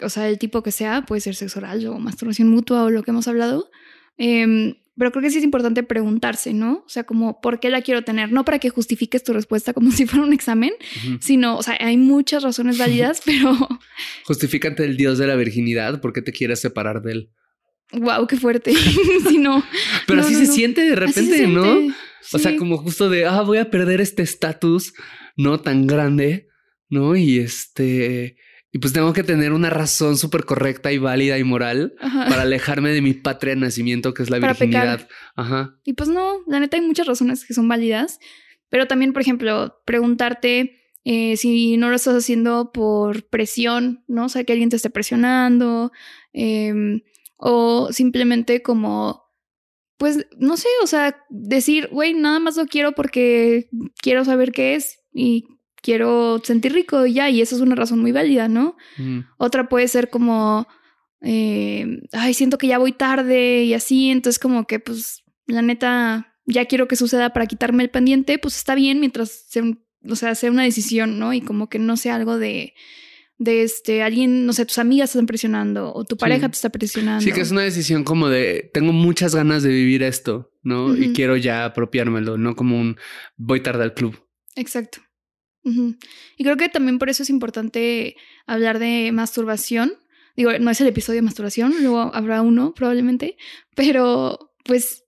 o 0.02 0.08
sea, 0.08 0.28
el 0.28 0.38
tipo 0.38 0.62
que 0.62 0.72
sea, 0.72 1.04
puede 1.06 1.20
ser 1.20 1.36
sexo 1.36 1.60
oral 1.60 1.86
o 1.86 1.98
masturbación 1.98 2.48
mutua 2.48 2.84
o 2.84 2.90
lo 2.90 3.04
que 3.04 3.12
hemos 3.12 3.28
hablado. 3.28 3.70
Em, 4.16 4.74
pero 4.96 5.10
creo 5.10 5.22
que 5.22 5.30
sí 5.30 5.38
es 5.38 5.44
importante 5.44 5.82
preguntarse, 5.82 6.52
¿no? 6.52 6.84
O 6.86 6.88
sea, 6.88 7.04
como, 7.04 7.40
¿por 7.40 7.60
qué 7.60 7.70
la 7.70 7.82
quiero 7.82 8.02
tener? 8.02 8.32
No 8.32 8.44
para 8.44 8.58
que 8.58 8.70
justifiques 8.70 9.22
tu 9.22 9.32
respuesta 9.32 9.72
como 9.72 9.90
si 9.92 10.06
fuera 10.06 10.24
un 10.24 10.32
examen, 10.32 10.72
sino, 11.20 11.56
o 11.56 11.62
sea, 11.62 11.76
hay 11.80 11.96
muchas 11.96 12.42
razones 12.42 12.78
válidas, 12.78 13.22
pero... 13.26 13.56
Justifícate 14.24 14.84
el 14.84 14.96
dios 14.96 15.18
de 15.18 15.26
la 15.26 15.36
virginidad, 15.36 16.00
¿por 16.00 16.12
qué 16.12 16.22
te 16.22 16.32
quieres 16.32 16.60
separar 16.60 17.02
de 17.02 17.12
él? 17.12 17.30
Wow, 17.92 18.26
qué 18.26 18.36
fuerte. 18.36 18.72
si 19.28 19.38
no. 19.38 19.64
Pero 20.06 20.22
así 20.22 20.34
se 20.34 20.46
siente 20.46 20.80
de 20.80 20.96
repente, 20.96 21.46
¿no? 21.46 21.94
O 22.32 22.38
sea, 22.38 22.56
como 22.56 22.78
justo 22.78 23.08
de, 23.08 23.26
ah, 23.26 23.42
voy 23.42 23.58
a 23.58 23.70
perder 23.70 24.00
este 24.00 24.22
estatus 24.22 24.92
no 25.36 25.60
tan 25.60 25.86
grande 25.86 26.48
¿no? 26.88 27.16
Y 27.16 27.38
este, 27.38 28.36
y 28.72 28.78
pues 28.78 28.92
tengo 28.92 29.12
que 29.12 29.22
tener 29.22 29.52
una 29.52 29.70
razón 29.70 30.18
súper 30.18 30.44
correcta 30.44 30.92
y 30.92 30.98
válida 30.98 31.38
y 31.38 31.44
moral 31.44 31.94
para 32.00 32.42
alejarme 32.42 32.90
de 32.90 33.00
mi 33.00 33.14
patria 33.14 33.54
de 33.54 33.60
nacimiento, 33.60 34.12
que 34.12 34.22
es 34.22 34.30
la 34.30 34.38
virginidad. 34.38 35.08
Ajá. 35.34 35.78
Y 35.84 35.94
pues 35.94 36.08
no, 36.08 36.40
la 36.46 36.60
neta 36.60 36.76
hay 36.76 36.82
muchas 36.82 37.06
razones 37.06 37.46
que 37.46 37.54
son 37.54 37.68
válidas, 37.68 38.18
pero 38.68 38.86
también, 38.86 39.12
por 39.12 39.22
ejemplo, 39.22 39.80
preguntarte 39.86 40.82
eh, 41.04 41.36
si 41.36 41.76
no 41.76 41.88
lo 41.88 41.96
estás 41.96 42.16
haciendo 42.16 42.72
por 42.72 43.28
presión, 43.28 44.04
¿no? 44.08 44.24
O 44.26 44.28
sea, 44.28 44.44
que 44.44 44.52
alguien 44.52 44.70
te 44.70 44.76
esté 44.76 44.90
presionando, 44.90 45.92
em, 46.32 47.02
o 47.36 47.92
simplemente 47.92 48.60
como 48.62 49.26
pues 49.98 50.26
no 50.38 50.56
sé, 50.56 50.68
o 50.82 50.86
sea, 50.86 51.24
decir, 51.30 51.88
güey, 51.90 52.12
nada 52.12 52.38
más 52.38 52.56
lo 52.56 52.66
quiero 52.66 52.92
porque 52.92 53.68
quiero 54.02 54.24
saber 54.24 54.52
qué 54.52 54.74
es 54.74 54.98
y 55.12 55.46
quiero 55.86 56.40
sentir 56.42 56.72
rico 56.72 57.06
y 57.06 57.12
ya, 57.14 57.30
y 57.30 57.40
esa 57.40 57.54
es 57.54 57.60
una 57.60 57.76
razón 57.76 58.00
muy 58.00 58.10
válida, 58.10 58.48
¿no? 58.48 58.76
Otra 59.36 59.68
puede 59.68 59.86
ser 59.86 60.10
como, 60.10 60.66
eh, 61.20 62.00
ay, 62.10 62.34
siento 62.34 62.58
que 62.58 62.66
ya 62.66 62.78
voy 62.78 62.90
tarde 62.90 63.62
y 63.62 63.72
así, 63.72 64.10
entonces 64.10 64.40
como 64.40 64.66
que 64.66 64.80
pues 64.80 65.22
la 65.46 65.62
neta 65.62 66.34
ya 66.44 66.64
quiero 66.64 66.88
que 66.88 66.96
suceda 66.96 67.32
para 67.32 67.46
quitarme 67.46 67.84
el 67.84 67.90
pendiente, 67.90 68.36
pues 68.40 68.56
está 68.56 68.74
bien 68.74 68.98
mientras 68.98 69.30
sea, 69.48 69.62
o 70.08 70.16
sea, 70.16 70.34
sea 70.34 70.50
una 70.50 70.64
decisión, 70.64 71.20
¿no? 71.20 71.32
Y 71.32 71.40
como 71.40 71.68
que 71.68 71.78
no 71.78 71.96
sea 71.96 72.16
algo 72.16 72.36
de 72.36 72.74
de 73.38 73.62
este 73.62 74.02
alguien, 74.02 74.46
no 74.46 74.54
sé, 74.54 74.64
tus 74.64 74.78
amigas 74.78 75.10
te 75.10 75.18
están 75.18 75.26
presionando 75.26 75.92
o 75.94 76.04
tu 76.04 76.16
pareja 76.16 76.48
te 76.48 76.54
está 76.54 76.70
presionando. 76.70 77.22
Sí, 77.22 77.32
que 77.32 77.42
es 77.42 77.52
una 77.52 77.62
decisión 77.62 78.02
como 78.02 78.28
de 78.28 78.70
tengo 78.74 78.92
muchas 78.92 79.36
ganas 79.36 79.62
de 79.62 79.68
vivir 79.68 80.02
esto, 80.02 80.50
¿no? 80.62 80.96
Y 80.96 81.12
quiero 81.12 81.36
ya 81.36 81.64
apropiármelo, 81.64 82.38
no 82.38 82.56
como 82.56 82.80
un 82.80 82.96
voy 83.36 83.60
tarde 83.60 83.84
al 83.84 83.94
club. 83.94 84.18
Exacto. 84.56 85.05
Y 86.36 86.44
creo 86.44 86.56
que 86.56 86.68
también 86.68 86.98
por 86.98 87.10
eso 87.10 87.24
es 87.24 87.30
importante 87.30 88.16
hablar 88.46 88.78
de 88.78 89.10
masturbación. 89.12 89.94
Digo, 90.36 90.56
no 90.60 90.70
es 90.70 90.80
el 90.80 90.86
episodio 90.86 91.18
de 91.18 91.22
masturbación, 91.22 91.74
luego 91.80 92.14
habrá 92.14 92.42
uno 92.42 92.72
probablemente, 92.74 93.36
pero 93.74 94.54
pues 94.64 95.04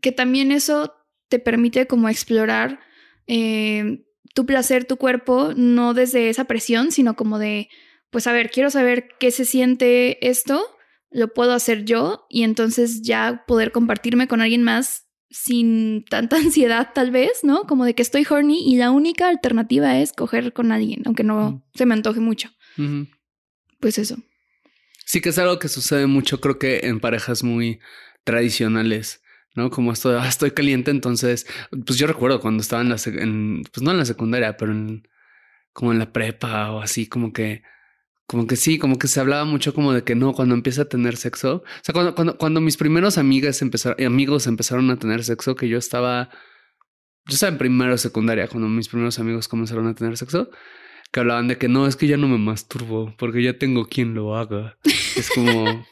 que 0.00 0.12
también 0.12 0.52
eso 0.52 0.94
te 1.28 1.38
permite 1.38 1.86
como 1.86 2.08
explorar 2.08 2.80
eh, 3.26 4.04
tu 4.34 4.46
placer, 4.46 4.84
tu 4.84 4.96
cuerpo, 4.96 5.52
no 5.56 5.94
desde 5.94 6.28
esa 6.28 6.44
presión, 6.44 6.92
sino 6.92 7.16
como 7.16 7.38
de, 7.38 7.68
pues 8.10 8.26
a 8.26 8.32
ver, 8.32 8.50
quiero 8.50 8.70
saber 8.70 9.08
qué 9.18 9.30
se 9.30 9.44
siente 9.44 10.28
esto, 10.28 10.62
lo 11.10 11.32
puedo 11.32 11.52
hacer 11.52 11.84
yo 11.84 12.26
y 12.28 12.42
entonces 12.42 13.02
ya 13.02 13.44
poder 13.46 13.72
compartirme 13.72 14.28
con 14.28 14.40
alguien 14.42 14.62
más 14.62 15.05
sin 15.30 16.04
tanta 16.04 16.36
ansiedad 16.44 16.90
tal 16.94 17.10
vez, 17.10 17.42
¿no? 17.42 17.64
Como 17.64 17.84
de 17.84 17.94
que 17.94 18.02
estoy 18.02 18.26
horny 18.28 18.70
y 18.70 18.76
la 18.76 18.90
única 18.90 19.28
alternativa 19.28 19.98
es 19.98 20.12
coger 20.12 20.52
con 20.52 20.72
alguien, 20.72 21.02
aunque 21.06 21.24
no 21.24 21.62
se 21.74 21.86
me 21.86 21.94
antoje 21.94 22.20
mucho. 22.20 22.50
Pues 23.80 23.98
eso. 23.98 24.16
Sí 25.04 25.20
que 25.20 25.30
es 25.30 25.38
algo 25.38 25.58
que 25.58 25.68
sucede 25.68 26.06
mucho, 26.06 26.40
creo 26.40 26.58
que 26.58 26.80
en 26.82 27.00
parejas 27.00 27.42
muy 27.42 27.78
tradicionales, 28.24 29.22
¿no? 29.54 29.70
Como 29.70 29.92
esto 29.92 30.10
de, 30.10 30.18
ah, 30.18 30.28
estoy 30.28 30.50
caliente, 30.50 30.90
entonces, 30.90 31.46
pues 31.86 31.98
yo 31.98 32.06
recuerdo 32.06 32.40
cuando 32.40 32.60
estaba 32.60 32.82
en 32.82 32.88
la, 32.88 32.96
en, 33.06 33.62
pues 33.72 33.82
no 33.82 33.92
en 33.92 33.98
la 33.98 34.04
secundaria, 34.04 34.56
pero 34.56 34.72
en, 34.72 35.08
como 35.72 35.92
en 35.92 36.00
la 36.00 36.12
prepa 36.12 36.72
o 36.72 36.80
así, 36.80 37.06
como 37.06 37.32
que 37.32 37.62
como 38.26 38.46
que 38.46 38.56
sí, 38.56 38.78
como 38.78 38.98
que 38.98 39.08
se 39.08 39.20
hablaba 39.20 39.44
mucho 39.44 39.72
como 39.72 39.92
de 39.92 40.02
que 40.02 40.14
no, 40.14 40.32
cuando 40.32 40.54
empieza 40.54 40.82
a 40.82 40.84
tener 40.86 41.16
sexo. 41.16 41.56
O 41.64 41.82
sea, 41.82 41.92
cuando, 41.92 42.14
cuando, 42.14 42.36
cuando 42.36 42.60
mis 42.60 42.76
primeros 42.76 43.18
amigas 43.18 43.62
empezaron, 43.62 44.04
amigos 44.04 44.46
empezaron 44.46 44.90
a 44.90 44.98
tener 44.98 45.22
sexo, 45.24 45.54
que 45.54 45.68
yo 45.68 45.78
estaba, 45.78 46.30
yo 47.26 47.34
estaba 47.34 47.52
en 47.52 47.58
primero 47.58 47.94
o 47.94 47.98
secundaria, 47.98 48.48
cuando 48.48 48.68
mis 48.68 48.88
primeros 48.88 49.18
amigos 49.18 49.46
comenzaron 49.48 49.86
a 49.86 49.94
tener 49.94 50.16
sexo, 50.16 50.50
que 51.12 51.20
hablaban 51.20 51.46
de 51.48 51.56
que 51.56 51.68
no, 51.68 51.86
es 51.86 51.94
que 51.94 52.08
ya 52.08 52.16
no 52.16 52.26
me 52.26 52.38
masturbo, 52.38 53.14
porque 53.16 53.42
ya 53.42 53.58
tengo 53.58 53.86
quien 53.86 54.14
lo 54.14 54.36
haga. 54.36 54.76
Es 55.16 55.30
como, 55.30 55.86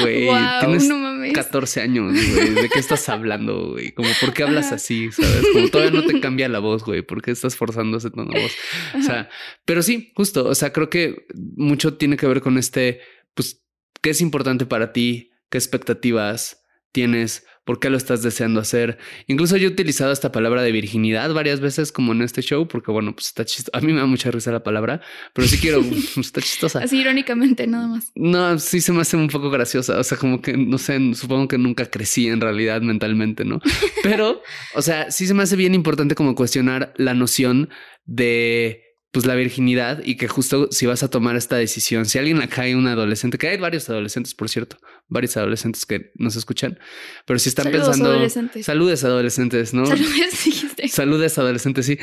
Güey, 0.00 0.28
tienes 0.60 0.90
14 1.34 1.82
años, 1.82 2.12
güey. 2.12 2.54
¿De 2.54 2.68
qué 2.70 2.78
estás 2.78 3.08
hablando, 3.08 3.72
güey? 3.72 3.92
Como, 3.92 4.08
¿por 4.20 4.32
qué 4.32 4.44
hablas 4.44 4.72
así? 4.72 5.12
¿Sabes? 5.12 5.44
Como 5.52 5.68
todavía 5.68 6.00
no 6.00 6.06
te 6.06 6.20
cambia 6.22 6.48
la 6.48 6.58
voz, 6.58 6.84
güey. 6.84 7.02
¿Por 7.02 7.20
qué 7.20 7.32
estás 7.32 7.54
forzando 7.54 7.98
ese 7.98 8.10
tono 8.10 8.32
de 8.32 8.42
voz? 8.42 8.52
O 8.98 9.02
sea, 9.02 9.28
pero 9.66 9.82
sí, 9.82 10.12
justo. 10.14 10.46
O 10.46 10.54
sea, 10.54 10.72
creo 10.72 10.88
que 10.88 11.26
mucho 11.56 11.98
tiene 11.98 12.16
que 12.16 12.26
ver 12.26 12.40
con 12.40 12.56
este, 12.56 13.00
pues, 13.34 13.62
¿qué 14.00 14.10
es 14.10 14.20
importante 14.22 14.64
para 14.64 14.92
ti? 14.92 15.32
¿Qué 15.50 15.58
expectativas 15.58 16.64
tienes? 16.92 17.44
¿Por 17.68 17.80
qué 17.80 17.90
lo 17.90 17.98
estás 17.98 18.22
deseando 18.22 18.60
hacer? 18.60 18.96
Incluso 19.26 19.58
yo 19.58 19.68
he 19.68 19.70
utilizado 19.70 20.10
esta 20.10 20.32
palabra 20.32 20.62
de 20.62 20.72
virginidad 20.72 21.34
varias 21.34 21.60
veces 21.60 21.92
como 21.92 22.12
en 22.12 22.22
este 22.22 22.40
show, 22.40 22.66
porque 22.66 22.90
bueno, 22.90 23.12
pues 23.14 23.26
está 23.26 23.44
chistoso. 23.44 23.76
A 23.76 23.82
mí 23.82 23.92
me 23.92 24.00
da 24.00 24.06
mucha 24.06 24.30
risa 24.30 24.50
la 24.50 24.62
palabra, 24.62 25.02
pero 25.34 25.46
sí 25.46 25.58
quiero, 25.58 25.82
está 26.16 26.40
chistosa. 26.40 26.78
Así 26.78 26.98
irónicamente, 26.98 27.66
nada 27.66 27.86
más. 27.86 28.10
No, 28.14 28.58
sí 28.58 28.80
se 28.80 28.90
me 28.90 29.02
hace 29.02 29.18
un 29.18 29.28
poco 29.28 29.50
graciosa. 29.50 29.98
O 29.98 30.02
sea, 30.02 30.16
como 30.16 30.40
que, 30.40 30.56
no 30.56 30.78
sé, 30.78 30.98
supongo 31.12 31.46
que 31.46 31.58
nunca 31.58 31.84
crecí 31.84 32.28
en 32.28 32.40
realidad 32.40 32.80
mentalmente, 32.80 33.44
¿no? 33.44 33.60
Pero, 34.02 34.40
o 34.74 34.80
sea, 34.80 35.10
sí 35.10 35.26
se 35.26 35.34
me 35.34 35.42
hace 35.42 35.56
bien 35.56 35.74
importante 35.74 36.14
como 36.14 36.34
cuestionar 36.34 36.94
la 36.96 37.12
noción 37.12 37.68
de 38.06 38.87
pues 39.18 39.26
la 39.26 39.34
virginidad 39.34 40.00
y 40.04 40.14
que 40.14 40.28
justo 40.28 40.68
si 40.70 40.86
vas 40.86 41.02
a 41.02 41.10
tomar 41.10 41.34
esta 41.34 41.56
decisión, 41.56 42.06
si 42.06 42.18
alguien 42.18 42.40
acá 42.40 42.62
hay 42.62 42.74
un 42.74 42.86
adolescente, 42.86 43.36
que 43.36 43.48
hay 43.48 43.56
varios 43.56 43.90
adolescentes, 43.90 44.32
por 44.32 44.48
cierto, 44.48 44.76
varios 45.08 45.36
adolescentes 45.36 45.84
que 45.86 46.12
nos 46.14 46.36
escuchan, 46.36 46.78
pero 47.26 47.40
si 47.40 47.48
están 47.48 47.72
pensando, 47.72 48.10
adolescentes. 48.10 48.64
saludes 48.64 49.02
adolescentes, 49.02 49.74
¿no? 49.74 49.86
Saludes, 49.86 50.92
saludes 50.92 51.36
adolescentes, 51.36 51.86
sí. 51.86 51.98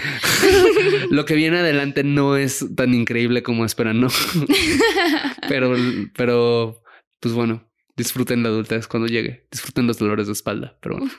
Lo 1.09 1.23
que 1.23 1.35
viene 1.35 1.59
adelante 1.59 2.03
no 2.03 2.35
es 2.35 2.65
tan 2.75 2.93
increíble 2.93 3.43
como 3.43 3.63
esperan, 3.63 4.01
¿no? 4.01 4.09
pero, 5.47 5.73
pero, 6.17 6.83
pues 7.21 7.33
bueno, 7.33 7.65
disfruten 7.95 8.43
la 8.43 8.49
adultez 8.49 8.87
cuando 8.87 9.07
llegue, 9.07 9.47
disfruten 9.51 9.87
los 9.87 9.97
dolores 9.97 10.27
de 10.27 10.33
espalda, 10.33 10.77
pero 10.81 10.97
bueno. 10.97 11.11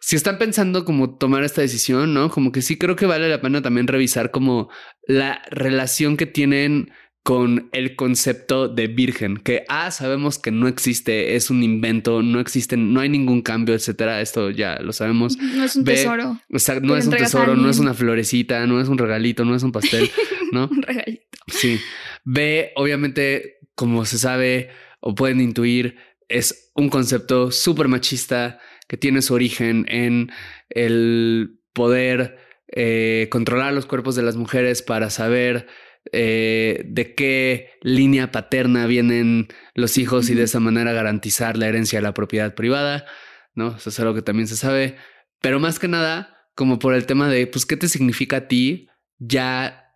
Si 0.00 0.16
están 0.16 0.38
pensando 0.38 0.84
como 0.84 1.16
tomar 1.16 1.44
esta 1.44 1.62
decisión, 1.62 2.12
¿no? 2.14 2.30
Como 2.30 2.52
que 2.52 2.62
sí 2.62 2.76
creo 2.76 2.96
que 2.96 3.06
vale 3.06 3.28
la 3.28 3.40
pena 3.40 3.62
también 3.62 3.86
revisar 3.86 4.30
como 4.30 4.68
la 5.06 5.42
relación 5.50 6.16
que 6.16 6.26
tienen 6.26 6.90
con 7.22 7.68
el 7.72 7.94
concepto 7.94 8.68
de 8.68 8.86
virgen, 8.86 9.36
que 9.36 9.64
A, 9.68 9.90
sabemos 9.90 10.38
que 10.38 10.50
no 10.50 10.66
existe, 10.66 11.36
es 11.36 11.50
un 11.50 11.62
invento, 11.62 12.22
no 12.22 12.40
existe, 12.40 12.76
no 12.78 13.00
hay 13.00 13.10
ningún 13.10 13.42
cambio, 13.42 13.74
etcétera. 13.74 14.22
Esto 14.22 14.50
ya 14.50 14.78
lo 14.80 14.94
sabemos. 14.94 15.36
No 15.36 15.64
es 15.64 15.76
un 15.76 15.84
B, 15.84 15.94
tesoro. 15.94 16.40
O 16.50 16.58
sea, 16.58 16.80
no 16.80 16.96
es 16.96 17.06
un 17.06 17.12
tesoro, 17.12 17.54
no 17.54 17.68
es 17.68 17.78
una 17.80 17.92
florecita, 17.92 18.66
no 18.66 18.80
es 18.80 18.88
un 18.88 18.96
regalito, 18.96 19.44
no 19.44 19.54
es 19.54 19.62
un 19.62 19.72
pastel, 19.72 20.10
¿no? 20.52 20.68
Un 20.68 20.80
regalito. 20.80 21.24
Sí. 21.48 21.78
B, 22.24 22.72
obviamente, 22.76 23.58
como 23.74 24.06
se 24.06 24.18
sabe 24.18 24.70
o 25.00 25.14
pueden 25.14 25.40
intuir, 25.40 25.96
es 26.28 26.72
un 26.74 26.88
concepto 26.88 27.50
súper 27.50 27.88
machista 27.88 28.60
que 28.86 28.96
tiene 28.96 29.22
su 29.22 29.34
origen 29.34 29.86
en 29.88 30.30
el 30.70 31.60
poder 31.72 32.38
eh, 32.68 33.28
controlar 33.30 33.72
los 33.72 33.86
cuerpos 33.86 34.14
de 34.14 34.22
las 34.22 34.36
mujeres 34.36 34.82
para 34.82 35.10
saber 35.10 35.66
eh, 36.12 36.82
de 36.86 37.14
qué 37.14 37.70
línea 37.82 38.30
paterna 38.30 38.86
vienen 38.86 39.48
los 39.74 39.98
hijos 39.98 40.30
y 40.30 40.34
de 40.34 40.44
esa 40.44 40.60
manera 40.60 40.92
garantizar 40.92 41.56
la 41.56 41.68
herencia 41.68 41.98
de 41.98 42.02
la 42.02 42.14
propiedad 42.14 42.54
privada, 42.54 43.06
¿no? 43.54 43.76
Eso 43.76 43.90
es 43.90 44.00
algo 44.00 44.14
que 44.14 44.22
también 44.22 44.48
se 44.48 44.56
sabe. 44.56 44.96
Pero 45.40 45.60
más 45.60 45.78
que 45.78 45.88
nada, 45.88 46.38
como 46.54 46.78
por 46.78 46.94
el 46.94 47.06
tema 47.06 47.28
de, 47.28 47.46
pues, 47.46 47.66
¿qué 47.66 47.76
te 47.76 47.88
significa 47.88 48.38
a 48.38 48.48
ti 48.48 48.88
ya 49.18 49.94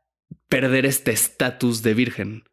perder 0.49 0.87
este 0.87 1.13
estatus 1.13 1.83
de 1.83 1.95
virgen? 1.95 2.45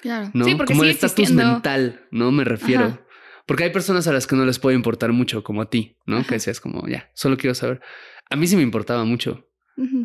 Claro. 0.00 0.30
¿no? 0.34 0.44
Sí, 0.44 0.54
porque 0.54 0.72
como 0.72 0.84
el 0.84 0.90
estatus 0.90 1.30
mental, 1.30 2.06
¿no? 2.10 2.30
Me 2.32 2.44
refiero. 2.44 2.84
Ajá. 2.84 3.00
Porque 3.46 3.64
hay 3.64 3.70
personas 3.70 4.08
a 4.08 4.12
las 4.12 4.26
que 4.26 4.34
no 4.34 4.44
les 4.44 4.58
puede 4.58 4.76
importar 4.76 5.12
mucho, 5.12 5.44
como 5.44 5.62
a 5.62 5.70
ti, 5.70 5.96
¿no? 6.04 6.18
Ajá. 6.18 6.28
Que 6.28 6.34
decías 6.34 6.60
como, 6.60 6.86
ya, 6.88 7.10
solo 7.14 7.36
quiero 7.36 7.54
saber. 7.54 7.80
A 8.28 8.36
mí 8.36 8.46
sí 8.46 8.56
me 8.56 8.62
importaba 8.62 9.04
mucho 9.04 9.48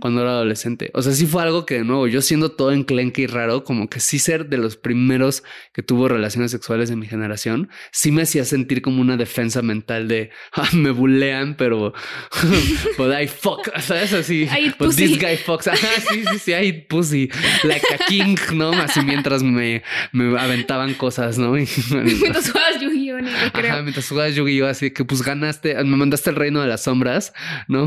Cuando 0.01 0.21
era 0.21 0.31
adolescente. 0.31 0.91
O 0.93 1.01
sea, 1.01 1.13
sí 1.13 1.25
fue 1.25 1.43
algo 1.43 1.65
que, 1.65 1.75
de 1.75 1.83
nuevo, 1.85 2.05
yo 2.07 2.21
siendo 2.21 2.51
todo 2.51 2.73
enclenque 2.73 3.21
y 3.21 3.27
raro, 3.27 3.63
como 3.63 3.89
que 3.89 4.01
sí 4.01 4.19
ser 4.19 4.47
de 4.49 4.57
los 4.57 4.75
primeros 4.75 5.43
que 5.73 5.81
tuvo 5.81 6.09
relaciones 6.09 6.51
sexuales 6.51 6.89
de 6.89 6.97
mi 6.97 7.07
generación, 7.07 7.69
sí 7.91 8.11
me 8.11 8.23
hacía 8.23 8.43
sentir 8.43 8.81
como 8.81 8.99
una 9.01 9.15
defensa 9.15 9.61
mental 9.61 10.09
de, 10.09 10.29
ah, 10.53 10.67
me 10.73 10.91
bulean, 10.91 11.55
pero, 11.55 11.93
but 12.97 13.13
I 13.17 13.27
fuck, 13.27 13.69
¿sabes? 13.79 14.11
Así, 14.13 14.43
I 14.43 14.73
but 14.77 14.93
this 14.95 15.17
guy 15.17 15.37
fucks. 15.37 15.67
Ajá, 15.69 15.87
sí, 16.09 16.23
sí, 16.31 16.39
sí, 16.39 16.51
I 16.53 16.73
pussy, 16.89 17.29
like 17.63 17.85
a 17.93 18.05
king, 18.07 18.35
¿no? 18.53 18.71
Así 18.73 18.99
mientras 19.01 19.41
me, 19.41 19.83
me 20.11 20.37
aventaban 20.37 20.93
cosas, 20.95 21.37
¿no? 21.37 21.57
Y- 21.57 21.67
Mientras 21.91 22.51
jugabas 22.51 22.81
Yu-Gi-Oh! 22.81 23.19
Ajá, 23.53 23.81
mientras 23.83 24.07
jugabas 24.09 24.35
Yu-Gi-Oh! 24.35 24.67
Así 24.67 24.91
que 24.91 25.05
pues 25.05 25.21
ganaste, 25.21 25.75
me 25.83 25.95
mandaste 25.95 26.29
el 26.29 26.35
reino 26.35 26.61
de 26.61 26.67
las 26.67 26.83
sombras, 26.83 27.33
¿no? 27.67 27.85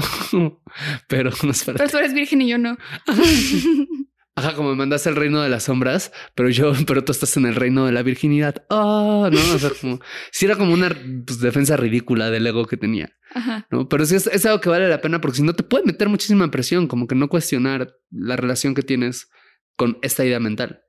Pero 1.09 1.31
no 1.43 1.51
espera. 1.51 1.74
Pero 1.77 1.91
tú 1.91 1.99
eres 1.99 2.15
virgen 2.15 2.43
y 2.43 2.49
yo 2.49 2.59
no. 2.59 2.77
Ajá, 4.37 4.55
como 4.57 4.71
me 4.71 4.75
mandaste 4.75 5.09
el 5.11 5.17
reino 5.17 5.41
de 5.43 5.49
las 5.49 5.65
sombras, 5.65 6.13
pero 6.35 6.49
yo, 6.49 6.73
pero 6.87 7.05
tú 7.05 7.13
estás 7.13 7.37
en 7.37 7.47
el 7.47 7.55
reino 7.55 7.87
de 7.87 7.93
la 7.93 8.03
virginidad. 8.03 8.65
Oh, 8.69 9.29
no, 9.31 9.55
o 9.55 9.59
sea, 9.59 9.71
como 9.81 10.01
si 10.33 10.47
era 10.47 10.57
como 10.57 10.73
una 10.73 10.89
pues, 11.25 11.39
defensa 11.39 11.77
ridícula 11.77 12.31
del 12.31 12.47
ego 12.47 12.67
que 12.67 12.77
tenía, 12.77 13.13
Ajá. 13.33 13.67
¿no? 13.71 13.89
Pero 13.89 14.05
sí 14.07 14.17
es, 14.17 14.27
es 14.27 14.45
algo 14.45 14.61
que 14.61 14.69
vale 14.69 14.89
la 14.89 15.01
pena 15.01 15.21
porque 15.21 15.37
si 15.37 15.43
no 15.45 15.55
te 15.55 15.63
puede 15.63 15.85
meter 15.85 16.09
muchísima 16.09 16.51
presión, 16.51 16.89
como 16.89 17.07
que 17.07 17.15
no 17.15 17.29
cuestionar 17.29 17.95
la 18.11 18.35
relación 18.35 18.75
que 18.75 18.83
tienes 18.83 19.29
con 19.77 19.99
esta 20.03 20.25
idea 20.25 20.41
mental. 20.41 20.83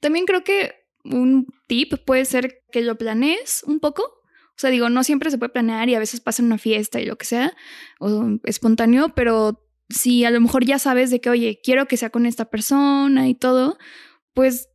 También 0.00 0.26
creo 0.26 0.44
que 0.44 0.72
un 1.04 1.46
tip 1.66 1.94
puede 2.04 2.24
ser 2.24 2.62
que 2.70 2.82
lo 2.82 2.96
planees 2.96 3.64
un 3.66 3.80
poco. 3.80 4.02
O 4.02 4.58
sea, 4.62 4.70
digo, 4.70 4.90
no 4.90 5.02
siempre 5.02 5.30
se 5.30 5.38
puede 5.38 5.52
planear 5.52 5.88
y 5.88 5.94
a 5.94 5.98
veces 5.98 6.20
pasa 6.20 6.42
en 6.42 6.46
una 6.46 6.58
fiesta 6.58 7.00
y 7.00 7.06
lo 7.06 7.16
que 7.16 7.24
sea, 7.24 7.56
o 7.98 8.38
espontáneo, 8.44 9.08
pero 9.14 9.61
si 9.92 10.24
a 10.24 10.30
lo 10.30 10.40
mejor 10.40 10.64
ya 10.64 10.78
sabes 10.78 11.10
de 11.10 11.20
que, 11.20 11.30
oye, 11.30 11.60
quiero 11.62 11.86
que 11.86 11.96
sea 11.96 12.10
con 12.10 12.26
esta 12.26 12.46
persona 12.50 13.28
y 13.28 13.34
todo, 13.34 13.78
pues 14.34 14.68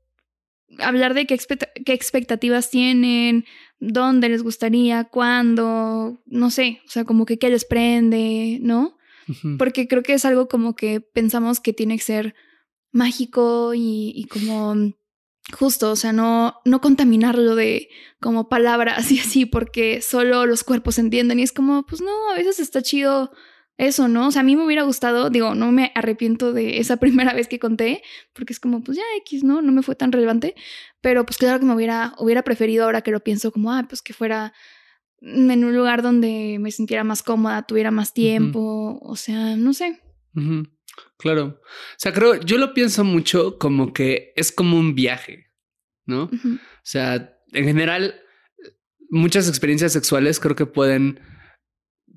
hablar 0.80 1.13
de 1.13 1.26
qué, 1.26 1.36
expect- 1.36 1.72
qué 1.86 1.93
expectativas 1.93 2.70
tienen, 2.70 3.45
dónde 3.80 4.30
les 4.30 4.43
gustaría, 4.43 5.05
cuándo, 5.05 6.22
no 6.26 6.49
sé, 6.51 6.82
o 6.86 6.89
sea, 6.89 7.03
como 7.05 7.26
que 7.26 7.38
qué 7.39 7.49
les 7.49 7.65
prende, 7.65 8.59
¿no? 8.61 8.97
Porque 9.57 9.88
creo 9.89 10.03
que 10.03 10.13
es 10.13 10.24
algo 10.24 10.47
como 10.47 10.74
que 10.76 11.01
pensamos 11.01 11.59
que 11.59 11.74
tiene 11.74 11.97
que 11.97 12.03
ser 12.03 12.36
mágico 12.91 13.74
y, 13.74 14.13
y 14.15 14.24
como 14.26 14.76
justo, 15.57 15.91
o 15.91 15.95
sea, 15.95 16.13
no, 16.13 16.55
no 16.65 16.82
contaminarlo 16.82 17.55
de 17.55 17.89
como 18.22 18.49
palabras 18.49 19.11
y 19.11 19.20
así, 19.20 19.45
porque 19.45 20.01
solo 20.01 20.45
los 20.45 20.63
cuerpos 20.63 20.97
entienden 20.97 21.39
y 21.39 21.43
es 21.43 21.51
como, 21.51 21.86
pues 21.86 22.01
no, 22.01 22.30
a 22.32 22.36
veces 22.36 22.59
está 22.59 22.82
chido 22.82 23.32
eso, 23.78 24.07
¿no? 24.07 24.28
O 24.28 24.32
sea, 24.32 24.41
a 24.41 24.43
mí 24.43 24.55
me 24.55 24.65
hubiera 24.65 24.84
gustado, 24.84 25.30
digo, 25.30 25.55
no 25.55 25.71
me 25.71 25.91
arrepiento 25.95 26.53
de 26.53 26.80
esa 26.80 26.97
primera 26.99 27.34
vez 27.34 27.47
que 27.47 27.59
conté, 27.59 28.01
porque 28.34 28.53
es 28.53 28.59
como, 28.59 28.84
pues 28.84 28.97
ya 28.97 29.03
X, 29.21 29.43
¿no? 29.43 29.61
No 29.61 29.71
me 29.71 29.84
fue 29.84 29.95
tan 29.95 30.11
relevante, 30.11 30.55
pero 31.01 31.25
pues 31.25 31.38
claro 31.38 31.59
que 31.59 31.65
me 31.65 31.75
hubiera, 31.75 32.13
hubiera 32.17 32.43
preferido 32.43 32.86
ahora 32.86 33.01
que 33.01 33.11
lo 33.11 33.19
pienso 33.19 33.51
como, 33.51 33.71
ah, 33.71 33.86
pues 33.88 34.01
que 34.01 34.13
fuera 34.13 34.53
en 35.21 35.63
un 35.63 35.75
lugar 35.75 36.01
donde 36.01 36.57
me 36.59 36.71
sintiera 36.71 37.03
más 37.03 37.23
cómoda, 37.23 37.63
tuviera 37.63 37.91
más 37.91 38.13
tiempo, 38.13 38.99
o 39.01 39.15
sea, 39.15 39.55
no 39.55 39.73
sé. 39.73 39.99
Claro. 41.17 41.45
O 41.45 41.97
sea, 41.97 42.13
creo, 42.13 42.39
yo 42.39 42.57
lo 42.57 42.73
pienso 42.73 43.03
mucho 43.03 43.57
como 43.57 43.93
que 43.93 44.34
es 44.36 44.51
como 44.51 44.78
un 44.78 44.95
viaje, 44.95 45.51
¿no? 46.05 46.23
O 46.23 46.59
sea, 46.84 47.36
en 47.51 47.65
general, 47.65 48.21
muchas 49.09 49.47
experiencias 49.49 49.93
sexuales 49.93 50.39
creo 50.39 50.55
que 50.55 50.65
pueden, 50.65 51.19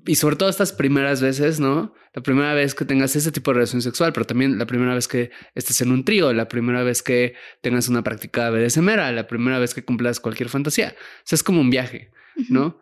y 0.05 0.15
sobre 0.15 0.35
todo 0.35 0.49
estas 0.49 0.73
primeras 0.73 1.21
veces, 1.21 1.59
¿no? 1.59 1.93
La 2.13 2.21
primera 2.21 2.53
vez 2.53 2.75
que 2.75 2.85
tengas 2.85 3.15
ese 3.15 3.31
tipo 3.31 3.51
de 3.51 3.55
relación 3.55 3.81
sexual, 3.81 4.13
pero 4.13 4.25
también 4.25 4.57
la 4.57 4.65
primera 4.65 4.93
vez 4.93 5.07
que 5.07 5.31
estés 5.55 5.81
en 5.81 5.91
un 5.91 6.03
trío, 6.03 6.33
la 6.33 6.47
primera 6.47 6.83
vez 6.83 7.01
que 7.01 7.35
tengas 7.61 7.87
una 7.87 8.03
práctica 8.03 8.49
BDSMera, 8.49 9.11
la 9.11 9.27
primera 9.27 9.59
vez 9.59 9.73
que 9.73 9.85
cumplas 9.85 10.19
cualquier 10.19 10.49
fantasía. 10.49 10.95
O 10.97 11.21
sea, 11.23 11.35
es 11.35 11.43
como 11.43 11.61
un 11.61 11.69
viaje. 11.69 12.11
¿no? 12.49 12.79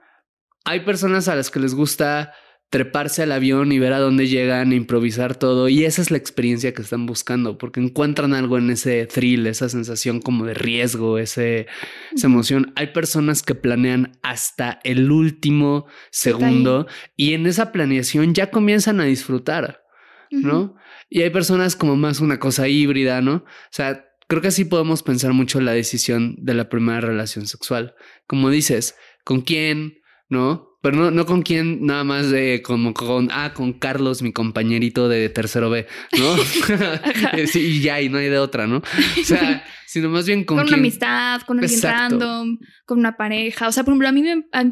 Hay 0.65 0.82
personas 0.82 1.28
a 1.28 1.36
las 1.36 1.51
que 1.51 1.59
les 1.59 1.76
gusta 1.76 2.34
treparse 2.70 3.24
al 3.24 3.32
avión 3.32 3.72
y 3.72 3.80
ver 3.80 3.93
a 3.93 3.99
dónde 3.99 4.28
llegan, 4.28 4.74
improvisar 4.74 5.36
todo, 5.36 5.70
y 5.70 5.86
esa 5.86 6.01
es 6.01 6.11
la 6.11 6.17
experiencia 6.17 6.74
que 6.74 6.84
están 6.84 7.05
buscando, 7.05 7.57
porque 7.57 7.80
encuentran 7.80 8.34
algo 8.34 8.57
en 8.57 8.70
ese 8.70 9.05
thrill, 9.07 9.47
esa 9.47 9.70
sensación 9.70 10.22
como 10.22 10.45
de 10.45 10.53
riesgo, 10.53 11.17
ese, 11.17 11.67
esa 12.15 12.28
emoción. 12.28 12.72
Hay 12.76 12.88
personas 12.88 13.41
que 13.41 13.55
planean 13.55 14.17
hasta 14.22 14.80
el 14.84 15.11
último 15.11 15.88
segundo 16.11 16.88
y 17.15 17.34
en 17.34 17.47
esa 17.47 17.72
planeación 17.72 18.34
ya 18.34 18.51
comienzan 18.51 18.99
a 18.99 19.05
disfrutar. 19.05 19.84
¿no? 20.32 20.76
Y 21.09 21.24
hay 21.24 21.30
personas 21.30 21.76
como 21.76 21.95
más 21.95 22.20
una 22.20 22.39
cosa 22.39 22.67
híbrida, 22.67 23.22
¿no? 23.22 23.34
O 23.36 23.72
sea, 23.72 24.05
creo 24.28 24.41
que 24.41 24.49
así 24.49 24.65
podemos 24.65 25.03
pensar 25.03 25.34
mucho 25.34 25.59
la 25.59 25.72
decisión 25.72 26.36
de 26.38 26.53
la 26.53 26.70
primera 26.70 27.01
relación 27.01 27.47
sexual. 27.47 27.95
Como 28.28 28.49
dices, 28.49 28.95
¿con 29.24 29.41
quién? 29.41 30.01
¿No? 30.30 30.68
Pero 30.82 30.95
no, 30.95 31.11
no 31.11 31.25
con 31.25 31.41
quién 31.41 31.86
nada 31.86 32.05
más 32.05 32.30
de 32.30 32.61
como 32.63 32.93
con, 32.93 33.27
ah, 33.32 33.53
con 33.53 33.73
Carlos, 33.73 34.21
mi 34.21 34.32
compañerito 34.32 35.09
de 35.09 35.27
tercero 35.27 35.69
B, 35.69 35.86
¿no? 36.17 36.36
sí, 37.47 37.59
y 37.59 37.82
ya, 37.82 38.01
y 38.01 38.07
no 38.09 38.17
hay 38.17 38.30
de 38.30 38.38
otra, 38.38 38.65
¿no? 38.67 38.77
O 38.77 39.23
sea, 39.23 39.63
sino 39.88 40.09
más 40.09 40.25
bien 40.25 40.43
con, 40.45 40.57
Con, 40.57 40.67
una 40.67 40.77
amistad, 40.77 41.41
con 41.41 41.59
alguien 41.59 41.77
Exacto. 41.77 42.17
random, 42.19 42.59
con 42.86 42.99
una 42.99 43.17
pareja. 43.17 43.67
O 43.67 43.71
sea, 43.71 43.84
por 43.84 43.91
ejemplo, 43.93 44.07
a 44.07 44.11
mí 44.13 44.23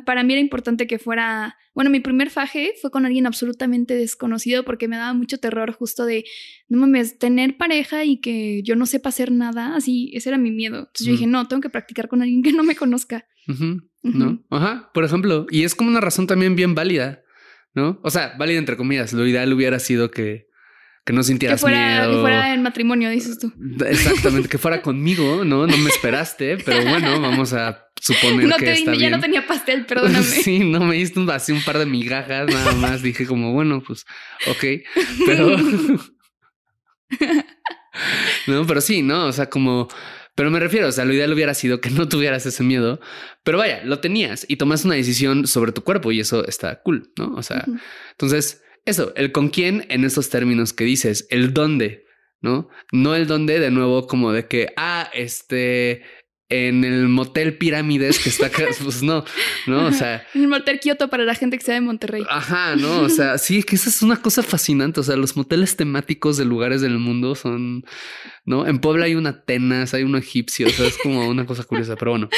para 0.05 0.23
mí 0.23 0.33
era 0.33 0.41
importante 0.41 0.87
que 0.87 0.97
fuera. 0.99 1.57
Bueno, 1.73 1.89
mi 1.91 1.99
primer 1.99 2.29
faje 2.31 2.71
fue 2.81 2.89
con 2.89 3.05
alguien 3.05 3.27
absolutamente 3.27 3.93
desconocido 3.93 4.63
porque 4.65 4.87
me 4.87 4.97
daba 4.97 5.13
mucho 5.13 5.37
terror 5.37 5.73
justo 5.73 6.05
de, 6.05 6.23
no 6.69 6.79
mames, 6.79 7.19
tener 7.19 7.55
pareja 7.57 8.03
y 8.03 8.19
que 8.19 8.61
yo 8.63 8.75
no 8.75 8.85
sepa 8.87 9.09
hacer 9.09 9.31
nada. 9.31 9.75
Así, 9.75 10.09
ese 10.15 10.29
era 10.29 10.37
mi 10.39 10.51
miedo. 10.51 10.77
Entonces 10.79 11.05
yo 11.05 11.11
Mm. 11.11 11.15
dije, 11.15 11.27
no, 11.27 11.47
tengo 11.47 11.61
que 11.61 11.69
practicar 11.69 12.07
con 12.07 12.21
alguien 12.21 12.41
que 12.41 12.51
no 12.53 12.63
me 12.63 12.75
conozca. 12.75 13.25
¿No? 14.03 14.43
Ajá, 14.49 14.89
por 14.93 15.03
ejemplo. 15.03 15.45
Y 15.49 15.63
es 15.63 15.75
como 15.75 15.89
una 15.89 15.99
razón 16.01 16.27
también 16.27 16.55
bien 16.55 16.75
válida, 16.75 17.21
¿no? 17.73 17.99
O 18.03 18.09
sea, 18.09 18.35
válida 18.37 18.57
entre 18.59 18.77
comillas. 18.77 19.11
Lo 19.13 19.25
ideal 19.27 19.51
hubiera 19.53 19.79
sido 19.79 20.11
que, 20.11 20.47
que 21.05 21.13
no 21.13 21.19
Que 21.21 21.25
sintieras 21.25 21.59
fuera, 21.61 22.01
que 22.03 22.07
miedo. 22.07 22.21
fuera 22.21 22.53
en 22.53 22.61
matrimonio, 22.63 23.09
dices 23.09 23.37
tú. 23.39 23.51
Exactamente, 23.85 24.47
que 24.49 24.57
fuera 24.57 24.81
conmigo, 24.81 25.43
¿no? 25.43 25.67
No 25.67 25.77
me 25.77 25.89
esperaste, 25.89 26.57
pero 26.57 26.83
bueno, 26.89 27.19
vamos 27.19 27.53
a 27.53 27.85
suponer 27.99 28.47
No 28.47 28.55
que 28.57 28.65
te, 28.65 28.73
está 28.73 28.93
ya 28.93 28.97
bien. 28.97 29.11
no 29.11 29.19
tenía 29.19 29.45
pastel, 29.47 29.85
perdóname. 29.87 30.23
Sí, 30.23 30.59
no 30.59 30.79
me 30.81 30.95
diste 30.95 31.19
un, 31.19 31.29
así 31.29 31.51
un 31.51 31.63
par 31.63 31.77
de 31.77 31.85
migajas, 31.85 32.47
nada 32.53 32.73
más. 32.73 33.01
Dije 33.01 33.25
como, 33.25 33.51
bueno, 33.53 33.83
pues, 33.85 34.05
ok, 34.47 34.63
pero... 35.25 35.57
no, 38.47 38.65
pero 38.67 38.81
sí, 38.81 39.01
¿no? 39.01 39.25
O 39.25 39.31
sea, 39.31 39.49
como... 39.49 39.87
Pero 40.37 40.51
me 40.51 40.59
refiero, 40.59 40.87
o 40.87 40.91
sea, 40.91 41.03
lo 41.03 41.13
ideal 41.13 41.33
hubiera 41.33 41.55
sido 41.55 41.81
que 41.81 41.89
no 41.89 42.07
tuvieras 42.07 42.45
ese 42.45 42.63
miedo, 42.63 43.01
pero 43.43 43.57
vaya, 43.57 43.83
lo 43.83 44.01
tenías 44.01 44.45
y 44.47 44.57
tomaste 44.57 44.85
una 44.87 44.95
decisión 44.95 45.47
sobre 45.47 45.71
tu 45.71 45.83
cuerpo 45.83 46.11
y 46.11 46.19
eso 46.19 46.45
está 46.45 46.83
cool, 46.83 47.11
¿no? 47.17 47.33
O 47.33 47.41
sea, 47.41 47.65
entonces, 48.11 48.61
eso, 48.85 49.13
el 49.15 49.31
con 49.31 49.49
quién 49.49 49.87
en 49.89 50.03
esos 50.03 50.29
términos 50.29 50.73
que 50.73 50.83
dices, 50.83 51.25
el 51.31 51.55
dónde, 51.55 52.05
¿no? 52.39 52.69
No 52.91 53.15
el 53.15 53.25
dónde 53.25 53.59
de 53.59 53.71
nuevo 53.71 54.05
como 54.05 54.31
de 54.31 54.47
que, 54.47 54.73
ah, 54.77 55.09
este, 55.11 56.03
en 56.49 56.85
el 56.85 57.09
motel 57.09 57.57
Pirámides 57.57 58.19
que 58.19 58.29
está 58.29 58.45
acá, 58.45 58.65
pues 58.83 59.03
no, 59.03 59.25
¿no? 59.65 59.87
O 59.87 59.91
sea. 59.91 60.25
El 60.33 60.47
motel 60.47 60.79
Kioto 60.79 61.09
para 61.09 61.25
la 61.25 61.35
gente 61.35 61.57
que 61.57 61.63
sea 61.63 61.75
de 61.75 61.81
Monterrey. 61.81 62.23
Ajá, 62.29 62.75
no, 62.75 63.01
o 63.01 63.09
sea, 63.09 63.37
sí, 63.37 63.63
que 63.63 63.75
esa 63.75 63.89
es 63.89 64.01
una 64.01 64.21
cosa 64.21 64.43
fascinante. 64.43 64.99
O 64.99 65.03
sea, 65.03 65.17
los 65.17 65.35
moteles 65.35 65.75
temáticos 65.75 66.37
de 66.37 66.45
lugares 66.45 66.81
del 66.81 66.99
mundo 66.99 67.35
son, 67.35 67.83
¿no? 68.45 68.65
En 68.65 68.79
Puebla 68.79 69.05
hay 69.05 69.15
una 69.15 69.29
Atenas, 69.29 69.93
hay 69.93 70.03
uno 70.03 70.17
egipcio, 70.17 70.67
o 70.67 70.69
sea, 70.69 70.87
es 70.87 70.97
como 71.03 71.27
una 71.27 71.45
cosa 71.45 71.63
curiosa, 71.63 71.95
pero 71.97 72.11
bueno. 72.11 72.29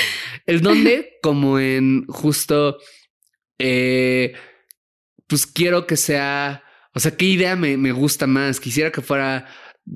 El 0.48 0.62
donde, 0.62 1.18
como 1.22 1.60
en 1.60 2.06
justo, 2.08 2.78
eh, 3.60 4.34
pues 5.28 5.46
quiero 5.46 5.86
que 5.86 5.98
sea, 5.98 6.64
o 6.96 7.00
sea, 7.00 7.16
¿qué 7.16 7.26
idea 7.26 7.56
me, 7.56 7.78
me 7.78 7.92
gusta 7.92 8.26
más? 8.26 8.60
Quisiera 8.60 8.92
que 8.92 9.02
fuera 9.02 9.46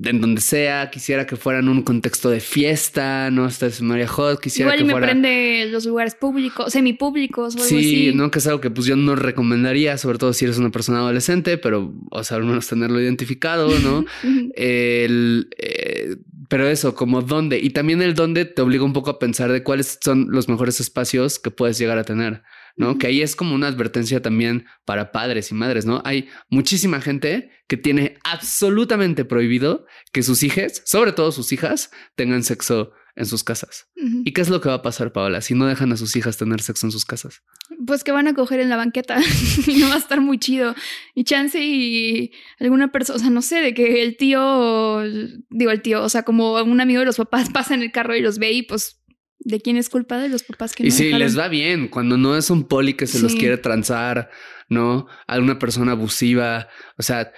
en 0.02 0.20
donde 0.20 0.40
sea, 0.40 0.90
quisiera 0.90 1.26
que 1.26 1.36
fuera 1.36 1.60
en 1.60 1.68
un 1.68 1.82
contexto 1.82 2.30
de 2.30 2.40
fiesta, 2.40 3.30
no 3.30 3.46
esta 3.46 3.66
es 3.66 3.80
María 3.80 4.08
Hot, 4.08 4.40
quisiera 4.40 4.70
Igual 4.70 4.78
que 4.78 4.84
me 4.84 4.92
fuera 4.92 5.06
prende 5.06 5.66
los 5.70 5.86
lugares 5.86 6.14
públicos, 6.14 6.72
semipúblicos 6.72 7.54
o 7.54 7.58
algo 7.58 7.68
Sí, 7.68 7.78
así. 8.08 8.12
no 8.14 8.30
que 8.30 8.38
es 8.40 8.46
algo 8.46 8.60
que 8.60 8.70
pues 8.70 8.86
yo 8.86 8.96
no 8.96 9.14
recomendaría, 9.14 9.96
sobre 9.98 10.18
todo 10.18 10.32
si 10.32 10.44
eres 10.44 10.58
una 10.58 10.70
persona 10.70 10.98
adolescente, 10.98 11.58
pero 11.58 11.94
o 12.10 12.24
sea, 12.24 12.38
al 12.38 12.44
menos 12.44 12.66
tenerlo 12.66 13.00
identificado, 13.00 13.68
¿no? 13.80 14.04
El 14.56 15.48
eh, 15.58 16.16
pero 16.48 16.68
eso, 16.68 16.94
como 16.94 17.22
dónde. 17.22 17.58
Y 17.58 17.70
también 17.70 18.02
el 18.02 18.14
dónde 18.14 18.44
te 18.44 18.62
obliga 18.62 18.84
un 18.84 18.92
poco 18.92 19.10
a 19.10 19.18
pensar 19.18 19.50
de 19.50 19.62
cuáles 19.62 19.98
son 20.02 20.26
los 20.30 20.48
mejores 20.48 20.78
espacios 20.80 21.38
que 21.38 21.50
puedes 21.50 21.78
llegar 21.78 21.98
a 21.98 22.04
tener, 22.04 22.42
¿no? 22.76 22.98
Que 22.98 23.06
ahí 23.06 23.22
es 23.22 23.36
como 23.36 23.54
una 23.54 23.68
advertencia 23.68 24.22
también 24.22 24.66
para 24.84 25.12
padres 25.12 25.50
y 25.50 25.54
madres, 25.54 25.86
¿no? 25.86 26.02
Hay 26.04 26.28
muchísima 26.48 27.00
gente 27.00 27.50
que 27.66 27.76
tiene 27.76 28.18
absolutamente 28.24 29.24
prohibido 29.24 29.86
que 30.12 30.22
sus 30.22 30.42
hijas, 30.42 30.82
sobre 30.84 31.12
todo 31.12 31.32
sus 31.32 31.52
hijas, 31.52 31.90
tengan 32.14 32.42
sexo 32.42 32.92
en 33.16 33.26
sus 33.26 33.44
casas. 33.44 33.88
¿Y 33.96 34.32
qué 34.32 34.40
es 34.40 34.48
lo 34.48 34.60
que 34.60 34.68
va 34.68 34.76
a 34.76 34.82
pasar, 34.82 35.12
Paola, 35.12 35.40
si 35.40 35.54
no 35.54 35.66
dejan 35.66 35.92
a 35.92 35.96
sus 35.96 36.16
hijas 36.16 36.36
tener 36.36 36.60
sexo 36.60 36.86
en 36.86 36.90
sus 36.90 37.04
casas? 37.04 37.42
Pues 37.86 38.02
que 38.02 38.12
van 38.12 38.26
a 38.26 38.34
coger 38.34 38.60
en 38.60 38.68
la 38.68 38.76
banqueta 38.76 39.18
y 39.66 39.76
no 39.76 39.88
va 39.88 39.94
a 39.94 39.98
estar 39.98 40.20
muy 40.20 40.38
chido. 40.38 40.74
Y 41.14 41.24
chance 41.24 41.58
y 41.60 42.32
alguna 42.58 42.90
persona, 42.90 43.16
o 43.16 43.20
sea, 43.20 43.30
no 43.30 43.40
sé, 43.40 43.60
de 43.60 43.72
que 43.72 44.02
el 44.02 44.16
tío, 44.16 45.02
digo 45.50 45.70
el 45.70 45.82
tío, 45.82 46.02
o 46.02 46.08
sea, 46.08 46.24
como 46.24 46.54
un 46.54 46.80
amigo 46.80 47.00
de 47.00 47.06
los 47.06 47.16
papás 47.16 47.50
pasa 47.52 47.74
en 47.74 47.82
el 47.82 47.92
carro 47.92 48.16
y 48.16 48.20
los 48.20 48.38
ve 48.38 48.52
y 48.52 48.62
pues, 48.62 49.00
¿de 49.38 49.60
quién 49.60 49.76
es 49.76 49.88
culpa 49.88 50.18
de 50.18 50.28
los 50.28 50.42
papás 50.42 50.74
que 50.74 50.82
no 50.82 50.88
Y 50.88 50.90
si 50.90 51.12
les 51.12 51.38
va 51.38 51.48
bien, 51.48 51.88
cuando 51.88 52.16
no 52.16 52.36
es 52.36 52.50
un 52.50 52.66
poli 52.66 52.94
que 52.94 53.06
se 53.06 53.20
los 53.20 53.34
quiere 53.34 53.58
transar, 53.58 54.30
¿no? 54.68 55.06
Alguna 55.26 55.58
persona 55.58 55.92
abusiva, 55.92 56.68
o 56.98 57.02
sea, 57.02 57.32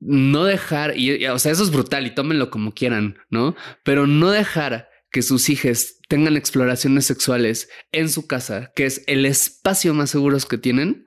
no 0.00 0.44
dejar, 0.44 0.96
y, 0.96 1.24
y, 1.24 1.26
o 1.26 1.38
sea, 1.38 1.52
eso 1.52 1.62
es 1.62 1.70
brutal 1.70 2.06
y 2.06 2.14
tómenlo 2.14 2.50
como 2.50 2.72
quieran, 2.72 3.18
¿no? 3.30 3.54
Pero 3.84 4.06
no 4.06 4.30
dejar 4.30 4.88
que 5.12 5.22
sus 5.22 5.48
hijas 5.50 5.98
tengan 6.08 6.36
exploraciones 6.36 7.06
sexuales 7.06 7.68
en 7.92 8.08
su 8.08 8.26
casa, 8.26 8.72
que 8.74 8.86
es 8.86 9.04
el 9.06 9.26
espacio 9.26 9.94
más 9.94 10.10
seguro 10.10 10.38
que 10.48 10.58
tienen, 10.58 11.06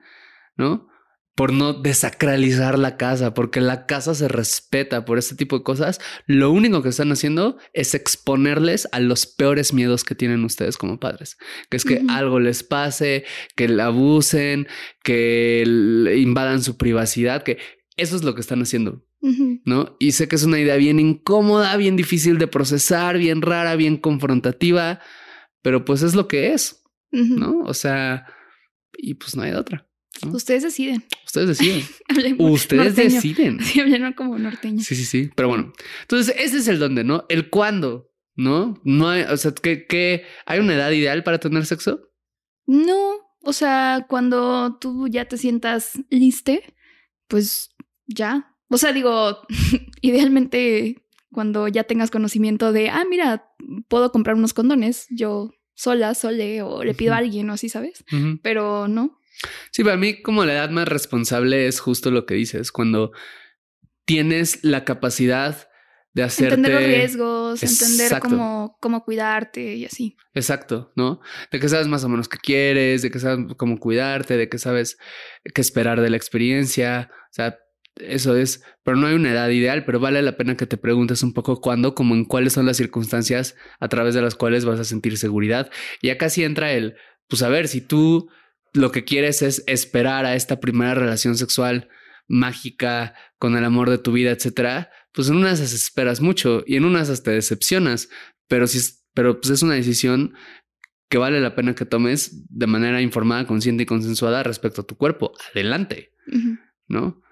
¿no? 0.56 0.88
Por 1.36 1.52
no 1.52 1.74
desacralizar 1.74 2.78
la 2.78 2.96
casa, 2.96 3.34
porque 3.34 3.60
la 3.60 3.86
casa 3.86 4.14
se 4.14 4.26
respeta 4.26 5.04
por 5.04 5.18
este 5.18 5.36
tipo 5.36 5.58
de 5.58 5.64
cosas. 5.64 6.00
Lo 6.26 6.50
único 6.50 6.82
que 6.82 6.88
están 6.88 7.12
haciendo 7.12 7.58
es 7.74 7.94
exponerles 7.94 8.88
a 8.90 8.98
los 8.98 9.26
peores 9.26 9.72
miedos 9.72 10.02
que 10.02 10.14
tienen 10.14 10.44
ustedes 10.44 10.76
como 10.78 10.98
padres, 10.98 11.36
que 11.70 11.76
es 11.76 11.84
que 11.84 12.02
algo 12.08 12.40
les 12.40 12.64
pase, 12.64 13.24
que 13.54 13.68
la 13.68 13.86
abusen, 13.86 14.66
que 15.04 15.62
invadan 16.16 16.62
su 16.62 16.76
privacidad, 16.76 17.44
que 17.44 17.58
eso 17.96 18.16
es 18.16 18.24
lo 18.24 18.34
que 18.34 18.40
están 18.40 18.62
haciendo. 18.62 19.06
¿no? 19.64 19.96
Y 19.98 20.12
sé 20.12 20.28
que 20.28 20.36
es 20.36 20.44
una 20.44 20.60
idea 20.60 20.76
bien 20.76 21.00
incómoda, 21.00 21.76
bien 21.76 21.96
difícil 21.96 22.38
de 22.38 22.46
procesar, 22.46 23.18
bien 23.18 23.42
rara, 23.42 23.76
bien 23.76 23.96
confrontativa, 23.96 25.00
pero 25.62 25.84
pues 25.84 26.02
es 26.02 26.14
lo 26.14 26.28
que 26.28 26.52
es. 26.52 26.82
¿no? 27.10 27.60
O 27.60 27.74
sea, 27.74 28.26
y 28.92 29.14
pues 29.14 29.36
no 29.36 29.42
hay 29.42 29.50
de 29.50 29.56
otra. 29.56 29.88
Ustedes 30.32 30.62
deciden. 30.62 31.04
Ustedes 31.24 31.48
deciden. 31.58 31.82
Ustedes 32.38 32.84
norteño. 32.96 33.14
deciden. 33.14 33.60
Sí, 33.64 33.80
hablan 33.80 34.12
como 34.12 34.38
norteño. 34.38 34.82
Sí, 34.82 34.94
sí, 34.94 35.04
sí. 35.04 35.30
Pero 35.34 35.48
bueno, 35.48 35.72
entonces 36.02 36.34
ese 36.38 36.58
es 36.58 36.68
el 36.68 36.78
dónde, 36.78 37.04
¿no? 37.04 37.24
El 37.28 37.50
cuándo, 37.50 38.10
¿no? 38.34 38.80
No 38.84 39.08
hay, 39.10 39.22
o 39.22 39.36
sea, 39.36 39.52
que, 39.52 39.86
que 39.86 40.24
hay 40.46 40.60
una 40.60 40.74
edad 40.74 40.90
ideal 40.90 41.22
para 41.22 41.38
tener 41.38 41.66
sexo. 41.66 42.00
No, 42.66 43.16
o 43.42 43.52
sea, 43.52 44.06
cuando 44.08 44.78
tú 44.80 45.08
ya 45.08 45.26
te 45.26 45.38
sientas 45.38 45.92
liste, 46.10 46.74
pues 47.28 47.70
ya. 48.06 48.54
O 48.68 48.78
sea, 48.78 48.92
digo, 48.92 49.40
idealmente 50.00 51.04
cuando 51.30 51.68
ya 51.68 51.84
tengas 51.84 52.10
conocimiento 52.10 52.72
de, 52.72 52.88
ah, 52.88 53.04
mira, 53.08 53.52
puedo 53.88 54.10
comprar 54.10 54.36
unos 54.36 54.54
condones, 54.54 55.06
yo 55.10 55.50
sola, 55.74 56.14
sole, 56.14 56.62
o 56.62 56.82
le 56.82 56.94
pido 56.94 57.12
a 57.12 57.18
alguien 57.18 57.50
o 57.50 57.52
así, 57.52 57.68
¿sabes? 57.68 58.04
Pero 58.42 58.88
no. 58.88 59.18
Sí, 59.70 59.84
para 59.84 59.96
mí 59.96 60.22
como 60.22 60.44
la 60.44 60.54
edad 60.54 60.70
más 60.70 60.88
responsable 60.88 61.66
es 61.66 61.80
justo 61.80 62.10
lo 62.10 62.26
que 62.26 62.34
dices, 62.34 62.72
cuando 62.72 63.12
tienes 64.04 64.64
la 64.64 64.84
capacidad 64.84 65.68
de 66.14 66.22
hacerte... 66.22 66.54
Entender 66.54 66.80
los 66.80 66.90
riesgos, 66.90 67.62
entender 67.62 68.20
cómo, 68.20 68.78
cómo 68.80 69.04
cuidarte 69.04 69.74
y 69.74 69.84
así. 69.84 70.16
Exacto, 70.32 70.92
¿no? 70.96 71.20
De 71.52 71.60
que 71.60 71.68
sabes 71.68 71.88
más 71.88 72.04
o 72.04 72.08
menos 72.08 72.28
qué 72.28 72.38
quieres, 72.38 73.02
de 73.02 73.10
que 73.10 73.18
sabes 73.18 73.54
cómo 73.58 73.78
cuidarte, 73.78 74.38
de 74.38 74.48
que 74.48 74.56
sabes 74.56 74.96
qué 75.54 75.60
esperar 75.60 76.00
de 76.00 76.08
la 76.08 76.16
experiencia. 76.16 77.10
O 77.12 77.32
sea, 77.32 77.58
eso 77.96 78.34
es, 78.34 78.62
pero 78.82 78.96
no 78.96 79.08
hay 79.08 79.14
una 79.14 79.32
edad 79.32 79.50
ideal, 79.50 79.84
pero 79.84 80.00
vale 80.00 80.22
la 80.22 80.38
pena 80.38 80.56
que 80.56 80.66
te 80.66 80.78
preguntes 80.78 81.22
un 81.22 81.34
poco 81.34 81.60
cuándo, 81.60 81.94
como 81.94 82.14
en 82.14 82.24
cuáles 82.24 82.54
son 82.54 82.64
las 82.64 82.78
circunstancias 82.78 83.54
a 83.78 83.88
través 83.88 84.14
de 84.14 84.22
las 84.22 84.34
cuales 84.34 84.64
vas 84.64 84.80
a 84.80 84.84
sentir 84.84 85.18
seguridad. 85.18 85.70
Y 86.00 86.08
acá 86.08 86.30
sí 86.30 86.44
entra 86.44 86.72
el, 86.72 86.96
pues 87.28 87.42
a 87.42 87.50
ver, 87.50 87.68
si 87.68 87.82
tú 87.82 88.30
lo 88.76 88.92
que 88.92 89.04
quieres 89.04 89.42
es 89.42 89.64
esperar 89.66 90.26
a 90.26 90.34
esta 90.34 90.60
primera 90.60 90.94
relación 90.94 91.36
sexual 91.36 91.88
mágica 92.28 93.14
con 93.38 93.56
el 93.56 93.64
amor 93.64 93.90
de 93.90 93.98
tu 93.98 94.12
vida, 94.12 94.30
etcétera, 94.30 94.90
pues 95.12 95.28
en 95.28 95.36
unas 95.36 95.60
esperas 95.60 96.20
mucho 96.20 96.62
y 96.66 96.76
en 96.76 96.84
unas 96.84 97.22
te 97.22 97.30
decepcionas, 97.30 98.08
pero 98.48 98.66
si 98.66 98.78
es, 98.78 99.06
pero 99.14 99.40
pues 99.40 99.50
es 99.50 99.62
una 99.62 99.74
decisión 99.74 100.34
que 101.08 101.18
vale 101.18 101.40
la 101.40 101.54
pena 101.54 101.74
que 101.74 101.86
tomes 101.86 102.46
de 102.48 102.66
manera 102.66 103.00
informada, 103.00 103.46
consciente 103.46 103.84
y 103.84 103.86
consensuada 103.86 104.42
respecto 104.42 104.82
a 104.82 104.86
tu 104.86 104.96
cuerpo. 104.96 105.32
Adelante. 105.52 106.12
¿no? 106.88 107.22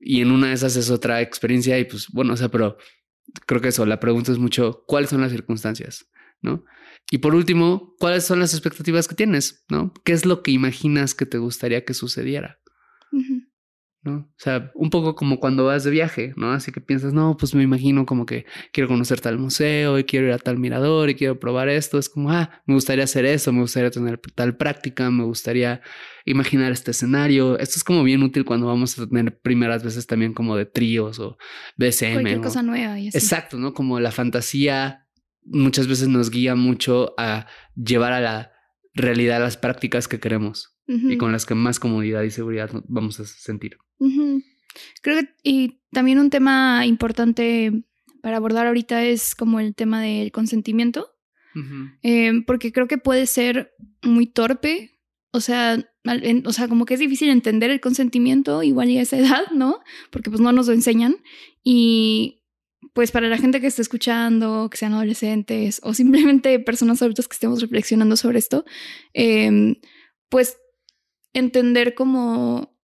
Y 0.00 0.20
en 0.20 0.30
una 0.30 0.48
de 0.48 0.54
esas 0.54 0.76
es 0.76 0.90
otra 0.90 1.20
experiencia 1.20 1.78
y 1.78 1.84
pues 1.84 2.08
bueno, 2.12 2.34
o 2.34 2.36
sea, 2.36 2.48
pero 2.50 2.76
creo 3.46 3.60
que 3.60 3.68
eso, 3.68 3.86
la 3.86 4.00
pregunta 4.00 4.32
es 4.32 4.38
mucho, 4.38 4.84
¿cuáles 4.86 5.10
son 5.10 5.20
las 5.20 5.32
circunstancias? 5.32 6.08
¿No? 6.42 6.64
Y 7.10 7.18
por 7.18 7.34
último, 7.34 7.94
¿cuáles 7.98 8.24
son 8.24 8.40
las 8.40 8.52
expectativas 8.52 9.06
que 9.06 9.14
tienes? 9.14 9.64
¿No? 9.68 9.92
¿Qué 10.04 10.12
es 10.12 10.26
lo 10.26 10.42
que 10.42 10.50
imaginas 10.50 11.14
que 11.14 11.26
te 11.26 11.38
gustaría 11.38 11.84
que 11.84 11.94
sucediera? 11.94 12.58
¿no? 14.06 14.18
O 14.18 14.34
sea, 14.38 14.70
un 14.74 14.88
poco 14.88 15.14
como 15.14 15.38
cuando 15.38 15.64
vas 15.64 15.84
de 15.84 15.90
viaje, 15.90 16.32
¿no? 16.36 16.52
Así 16.52 16.72
que 16.72 16.80
piensas, 16.80 17.12
no, 17.12 17.36
pues 17.36 17.54
me 17.54 17.62
imagino 17.62 18.06
como 18.06 18.24
que 18.24 18.46
quiero 18.72 18.88
conocer 18.88 19.20
tal 19.20 19.38
museo 19.38 19.98
y 19.98 20.04
quiero 20.04 20.26
ir 20.28 20.32
a 20.32 20.38
tal 20.38 20.58
mirador 20.58 21.10
y 21.10 21.16
quiero 21.16 21.38
probar 21.38 21.68
esto. 21.68 21.98
Es 21.98 22.08
como, 22.08 22.30
ah, 22.30 22.62
me 22.66 22.74
gustaría 22.74 23.04
hacer 23.04 23.24
eso, 23.26 23.52
me 23.52 23.60
gustaría 23.60 23.90
tener 23.90 24.20
tal 24.34 24.56
práctica, 24.56 25.10
me 25.10 25.24
gustaría 25.24 25.82
imaginar 26.24 26.72
este 26.72 26.92
escenario. 26.92 27.58
Esto 27.58 27.74
es 27.76 27.84
como 27.84 28.04
bien 28.04 28.22
útil 28.22 28.44
cuando 28.44 28.66
vamos 28.66 28.98
a 28.98 29.06
tener 29.06 29.38
primeras 29.40 29.82
veces 29.82 30.06
también 30.06 30.32
como 30.32 30.56
de 30.56 30.66
tríos 30.66 31.18
o 31.18 31.36
BCM. 31.76 32.12
Cualquier 32.12 32.36
¿no? 32.38 32.42
cosa 32.44 32.62
nueva 32.62 32.98
y 32.98 33.08
así. 33.08 33.18
Exacto, 33.18 33.58
¿no? 33.58 33.74
Como 33.74 34.00
la 34.00 34.12
fantasía 34.12 35.05
muchas 35.46 35.86
veces 35.86 36.08
nos 36.08 36.30
guía 36.30 36.54
mucho 36.54 37.14
a 37.18 37.46
llevar 37.74 38.12
a 38.12 38.20
la 38.20 38.52
realidad 38.94 39.40
las 39.40 39.56
prácticas 39.56 40.08
que 40.08 40.18
queremos 40.20 40.76
y 41.12 41.16
con 41.18 41.32
las 41.32 41.46
que 41.46 41.54
más 41.54 41.80
comodidad 41.80 42.22
y 42.22 42.30
seguridad 42.30 42.70
vamos 42.88 43.18
a 43.20 43.24
sentir. 43.24 43.76
Creo 45.02 45.20
que 45.20 45.28
y 45.42 45.80
también 45.90 46.18
un 46.18 46.30
tema 46.30 46.84
importante 46.86 47.72
para 48.22 48.36
abordar 48.36 48.66
ahorita 48.66 49.04
es 49.04 49.34
como 49.34 49.58
el 49.60 49.74
tema 49.74 50.00
del 50.02 50.30
consentimiento, 50.32 51.10
eh, 52.02 52.32
porque 52.46 52.70
creo 52.72 52.86
que 52.86 52.98
puede 52.98 53.26
ser 53.26 53.72
muy 54.02 54.26
torpe, 54.26 55.00
o 55.32 55.40
sea, 55.40 55.78
en- 56.04 56.46
o 56.46 56.52
sea, 56.52 56.68
como 56.68 56.84
que 56.84 56.94
es 56.94 57.00
difícil 57.00 57.30
entender 57.30 57.70
el 57.70 57.80
consentimiento 57.80 58.62
igual 58.62 58.90
y 58.90 58.98
a 58.98 59.02
esa 59.02 59.16
edad, 59.40 59.42
¿no? 59.54 59.80
Porque 60.10 60.30
pues 60.30 60.40
no 60.40 60.52
nos 60.52 60.66
lo 60.68 60.72
enseñan 60.74 61.16
y 61.64 62.42
pues 62.96 63.12
para 63.12 63.28
la 63.28 63.36
gente 63.36 63.60
que 63.60 63.66
esté 63.66 63.82
escuchando, 63.82 64.70
que 64.70 64.78
sean 64.78 64.94
adolescentes 64.94 65.80
o 65.84 65.92
simplemente 65.92 66.58
personas 66.60 67.02
adultas 67.02 67.28
que 67.28 67.34
estemos 67.34 67.60
reflexionando 67.60 68.16
sobre 68.16 68.38
esto, 68.38 68.64
eh, 69.12 69.76
pues 70.30 70.56
entender 71.34 71.94
como 71.94 72.74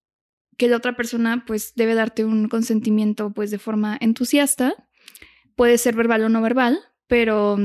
que 0.58 0.68
la 0.68 0.76
otra 0.76 0.96
persona 0.96 1.44
pues 1.46 1.72
debe 1.76 1.94
darte 1.94 2.26
un 2.26 2.50
consentimiento 2.50 3.32
pues 3.32 3.50
de 3.50 3.58
forma 3.58 3.96
entusiasta, 4.02 4.74
puede 5.56 5.78
ser 5.78 5.96
verbal 5.96 6.24
o 6.24 6.28
no 6.28 6.42
verbal, 6.42 6.78
pero 7.06 7.56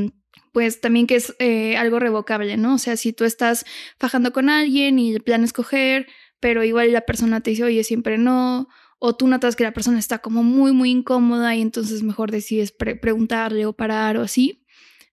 pues 0.53 0.79
también 0.79 1.05
que 1.05 1.17
es 1.17 1.35
eh, 1.39 1.75
algo 1.75 1.99
revocable, 1.99 2.55
¿no? 2.55 2.75
O 2.75 2.77
sea, 2.77 2.95
si 2.95 3.11
tú 3.11 3.25
estás 3.25 3.65
fajando 3.99 4.31
con 4.31 4.49
alguien 4.49 4.99
y 4.99 5.13
el 5.13 5.21
plan 5.21 5.43
es 5.43 5.51
coger, 5.51 6.07
pero 6.39 6.63
igual 6.63 6.93
la 6.93 7.01
persona 7.01 7.41
te 7.41 7.49
dice, 7.49 7.65
oye, 7.65 7.83
siempre 7.83 8.17
no, 8.17 8.69
o 8.99 9.15
tú 9.15 9.27
notas 9.27 9.55
que 9.55 9.63
la 9.63 9.73
persona 9.73 9.99
está 9.99 10.19
como 10.19 10.43
muy, 10.43 10.71
muy 10.71 10.89
incómoda 10.89 11.55
y 11.55 11.61
entonces 11.61 12.03
mejor 12.03 12.31
decides 12.31 12.71
pre- 12.71 12.95
preguntarle 12.95 13.65
o 13.65 13.73
parar 13.73 14.17
o 14.17 14.21
así, 14.21 14.65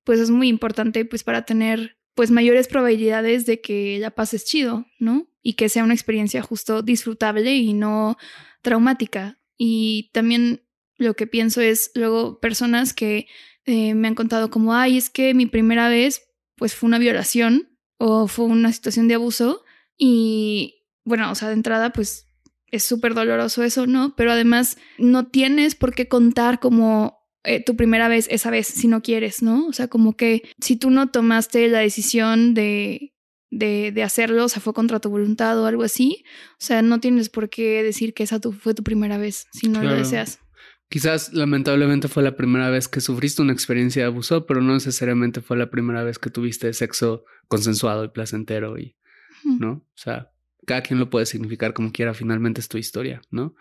pues 0.05 0.20
es 0.20 0.30
muy 0.30 0.49
importante 0.49 1.05
pues 1.05 1.24
para 1.24 1.45
tener 1.45 1.99
pues 2.14 2.30
mayores 2.30 2.68
probabilidades 2.68 3.45
de 3.47 3.61
que 3.61 3.99
la 3.99 4.12
pases 4.12 4.45
chido, 4.45 4.87
¿no? 4.99 5.28
Y 5.43 5.55
que 5.55 5.68
sea 5.68 5.85
una 5.85 5.95
experiencia 5.95 6.43
justo 6.43 6.82
disfrutable 6.82 7.57
y 7.57 7.72
no 7.74 8.16
traumática. 8.62 9.39
Y 9.59 10.11
también 10.12 10.62
lo 10.97 11.14
que 11.14 11.26
pienso 11.26 11.61
es 11.61 11.91
luego 11.95 12.39
personas 12.41 12.95
que 12.95 13.26
eh, 13.66 13.95
me 13.95 14.09
han 14.09 14.14
contado 14.14 14.49
como, 14.51 14.74
ay, 14.74 14.97
es 14.97 15.11
que 15.11 15.35
mi 15.35 15.47
primera 15.47 15.89
vez 15.89 16.22
pues 16.57 16.74
fue 16.74 16.87
una 16.87 16.99
violación 16.99 17.76
o 17.99 18.28
fue 18.28 18.45
una 18.45 18.72
situación 18.72 19.09
de 19.09 19.14
abuso 19.14 19.64
y 19.99 20.85
bueno, 21.05 21.30
o 21.30 21.35
sea, 21.35 21.49
de 21.49 21.55
entrada 21.55 21.93
pues 21.93 22.28
es 22.75 22.85
súper 22.85 23.14
doloroso 23.14 23.62
eso, 23.62 23.87
¿no? 23.87 24.14
Pero 24.16 24.33
además 24.33 24.77
no 24.99 25.27
tienes 25.27 25.75
por 25.75 25.95
qué 25.95 26.09
contar 26.09 26.61
como 26.61 27.18
eh, 27.45 27.62
tu 27.62 27.77
primera 27.77 28.09
vez 28.09 28.27
esa 28.31 28.51
vez 28.51 28.66
si 28.66 28.89
no 28.89 29.03
quieres, 29.03 29.43
¿no? 29.43 29.66
O 29.66 29.72
sea, 29.72 29.89
como 29.89 30.16
que 30.16 30.43
si 30.61 30.77
tú 30.77 30.91
no 30.91 31.11
tomaste 31.11 31.68
la 31.68 31.81
decisión 31.81 32.55
de, 32.55 33.14
de, 33.51 33.93
de 33.93 34.03
hacerlo, 34.03 34.45
o 34.45 34.49
sea, 34.49 34.62
fue 34.62 34.72
contra 34.72 35.01
tu 35.01 35.11
voluntad 35.11 35.61
o 35.61 35.66
algo 35.66 35.83
así, 35.83 36.25
o 36.53 36.64
sea, 36.64 36.83
no 36.83 37.01
tienes 37.01 37.29
por 37.29 37.51
qué 37.51 37.83
decir 37.83 38.14
que 38.14 38.22
esa 38.22 38.41
tu, 38.41 38.53
fue 38.53 38.75
tu 38.75 38.83
primera 38.83 39.18
vez 39.18 39.47
si 39.53 39.68
no 39.68 39.83
lo 39.83 39.95
deseas. 39.95 40.41
Quizás 40.89 41.33
lamentablemente 41.33 42.09
fue 42.09 42.22
la 42.22 42.37
primera 42.37 42.70
vez 42.70 42.89
que 42.89 43.01
sufriste 43.01 43.43
una 43.43 43.53
experiencia 43.53 44.03
de 44.03 44.07
abuso, 44.07 44.47
pero 44.47 44.61
no 44.61 44.75
necesariamente 44.75 45.41
fue 45.41 45.57
la 45.57 45.70
primera 45.70 46.05
vez 46.05 46.18
que 46.18 46.31
tuviste 46.31 46.72
sexo 46.72 47.25
consensuado 47.49 48.05
y 48.05 48.09
placentero 48.09 48.79
y. 48.79 48.97
¿no? 49.45 49.72
O 49.72 49.97
sea, 49.97 50.31
cada 50.67 50.83
quien 50.83 50.99
lo 50.99 51.11
puede 51.11 51.27
significar 51.27 51.75
como 51.75 51.93
quiera, 51.93 52.15
finalmente 52.15 52.61
es 52.61 52.69
tu 52.69 52.79
historia, 52.79 53.23
¿no? 53.31 53.55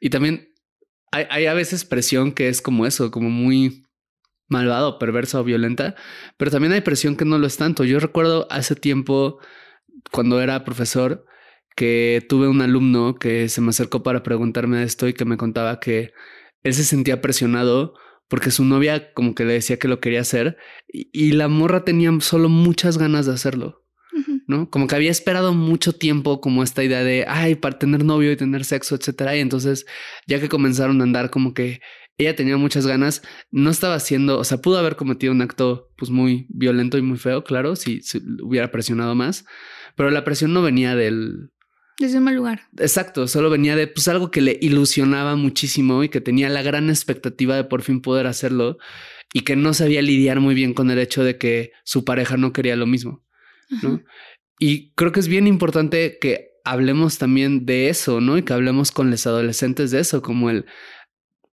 Y 0.00 0.10
también 0.10 0.52
hay, 1.12 1.46
a 1.46 1.54
veces 1.54 1.84
presión 1.84 2.32
que 2.32 2.48
es 2.48 2.62
como 2.62 2.86
eso, 2.86 3.10
como 3.10 3.28
muy 3.30 3.86
malvado, 4.48 4.98
perversa 4.98 5.40
o 5.40 5.44
violenta, 5.44 5.94
pero 6.36 6.50
también 6.50 6.72
hay 6.72 6.80
presión 6.80 7.16
que 7.16 7.24
no 7.24 7.38
lo 7.38 7.46
es 7.46 7.56
tanto. 7.56 7.84
Yo 7.84 8.00
recuerdo 8.00 8.46
hace 8.50 8.74
tiempo, 8.74 9.38
cuando 10.10 10.40
era 10.40 10.64
profesor, 10.64 11.26
que 11.76 12.24
tuve 12.28 12.48
un 12.48 12.62
alumno 12.62 13.14
que 13.16 13.48
se 13.48 13.60
me 13.60 13.70
acercó 13.70 14.02
para 14.02 14.22
preguntarme 14.22 14.82
esto 14.82 15.08
y 15.08 15.14
que 15.14 15.24
me 15.24 15.36
contaba 15.36 15.80
que 15.80 16.12
él 16.62 16.74
se 16.74 16.84
sentía 16.84 17.20
presionado 17.20 17.94
porque 18.28 18.50
su 18.50 18.64
novia 18.64 19.12
como 19.12 19.34
que 19.34 19.44
le 19.44 19.54
decía 19.54 19.78
que 19.78 19.88
lo 19.88 20.00
quería 20.00 20.20
hacer 20.20 20.56
y, 20.88 21.10
y 21.12 21.32
la 21.32 21.48
morra 21.48 21.84
tenía 21.84 22.10
solo 22.20 22.48
muchas 22.48 22.98
ganas 22.98 23.26
de 23.26 23.32
hacerlo. 23.32 23.81
¿No? 24.46 24.70
Como 24.70 24.86
que 24.86 24.96
había 24.96 25.10
esperado 25.10 25.54
mucho 25.54 25.92
tiempo 25.92 26.40
como 26.40 26.62
esta 26.62 26.84
idea 26.84 27.02
de, 27.04 27.24
ay, 27.28 27.54
para 27.54 27.78
tener 27.78 28.04
novio 28.04 28.32
y 28.32 28.36
tener 28.36 28.64
sexo, 28.64 28.94
etcétera. 28.94 29.36
Y 29.36 29.40
entonces, 29.40 29.86
ya 30.26 30.40
que 30.40 30.48
comenzaron 30.48 31.00
a 31.00 31.04
andar, 31.04 31.30
como 31.30 31.54
que 31.54 31.80
ella 32.18 32.36
tenía 32.36 32.56
muchas 32.56 32.86
ganas, 32.86 33.22
no 33.50 33.70
estaba 33.70 33.94
haciendo, 33.94 34.38
o 34.38 34.44
sea, 34.44 34.58
pudo 34.58 34.78
haber 34.78 34.96
cometido 34.96 35.32
un 35.32 35.42
acto 35.42 35.90
pues 35.96 36.10
muy 36.10 36.46
violento 36.50 36.98
y 36.98 37.02
muy 37.02 37.18
feo, 37.18 37.44
claro, 37.44 37.76
si, 37.76 38.00
si 38.02 38.20
hubiera 38.42 38.70
presionado 38.70 39.14
más, 39.14 39.44
pero 39.96 40.10
la 40.10 40.24
presión 40.24 40.52
no 40.52 40.62
venía 40.62 40.94
del, 40.94 41.50
Desde 41.98 42.18
un 42.18 42.24
mal 42.24 42.34
lugar. 42.34 42.62
Exacto, 42.78 43.28
solo 43.28 43.50
venía 43.50 43.76
de 43.76 43.86
pues 43.86 44.08
algo 44.08 44.30
que 44.30 44.40
le 44.40 44.58
ilusionaba 44.60 45.36
muchísimo 45.36 46.04
y 46.04 46.08
que 46.08 46.20
tenía 46.20 46.48
la 46.48 46.62
gran 46.62 46.90
expectativa 46.90 47.56
de 47.56 47.64
por 47.64 47.82
fin 47.82 48.00
poder 48.00 48.26
hacerlo 48.26 48.78
y 49.32 49.40
que 49.42 49.56
no 49.56 49.74
sabía 49.74 50.02
lidiar 50.02 50.40
muy 50.40 50.54
bien 50.54 50.74
con 50.74 50.90
el 50.90 50.98
hecho 50.98 51.24
de 51.24 51.38
que 51.38 51.72
su 51.84 52.04
pareja 52.04 52.36
no 52.36 52.52
quería 52.52 52.76
lo 52.76 52.86
mismo, 52.86 53.24
Ajá. 53.70 54.02
Y 54.64 54.92
creo 54.94 55.10
que 55.10 55.18
es 55.18 55.26
bien 55.26 55.48
importante 55.48 56.18
que 56.20 56.52
hablemos 56.64 57.18
también 57.18 57.66
de 57.66 57.88
eso, 57.88 58.20
¿no? 58.20 58.38
Y 58.38 58.44
que 58.44 58.52
hablemos 58.52 58.92
con 58.92 59.10
los 59.10 59.26
adolescentes 59.26 59.90
de 59.90 59.98
eso, 59.98 60.22
como 60.22 60.50
el 60.50 60.66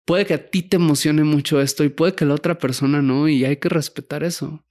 puede 0.05 0.27
que 0.27 0.35
a 0.35 0.51
ti 0.51 0.61
te 0.61 0.77
emocione 0.77 1.25
mucho 1.25 1.63
esto 1.63 1.85
y 1.85 1.89
puede 1.89 2.15
que 2.15 2.27
la 2.27 2.35
otra 2.35 2.59
persona 2.59 3.01
no, 3.01 3.27
y 3.27 3.47
hay 3.47 3.57
que 3.57 3.71
respetar 3.71 4.25
eso. 4.25 4.63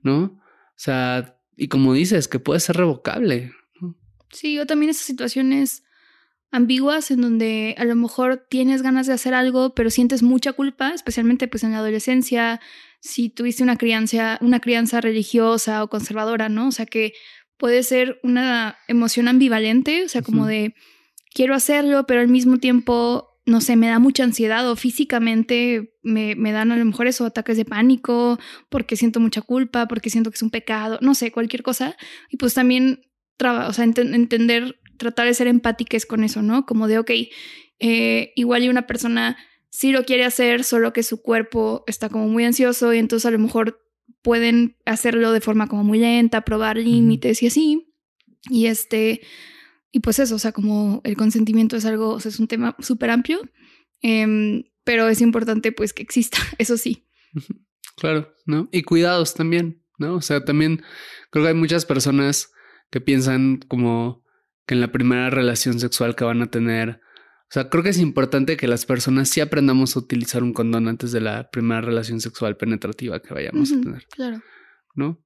¿no? 0.00 0.22
O 0.22 0.40
sea, 0.76 1.36
y 1.56 1.66
como 1.66 1.92
dices, 1.92 2.28
que 2.28 2.38
puede 2.38 2.60
ser 2.60 2.76
revocable. 2.76 3.50
¿no? 3.80 3.96
Sí, 4.30 4.60
o 4.60 4.66
también 4.66 4.90
esas 4.90 5.06
situaciones 5.06 5.82
ambiguas 6.52 7.10
en 7.10 7.22
donde 7.22 7.74
a 7.78 7.84
lo 7.84 7.96
mejor 7.96 8.46
tienes 8.48 8.82
ganas 8.82 9.08
de 9.08 9.14
hacer 9.14 9.34
algo, 9.34 9.74
pero 9.74 9.90
sientes 9.90 10.22
mucha 10.22 10.52
culpa, 10.52 10.92
especialmente 10.94 11.48
pues 11.48 11.64
en 11.64 11.72
la 11.72 11.78
adolescencia, 11.78 12.60
si 13.00 13.28
tuviste 13.28 13.64
una 13.64 13.76
crianza, 13.76 14.38
una 14.40 14.60
crianza 14.60 15.00
religiosa 15.00 15.82
o 15.82 15.88
conservadora, 15.88 16.48
¿no? 16.48 16.68
O 16.68 16.72
sea 16.72 16.86
que 16.86 17.14
puede 17.62 17.84
ser 17.84 18.18
una 18.24 18.76
emoción 18.88 19.28
ambivalente, 19.28 20.02
o 20.04 20.08
sea, 20.08 20.20
como 20.22 20.46
de 20.48 20.74
quiero 21.32 21.54
hacerlo, 21.54 22.06
pero 22.08 22.20
al 22.20 22.26
mismo 22.26 22.58
tiempo, 22.58 23.28
no 23.46 23.60
sé, 23.60 23.76
me 23.76 23.86
da 23.86 24.00
mucha 24.00 24.24
ansiedad 24.24 24.68
o 24.68 24.74
físicamente 24.74 25.94
me, 26.02 26.34
me 26.34 26.50
dan 26.50 26.72
a 26.72 26.76
lo 26.76 26.84
mejor 26.84 27.06
esos 27.06 27.24
ataques 27.28 27.56
de 27.56 27.64
pánico 27.64 28.40
porque 28.68 28.96
siento 28.96 29.20
mucha 29.20 29.42
culpa, 29.42 29.86
porque 29.86 30.10
siento 30.10 30.30
que 30.32 30.34
es 30.34 30.42
un 30.42 30.50
pecado, 30.50 30.98
no 31.02 31.14
sé, 31.14 31.30
cualquier 31.30 31.62
cosa. 31.62 31.96
Y 32.30 32.36
pues 32.36 32.52
también, 32.54 33.02
traba- 33.36 33.68
o 33.68 33.72
sea, 33.72 33.84
enten- 33.84 34.12
entender, 34.12 34.80
tratar 34.98 35.26
de 35.28 35.34
ser 35.34 35.46
empáticas 35.46 36.04
con 36.04 36.24
eso, 36.24 36.42
¿no? 36.42 36.66
Como 36.66 36.88
de, 36.88 36.98
ok, 36.98 37.10
eh, 37.78 38.32
igual 38.34 38.64
y 38.64 38.68
una 38.70 38.88
persona 38.88 39.36
sí 39.70 39.92
lo 39.92 40.04
quiere 40.04 40.24
hacer, 40.24 40.64
solo 40.64 40.92
que 40.92 41.04
su 41.04 41.22
cuerpo 41.22 41.84
está 41.86 42.08
como 42.08 42.26
muy 42.26 42.44
ansioso 42.44 42.92
y 42.92 42.98
entonces 42.98 43.26
a 43.26 43.30
lo 43.30 43.38
mejor 43.38 43.81
pueden 44.22 44.76
hacerlo 44.86 45.32
de 45.32 45.40
forma 45.40 45.66
como 45.66 45.84
muy 45.84 45.98
lenta, 45.98 46.42
probar 46.42 46.76
límites 46.76 47.42
y 47.42 47.46
así. 47.48 47.92
Y 48.48 48.66
este, 48.66 49.20
y 49.92 50.00
pues 50.00 50.18
eso, 50.18 50.36
o 50.36 50.38
sea, 50.38 50.52
como 50.52 51.00
el 51.04 51.16
consentimiento 51.16 51.76
es 51.76 51.84
algo, 51.84 52.10
o 52.10 52.20
sea, 52.20 52.30
es 52.30 52.40
un 52.40 52.48
tema 52.48 52.74
súper 52.80 53.10
amplio, 53.10 53.40
em, 54.00 54.64
pero 54.84 55.08
es 55.08 55.20
importante 55.20 55.70
pues 55.70 55.92
que 55.92 56.02
exista, 56.02 56.38
eso 56.58 56.76
sí. 56.76 57.06
Claro, 57.96 58.34
¿no? 58.46 58.68
Y 58.72 58.82
cuidados 58.82 59.34
también, 59.34 59.84
¿no? 59.98 60.14
O 60.14 60.22
sea, 60.22 60.44
también 60.44 60.82
creo 61.30 61.44
que 61.44 61.48
hay 61.50 61.54
muchas 61.54 61.84
personas 61.84 62.50
que 62.90 63.00
piensan 63.00 63.58
como 63.68 64.24
que 64.66 64.74
en 64.74 64.80
la 64.80 64.92
primera 64.92 65.30
relación 65.30 65.78
sexual 65.78 66.14
que 66.14 66.24
van 66.24 66.42
a 66.42 66.50
tener, 66.50 67.00
o 67.52 67.54
sea, 67.54 67.68
creo 67.68 67.82
que 67.82 67.90
es 67.90 67.98
importante 67.98 68.56
que 68.56 68.66
las 68.66 68.86
personas 68.86 69.28
sí 69.28 69.42
aprendamos 69.42 69.94
a 69.94 69.98
utilizar 69.98 70.42
un 70.42 70.54
condón 70.54 70.88
antes 70.88 71.12
de 71.12 71.20
la 71.20 71.50
primera 71.50 71.82
relación 71.82 72.18
sexual 72.18 72.56
penetrativa 72.56 73.20
que 73.20 73.34
vayamos 73.34 73.72
a 73.72 73.78
tener, 73.78 74.06
Claro. 74.10 74.40
¿no? 74.94 75.22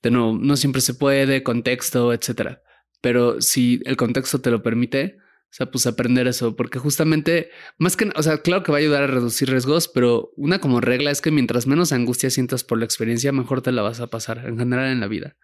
De 0.00 0.12
nuevo, 0.12 0.38
no 0.40 0.56
siempre 0.56 0.80
se 0.80 0.94
puede, 0.94 1.42
contexto, 1.42 2.12
etcétera. 2.12 2.62
Pero 3.00 3.40
si 3.40 3.80
el 3.84 3.96
contexto 3.96 4.40
te 4.40 4.52
lo 4.52 4.62
permite, 4.62 5.16
o 5.18 5.48
sea, 5.50 5.68
pues 5.68 5.88
aprender 5.88 6.28
eso, 6.28 6.54
porque 6.54 6.78
justamente, 6.78 7.50
más 7.78 7.96
que, 7.96 8.12
o 8.14 8.22
sea, 8.22 8.38
claro 8.42 8.62
que 8.62 8.70
va 8.70 8.78
a 8.78 8.82
ayudar 8.82 9.02
a 9.02 9.08
reducir 9.08 9.50
riesgos, 9.50 9.88
pero 9.88 10.30
una 10.36 10.60
como 10.60 10.80
regla 10.80 11.10
es 11.10 11.20
que 11.20 11.32
mientras 11.32 11.66
menos 11.66 11.90
angustia 11.90 12.30
sientas 12.30 12.62
por 12.62 12.78
la 12.78 12.84
experiencia, 12.84 13.32
mejor 13.32 13.60
te 13.60 13.72
la 13.72 13.82
vas 13.82 13.98
a 13.98 14.06
pasar 14.06 14.46
en 14.46 14.56
general 14.56 14.92
en 14.92 15.00
la 15.00 15.08
vida. 15.08 15.36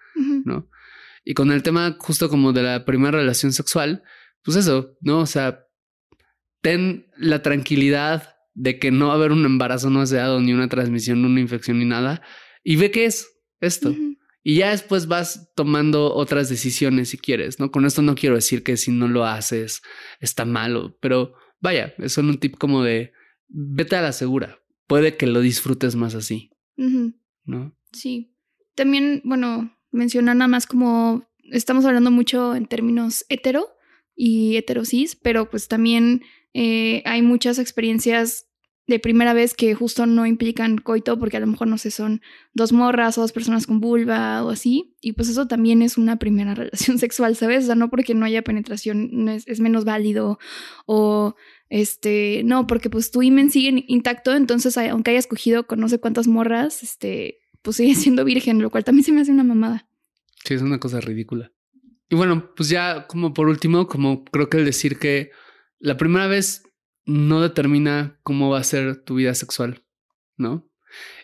¿no? 0.45 0.69
Y 1.25 1.35
con 1.35 1.51
el 1.51 1.65
tema 1.65 1.97
justo 1.99 2.29
como 2.29 2.53
de 2.53 2.63
la 2.63 2.85
primera 2.85 3.19
relación 3.19 3.53
sexual, 3.53 4.05
pues 4.45 4.57
eso, 4.57 4.97
¿no? 5.01 5.19
O 5.19 5.27
sea, 5.27 5.67
ten 6.63 7.07
la 7.17 7.43
tranquilidad 7.43 8.37
de 8.55 8.79
que 8.79 8.91
no 8.91 9.09
va 9.09 9.13
a 9.13 9.17
haber 9.17 9.33
un 9.33 9.45
embarazo 9.45 9.91
no 9.91 10.01
deseado, 10.01 10.41
ni 10.41 10.53
una 10.53 10.69
transmisión, 10.69 11.25
una 11.25 11.41
infección, 11.41 11.79
ni 11.79 11.85
nada, 11.85 12.23
y 12.65 12.77
ve 12.77 12.91
qué 12.91 13.05
es 13.05 13.29
esto. 13.61 13.95
Y 14.45 14.57
ya 14.57 14.71
después 14.71 15.07
vas 15.07 15.53
tomando 15.55 16.13
otras 16.15 16.49
decisiones 16.49 17.11
si 17.11 17.19
quieres, 17.19 17.61
¿no? 17.61 17.71
Con 17.71 17.85
esto 17.85 18.03
no 18.03 18.15
quiero 18.15 18.35
decir 18.35 18.63
que 18.63 18.77
si 18.77 18.91
no 18.91 19.07
lo 19.07 19.25
haces 19.25 19.83
está 20.21 20.45
malo, 20.45 20.97
pero 21.01 21.35
vaya, 21.61 21.95
es 21.99 22.13
solo 22.13 22.31
un 22.31 22.39
tip 22.39 22.57
como 22.57 22.83
de 22.83 23.13
vete 23.49 23.97
a 23.97 24.03
la 24.03 24.13
segura. 24.13 24.59
Puede 24.87 25.17
que 25.17 25.27
lo 25.27 25.41
disfrutes 25.41 25.95
más 25.95 26.15
así. 26.15 26.51
¿no? 27.45 27.77
Sí. 27.93 28.35
También, 28.75 29.23
bueno, 29.25 29.77
mencionar 29.91 30.37
nada 30.37 30.49
más 30.49 30.67
como 30.67 31.29
estamos 31.51 31.85
hablando 31.85 32.11
mucho 32.11 32.55
en 32.55 32.67
términos 32.67 33.25
hetero 33.29 33.69
y 34.17 34.57
heterosis, 34.57 35.15
pero 35.17 35.49
pues 35.51 35.69
también 35.69 36.23
eh, 36.55 37.03
hay 37.05 37.23
muchas 37.23 37.59
experiencias 37.59 38.47
de 38.89 38.99
primera 38.99 39.33
vez 39.33 39.55
que 39.55 39.75
justo 39.75 40.07
no 40.07 40.27
implican 40.27 40.77
coito 40.77 41.19
porque 41.19 41.37
a 41.37 41.41
lo 41.41 41.47
mejor 41.47 41.69
no 41.69 41.79
sé, 41.79 41.91
son 41.91 42.21
dos 42.53 42.73
morras 42.73 43.17
o 43.17 43.21
dos 43.21 43.33
personas 43.33 43.67
con 43.67 43.81
vulva 43.81 44.45
o 44.45 44.51
así. 44.51 44.97
Y 45.01 45.13
pues 45.13 45.29
eso 45.29 45.47
también 45.47 45.83
es 45.83 45.97
una 45.97 46.19
primera 46.19 46.55
relación 46.55 46.99
sexual, 46.99 47.37
¿sabes? 47.37 47.65
O 47.65 47.67
sea, 47.67 47.75
no 47.75 47.91
porque 47.91 48.15
no 48.15 48.25
haya 48.25 48.43
penetración 48.43 49.09
no 49.13 49.31
es, 49.31 49.61
menos 49.61 49.85
válido 49.85 50.39
o 50.87 51.37
este, 51.69 52.43
no, 52.45 52.67
porque 52.67 52.91
pues 52.91 53.11
tu 53.11 53.23
imen 53.23 53.51
sigue 53.51 53.85
intacto, 53.89 54.35
entonces 54.35 54.77
aunque 54.77 55.13
hayas 55.13 55.27
cogido 55.27 55.67
con 55.67 55.81
no 55.81 55.89
sé 55.89 55.99
cuántas 55.99 56.27
morras, 56.27 56.83
este, 56.83 57.41
pues 57.63 57.77
sigue 57.77 57.95
siendo 57.95 58.25
virgen, 58.25 58.61
lo 58.61 58.71
cual 58.71 58.85
también 58.85 59.05
se 59.05 59.13
me 59.13 59.21
hace 59.21 59.33
una 59.33 59.45
mamada. 59.45 59.87
Sí, 60.45 60.55
es 60.55 60.63
una 60.63 60.81
cosa 60.81 61.01
ridícula. 61.01 61.53
Y 62.11 62.17
bueno, 62.17 62.53
pues 62.55 62.69
ya 62.69 63.07
como 63.07 63.33
por 63.33 63.49
último, 63.49 63.87
como 63.87 64.25
creo 64.25 64.51
que 64.51 64.59
el 64.59 64.67
decir 64.67 64.99
que 64.99 65.31
la 65.83 65.97
primera 65.97 66.29
vez 66.29 66.63
no 67.05 67.41
determina 67.41 68.19
cómo 68.23 68.49
va 68.51 68.61
a 68.61 68.65
ser 68.65 69.03
tu 69.03 69.17
vida 69.17 69.35
sexual, 69.35 69.85
¿no? 70.37 70.71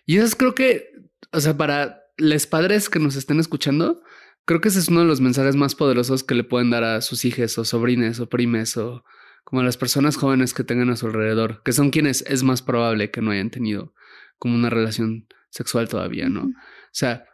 Y 0.04 0.16
eso 0.16 0.26
es 0.26 0.34
creo 0.34 0.54
que, 0.54 0.90
o 1.32 1.40
sea, 1.40 1.56
para 1.56 2.02
los 2.16 2.46
padres 2.46 2.88
que 2.88 2.98
nos 2.98 3.14
estén 3.14 3.38
escuchando, 3.38 4.02
creo 4.44 4.60
que 4.60 4.68
ese 4.68 4.80
es 4.80 4.88
uno 4.88 5.00
de 5.00 5.06
los 5.06 5.20
mensajes 5.20 5.54
más 5.54 5.76
poderosos 5.76 6.24
que 6.24 6.34
le 6.34 6.42
pueden 6.42 6.70
dar 6.70 6.82
a 6.82 7.00
sus 7.02 7.24
hijos 7.24 7.56
o 7.56 7.64
sobrines 7.64 8.18
o 8.18 8.28
primes 8.28 8.76
o 8.76 9.04
como 9.44 9.60
a 9.60 9.64
las 9.64 9.76
personas 9.76 10.16
jóvenes 10.16 10.52
que 10.52 10.64
tengan 10.64 10.90
a 10.90 10.96
su 10.96 11.06
alrededor, 11.06 11.62
que 11.62 11.72
son 11.72 11.90
quienes 11.90 12.22
es 12.22 12.42
más 12.42 12.60
probable 12.60 13.12
que 13.12 13.22
no 13.22 13.30
hayan 13.30 13.50
tenido 13.50 13.94
como 14.38 14.56
una 14.56 14.70
relación 14.70 15.28
sexual 15.50 15.88
todavía, 15.88 16.28
¿no? 16.28 16.42
O 16.42 16.52
sea, 16.90 17.26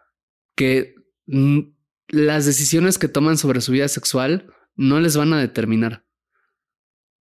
que 0.54 0.94
las 2.08 2.44
decisiones 2.44 2.98
que 2.98 3.08
toman 3.08 3.38
sobre 3.38 3.62
su 3.62 3.72
vida 3.72 3.88
sexual 3.88 4.52
no 4.76 5.00
les 5.00 5.16
van 5.16 5.32
a 5.32 5.40
determinar, 5.40 6.03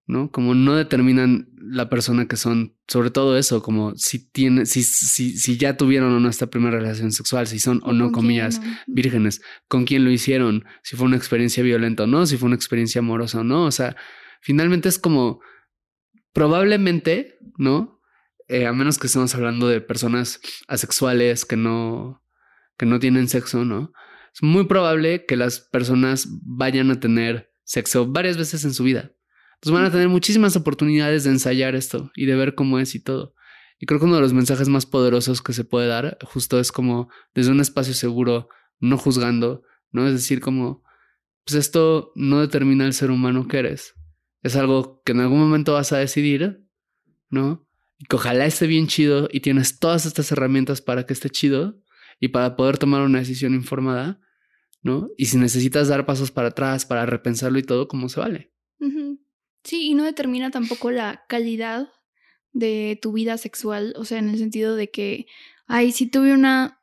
¿no? 0.06 0.32
Como 0.32 0.54
no 0.54 0.76
determinan 0.76 1.50
la 1.58 1.90
persona 1.90 2.28
que 2.28 2.36
son, 2.36 2.76
sobre 2.88 3.10
todo 3.10 3.38
eso, 3.38 3.64
como 3.64 3.96
si 3.96 4.30
tiene, 4.30 4.66
si, 4.66 4.84
si, 4.84 5.38
si 5.38 5.58
ya 5.58 5.78
tuvieron 5.78 6.14
o 6.14 6.20
no 6.20 6.30
esta 6.30 6.48
primera 6.48 6.78
relación 6.78 7.12
sexual, 7.12 7.48
si 7.48 7.60
son 7.60 7.80
o 7.84 7.94
no, 7.94 8.12
comillas, 8.12 8.62
vírgenes, 8.88 9.42
con 9.68 9.86
quién 9.86 10.04
lo 10.04 10.12
hicieron, 10.12 10.66
si 10.84 10.96
fue 10.96 11.06
una 11.06 11.18
experiencia 11.18 11.64
violenta 11.64 12.04
o 12.04 12.08
no, 12.08 12.26
si 12.26 12.38
fue 12.38 12.48
una 12.48 12.56
experiencia 12.56 13.00
amorosa 13.00 13.40
o 13.40 13.44
no, 13.44 13.66
o 13.66 13.72
sea, 13.72 13.96
finalmente 14.42 14.90
es 14.90 15.00
como, 15.00 15.40
probablemente, 16.34 17.38
¿no? 17.58 18.02
Eh, 18.50 18.66
a 18.66 18.74
menos 18.74 19.00
que 19.00 19.08
estemos 19.08 19.34
hablando 19.36 19.70
de 19.70 19.80
personas 19.80 20.42
asexuales 20.68 21.46
que 21.46 21.56
no, 21.56 22.22
que 22.78 22.86
no 22.86 23.00
tienen 23.00 23.30
sexo, 23.30 23.64
¿no? 23.64 23.94
Es 24.34 24.44
muy 24.44 24.66
probable 24.66 25.26
que 25.26 25.38
las 25.38 25.60
personas 25.60 26.28
vayan 26.42 26.92
a 26.92 27.00
tener 27.00 27.52
sexo 27.64 28.08
varias 28.08 28.36
veces 28.36 28.66
en 28.66 28.74
su 28.74 28.84
vida. 28.84 29.12
Entonces 29.64 29.80
van 29.80 29.86
a 29.86 29.92
tener 29.94 30.10
muchísimas 30.10 30.58
oportunidades 30.58 31.24
de 31.24 31.30
ensayar 31.30 31.74
esto 31.74 32.12
y 32.18 32.26
de 32.26 32.36
ver 32.36 32.54
cómo 32.54 32.80
es 32.80 32.96
y 32.96 33.00
todo. 33.00 33.34
Y 33.80 33.86
creo 33.86 33.98
que 33.98 34.08
uno 34.08 34.16
de 34.16 34.22
los 34.22 34.34
mensajes 34.34 34.68
más 34.68 34.86
poderosos 34.86 35.42
que 35.42 35.54
se 35.54 35.64
puede 35.64 35.88
dar 35.88 36.18
justo 36.26 36.60
es 36.60 36.74
como 36.74 37.10
desde 37.34 37.52
un 37.52 37.62
espacio 37.62 37.94
seguro, 37.94 38.50
no 38.82 38.98
juzgando, 38.98 39.64
¿no? 39.90 40.06
Es 40.06 40.16
decir, 40.16 40.42
como, 40.42 40.84
pues 41.46 41.56
esto 41.56 42.12
no 42.14 42.42
determina 42.42 42.86
el 42.86 42.92
ser 42.92 43.10
humano 43.10 43.48
que 43.48 43.60
eres. 43.60 43.94
Es 44.42 44.58
algo 44.58 45.02
que 45.06 45.14
en 45.14 45.22
algún 45.22 45.40
momento 45.40 45.72
vas 45.76 45.94
a 45.94 45.98
decidir, 45.98 46.68
¿no? 47.30 47.66
Y 48.00 48.04
que 48.04 48.18
ojalá 48.18 48.46
esté 48.46 48.68
bien 48.68 48.88
chido 48.88 49.30
y 49.32 49.40
tienes 49.40 49.80
todas 49.80 50.06
estas 50.06 50.30
herramientas 50.34 50.82
para 50.82 51.06
que 51.06 51.14
esté 51.14 51.30
chido 51.30 51.80
y 52.20 52.28
para 52.28 52.58
poder 52.58 52.78
tomar 52.78 53.02
una 53.02 53.20
decisión 53.20 53.54
informada, 53.54 54.20
¿no? 54.82 55.10
Y 55.18 55.28
si 55.28 55.38
necesitas 55.38 55.88
dar 55.88 56.06
pasos 56.06 56.32
para 56.32 56.50
atrás 56.50 56.86
para 56.86 57.06
repensarlo 57.06 57.60
y 57.60 57.64
todo, 57.64 57.88
¿cómo 57.88 58.10
se 58.10 58.20
vale? 58.20 58.52
Sí, 59.64 59.88
y 59.88 59.94
no 59.94 60.04
determina 60.04 60.52
tampoco 60.52 60.92
la 60.92 61.24
calidad 61.28 61.90
de 62.52 63.00
tu 63.02 63.14
vida 63.14 63.38
sexual, 63.38 63.94
o 63.98 64.06
sea, 64.06 64.20
en 64.20 64.30
el 64.30 64.38
sentido 64.38 64.76
de 64.76 64.92
que, 64.92 65.26
ay, 65.68 65.92
si 65.92 66.08
tuve 66.08 66.34
una 66.34 66.80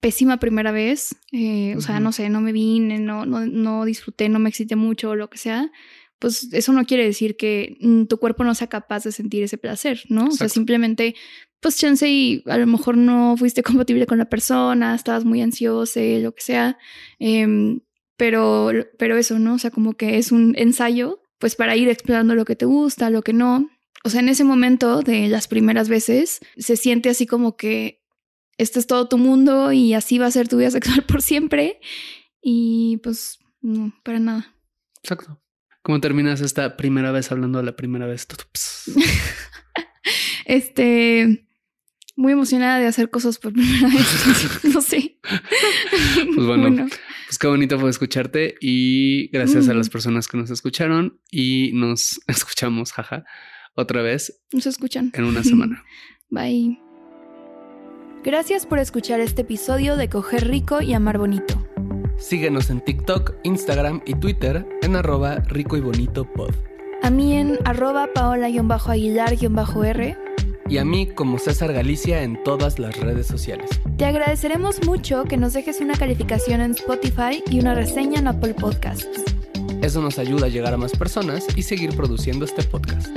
pésima 0.00 0.38
primera 0.38 0.70
vez, 0.70 1.16
eh, 1.32 1.74
o 1.76 1.80
sea, 1.80 2.00
no 2.00 2.12
sé, 2.12 2.28
no 2.28 2.40
me 2.40 2.52
vine, 2.52 3.00
no, 3.00 3.26
no, 3.26 3.46
no 3.46 3.84
disfruté, 3.84 4.28
no 4.28 4.38
me 4.38 4.48
excité 4.48 4.76
mucho 4.76 5.10
o 5.10 5.16
lo 5.16 5.28
que 5.28 5.38
sea, 5.38 5.72
pues 6.18 6.48
eso 6.52 6.72
no 6.72 6.84
quiere 6.84 7.04
decir 7.04 7.36
que 7.36 7.76
mm, 7.80 8.04
tu 8.04 8.18
cuerpo 8.18 8.44
no 8.44 8.54
sea 8.54 8.68
capaz 8.68 9.04
de 9.04 9.12
sentir 9.12 9.42
ese 9.42 9.58
placer, 9.58 10.02
¿no? 10.08 10.26
O 10.26 10.30
sea, 10.30 10.48
simplemente, 10.48 11.14
pues 11.60 11.78
chance 11.78 12.08
y 12.08 12.42
a 12.46 12.58
lo 12.58 12.66
mejor 12.66 12.96
no 12.96 13.36
fuiste 13.36 13.62
compatible 13.64 14.06
con 14.06 14.18
la 14.18 14.28
persona, 14.28 14.94
estabas 14.94 15.24
muy 15.24 15.40
ansiosa, 15.42 16.00
lo 16.00 16.32
que 16.34 16.42
sea, 16.42 16.78
em, 17.18 17.80
pero, 18.16 18.70
pero 18.98 19.16
eso, 19.16 19.38
¿no? 19.38 19.54
O 19.54 19.58
sea, 19.58 19.70
como 19.70 19.94
que 19.94 20.18
es 20.18 20.32
un 20.32 20.54
ensayo, 20.56 21.22
pues 21.38 21.54
para 21.54 21.76
ir 21.76 21.88
explorando 21.88 22.34
lo 22.34 22.44
que 22.44 22.56
te 22.56 22.66
gusta, 22.66 23.10
lo 23.10 23.22
que 23.22 23.32
no. 23.32 23.70
O 24.04 24.10
sea, 24.10 24.20
en 24.20 24.28
ese 24.28 24.44
momento 24.44 25.02
de 25.02 25.28
las 25.28 25.48
primeras 25.48 25.88
veces, 25.88 26.40
se 26.56 26.76
siente 26.76 27.10
así 27.10 27.26
como 27.26 27.56
que 27.56 28.04
este 28.56 28.80
es 28.80 28.86
todo 28.86 29.08
tu 29.08 29.18
mundo 29.18 29.72
y 29.72 29.94
así 29.94 30.18
va 30.18 30.26
a 30.26 30.30
ser 30.30 30.48
tu 30.48 30.58
vida 30.58 30.70
sexual 30.72 31.04
por 31.04 31.22
siempre. 31.22 31.80
Y 32.42 32.98
pues 33.02 33.38
no, 33.60 33.92
para 34.04 34.18
nada. 34.18 34.54
Exacto. 35.02 35.40
¿Cómo 35.82 36.00
terminas 36.00 36.40
esta 36.40 36.76
primera 36.76 37.12
vez 37.12 37.32
hablando 37.32 37.58
de 37.58 37.64
la 37.64 37.76
primera 37.76 38.06
vez? 38.06 38.26
este, 40.44 41.46
muy 42.16 42.32
emocionada 42.32 42.78
de 42.78 42.86
hacer 42.86 43.10
cosas 43.10 43.38
por 43.38 43.52
primera 43.52 43.88
vez. 43.88 44.64
no 44.74 44.80
sé. 44.82 45.18
Pues 46.34 46.46
bueno, 46.46 46.88
pues 47.28 47.38
qué 47.38 47.46
bonito 47.46 47.78
fue 47.78 47.90
escucharte 47.90 48.54
y 48.58 49.28
gracias 49.28 49.68
a 49.68 49.74
las 49.74 49.88
mm. 49.88 49.92
personas 49.92 50.28
que 50.28 50.38
nos 50.38 50.48
escucharon 50.48 51.20
y 51.30 51.72
nos 51.74 52.22
escuchamos, 52.26 52.92
jaja, 52.92 53.26
otra 53.74 54.00
vez. 54.00 54.40
Nos 54.50 54.64
escuchan. 54.64 55.12
En 55.12 55.24
una 55.24 55.44
semana. 55.44 55.84
Bye. 56.30 56.78
Gracias 58.24 58.64
por 58.64 58.78
escuchar 58.78 59.20
este 59.20 59.42
episodio 59.42 59.98
de 59.98 60.08
Coger 60.08 60.48
Rico 60.48 60.80
y 60.80 60.94
Amar 60.94 61.18
Bonito. 61.18 61.62
Síguenos 62.16 62.70
en 62.70 62.82
TikTok, 62.82 63.34
Instagram 63.44 64.00
y 64.06 64.14
Twitter 64.14 64.66
en 64.80 64.96
arroba 64.96 65.40
rico 65.40 65.76
y 65.76 65.80
bonito 65.80 66.24
pod. 66.32 66.54
A 67.02 67.10
mí 67.10 67.36
en 67.36 67.58
arroba 67.66 68.08
paola-aguilar-r. 68.14 70.27
Y 70.68 70.76
a 70.76 70.84
mí 70.84 71.06
como 71.06 71.38
César 71.38 71.72
Galicia 71.72 72.22
en 72.22 72.42
todas 72.44 72.78
las 72.78 72.98
redes 73.00 73.26
sociales. 73.26 73.70
Te 73.96 74.04
agradeceremos 74.04 74.84
mucho 74.84 75.24
que 75.24 75.38
nos 75.38 75.54
dejes 75.54 75.80
una 75.80 75.94
calificación 75.94 76.60
en 76.60 76.72
Spotify 76.72 77.42
y 77.50 77.60
una 77.60 77.74
reseña 77.74 78.18
en 78.20 78.28
Apple 78.28 78.52
Podcasts. 78.52 79.06
Eso 79.80 80.02
nos 80.02 80.18
ayuda 80.18 80.46
a 80.46 80.48
llegar 80.50 80.74
a 80.74 80.76
más 80.76 80.92
personas 80.92 81.46
y 81.56 81.62
seguir 81.62 81.96
produciendo 81.96 82.44
este 82.44 82.62
podcast. 82.64 83.08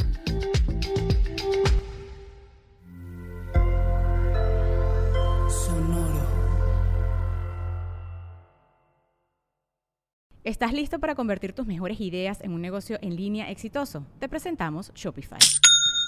¿Estás 10.43 10.73
listo 10.73 10.99
para 10.99 11.15
convertir 11.15 11.53
tus 11.53 11.67
mejores 11.67 11.99
ideas 11.99 12.39
en 12.41 12.53
un 12.53 12.61
negocio 12.61 12.97
en 13.01 13.15
línea 13.15 13.51
exitoso? 13.51 14.05
Te 14.19 14.27
presentamos 14.27 14.91
Shopify. 14.95 15.39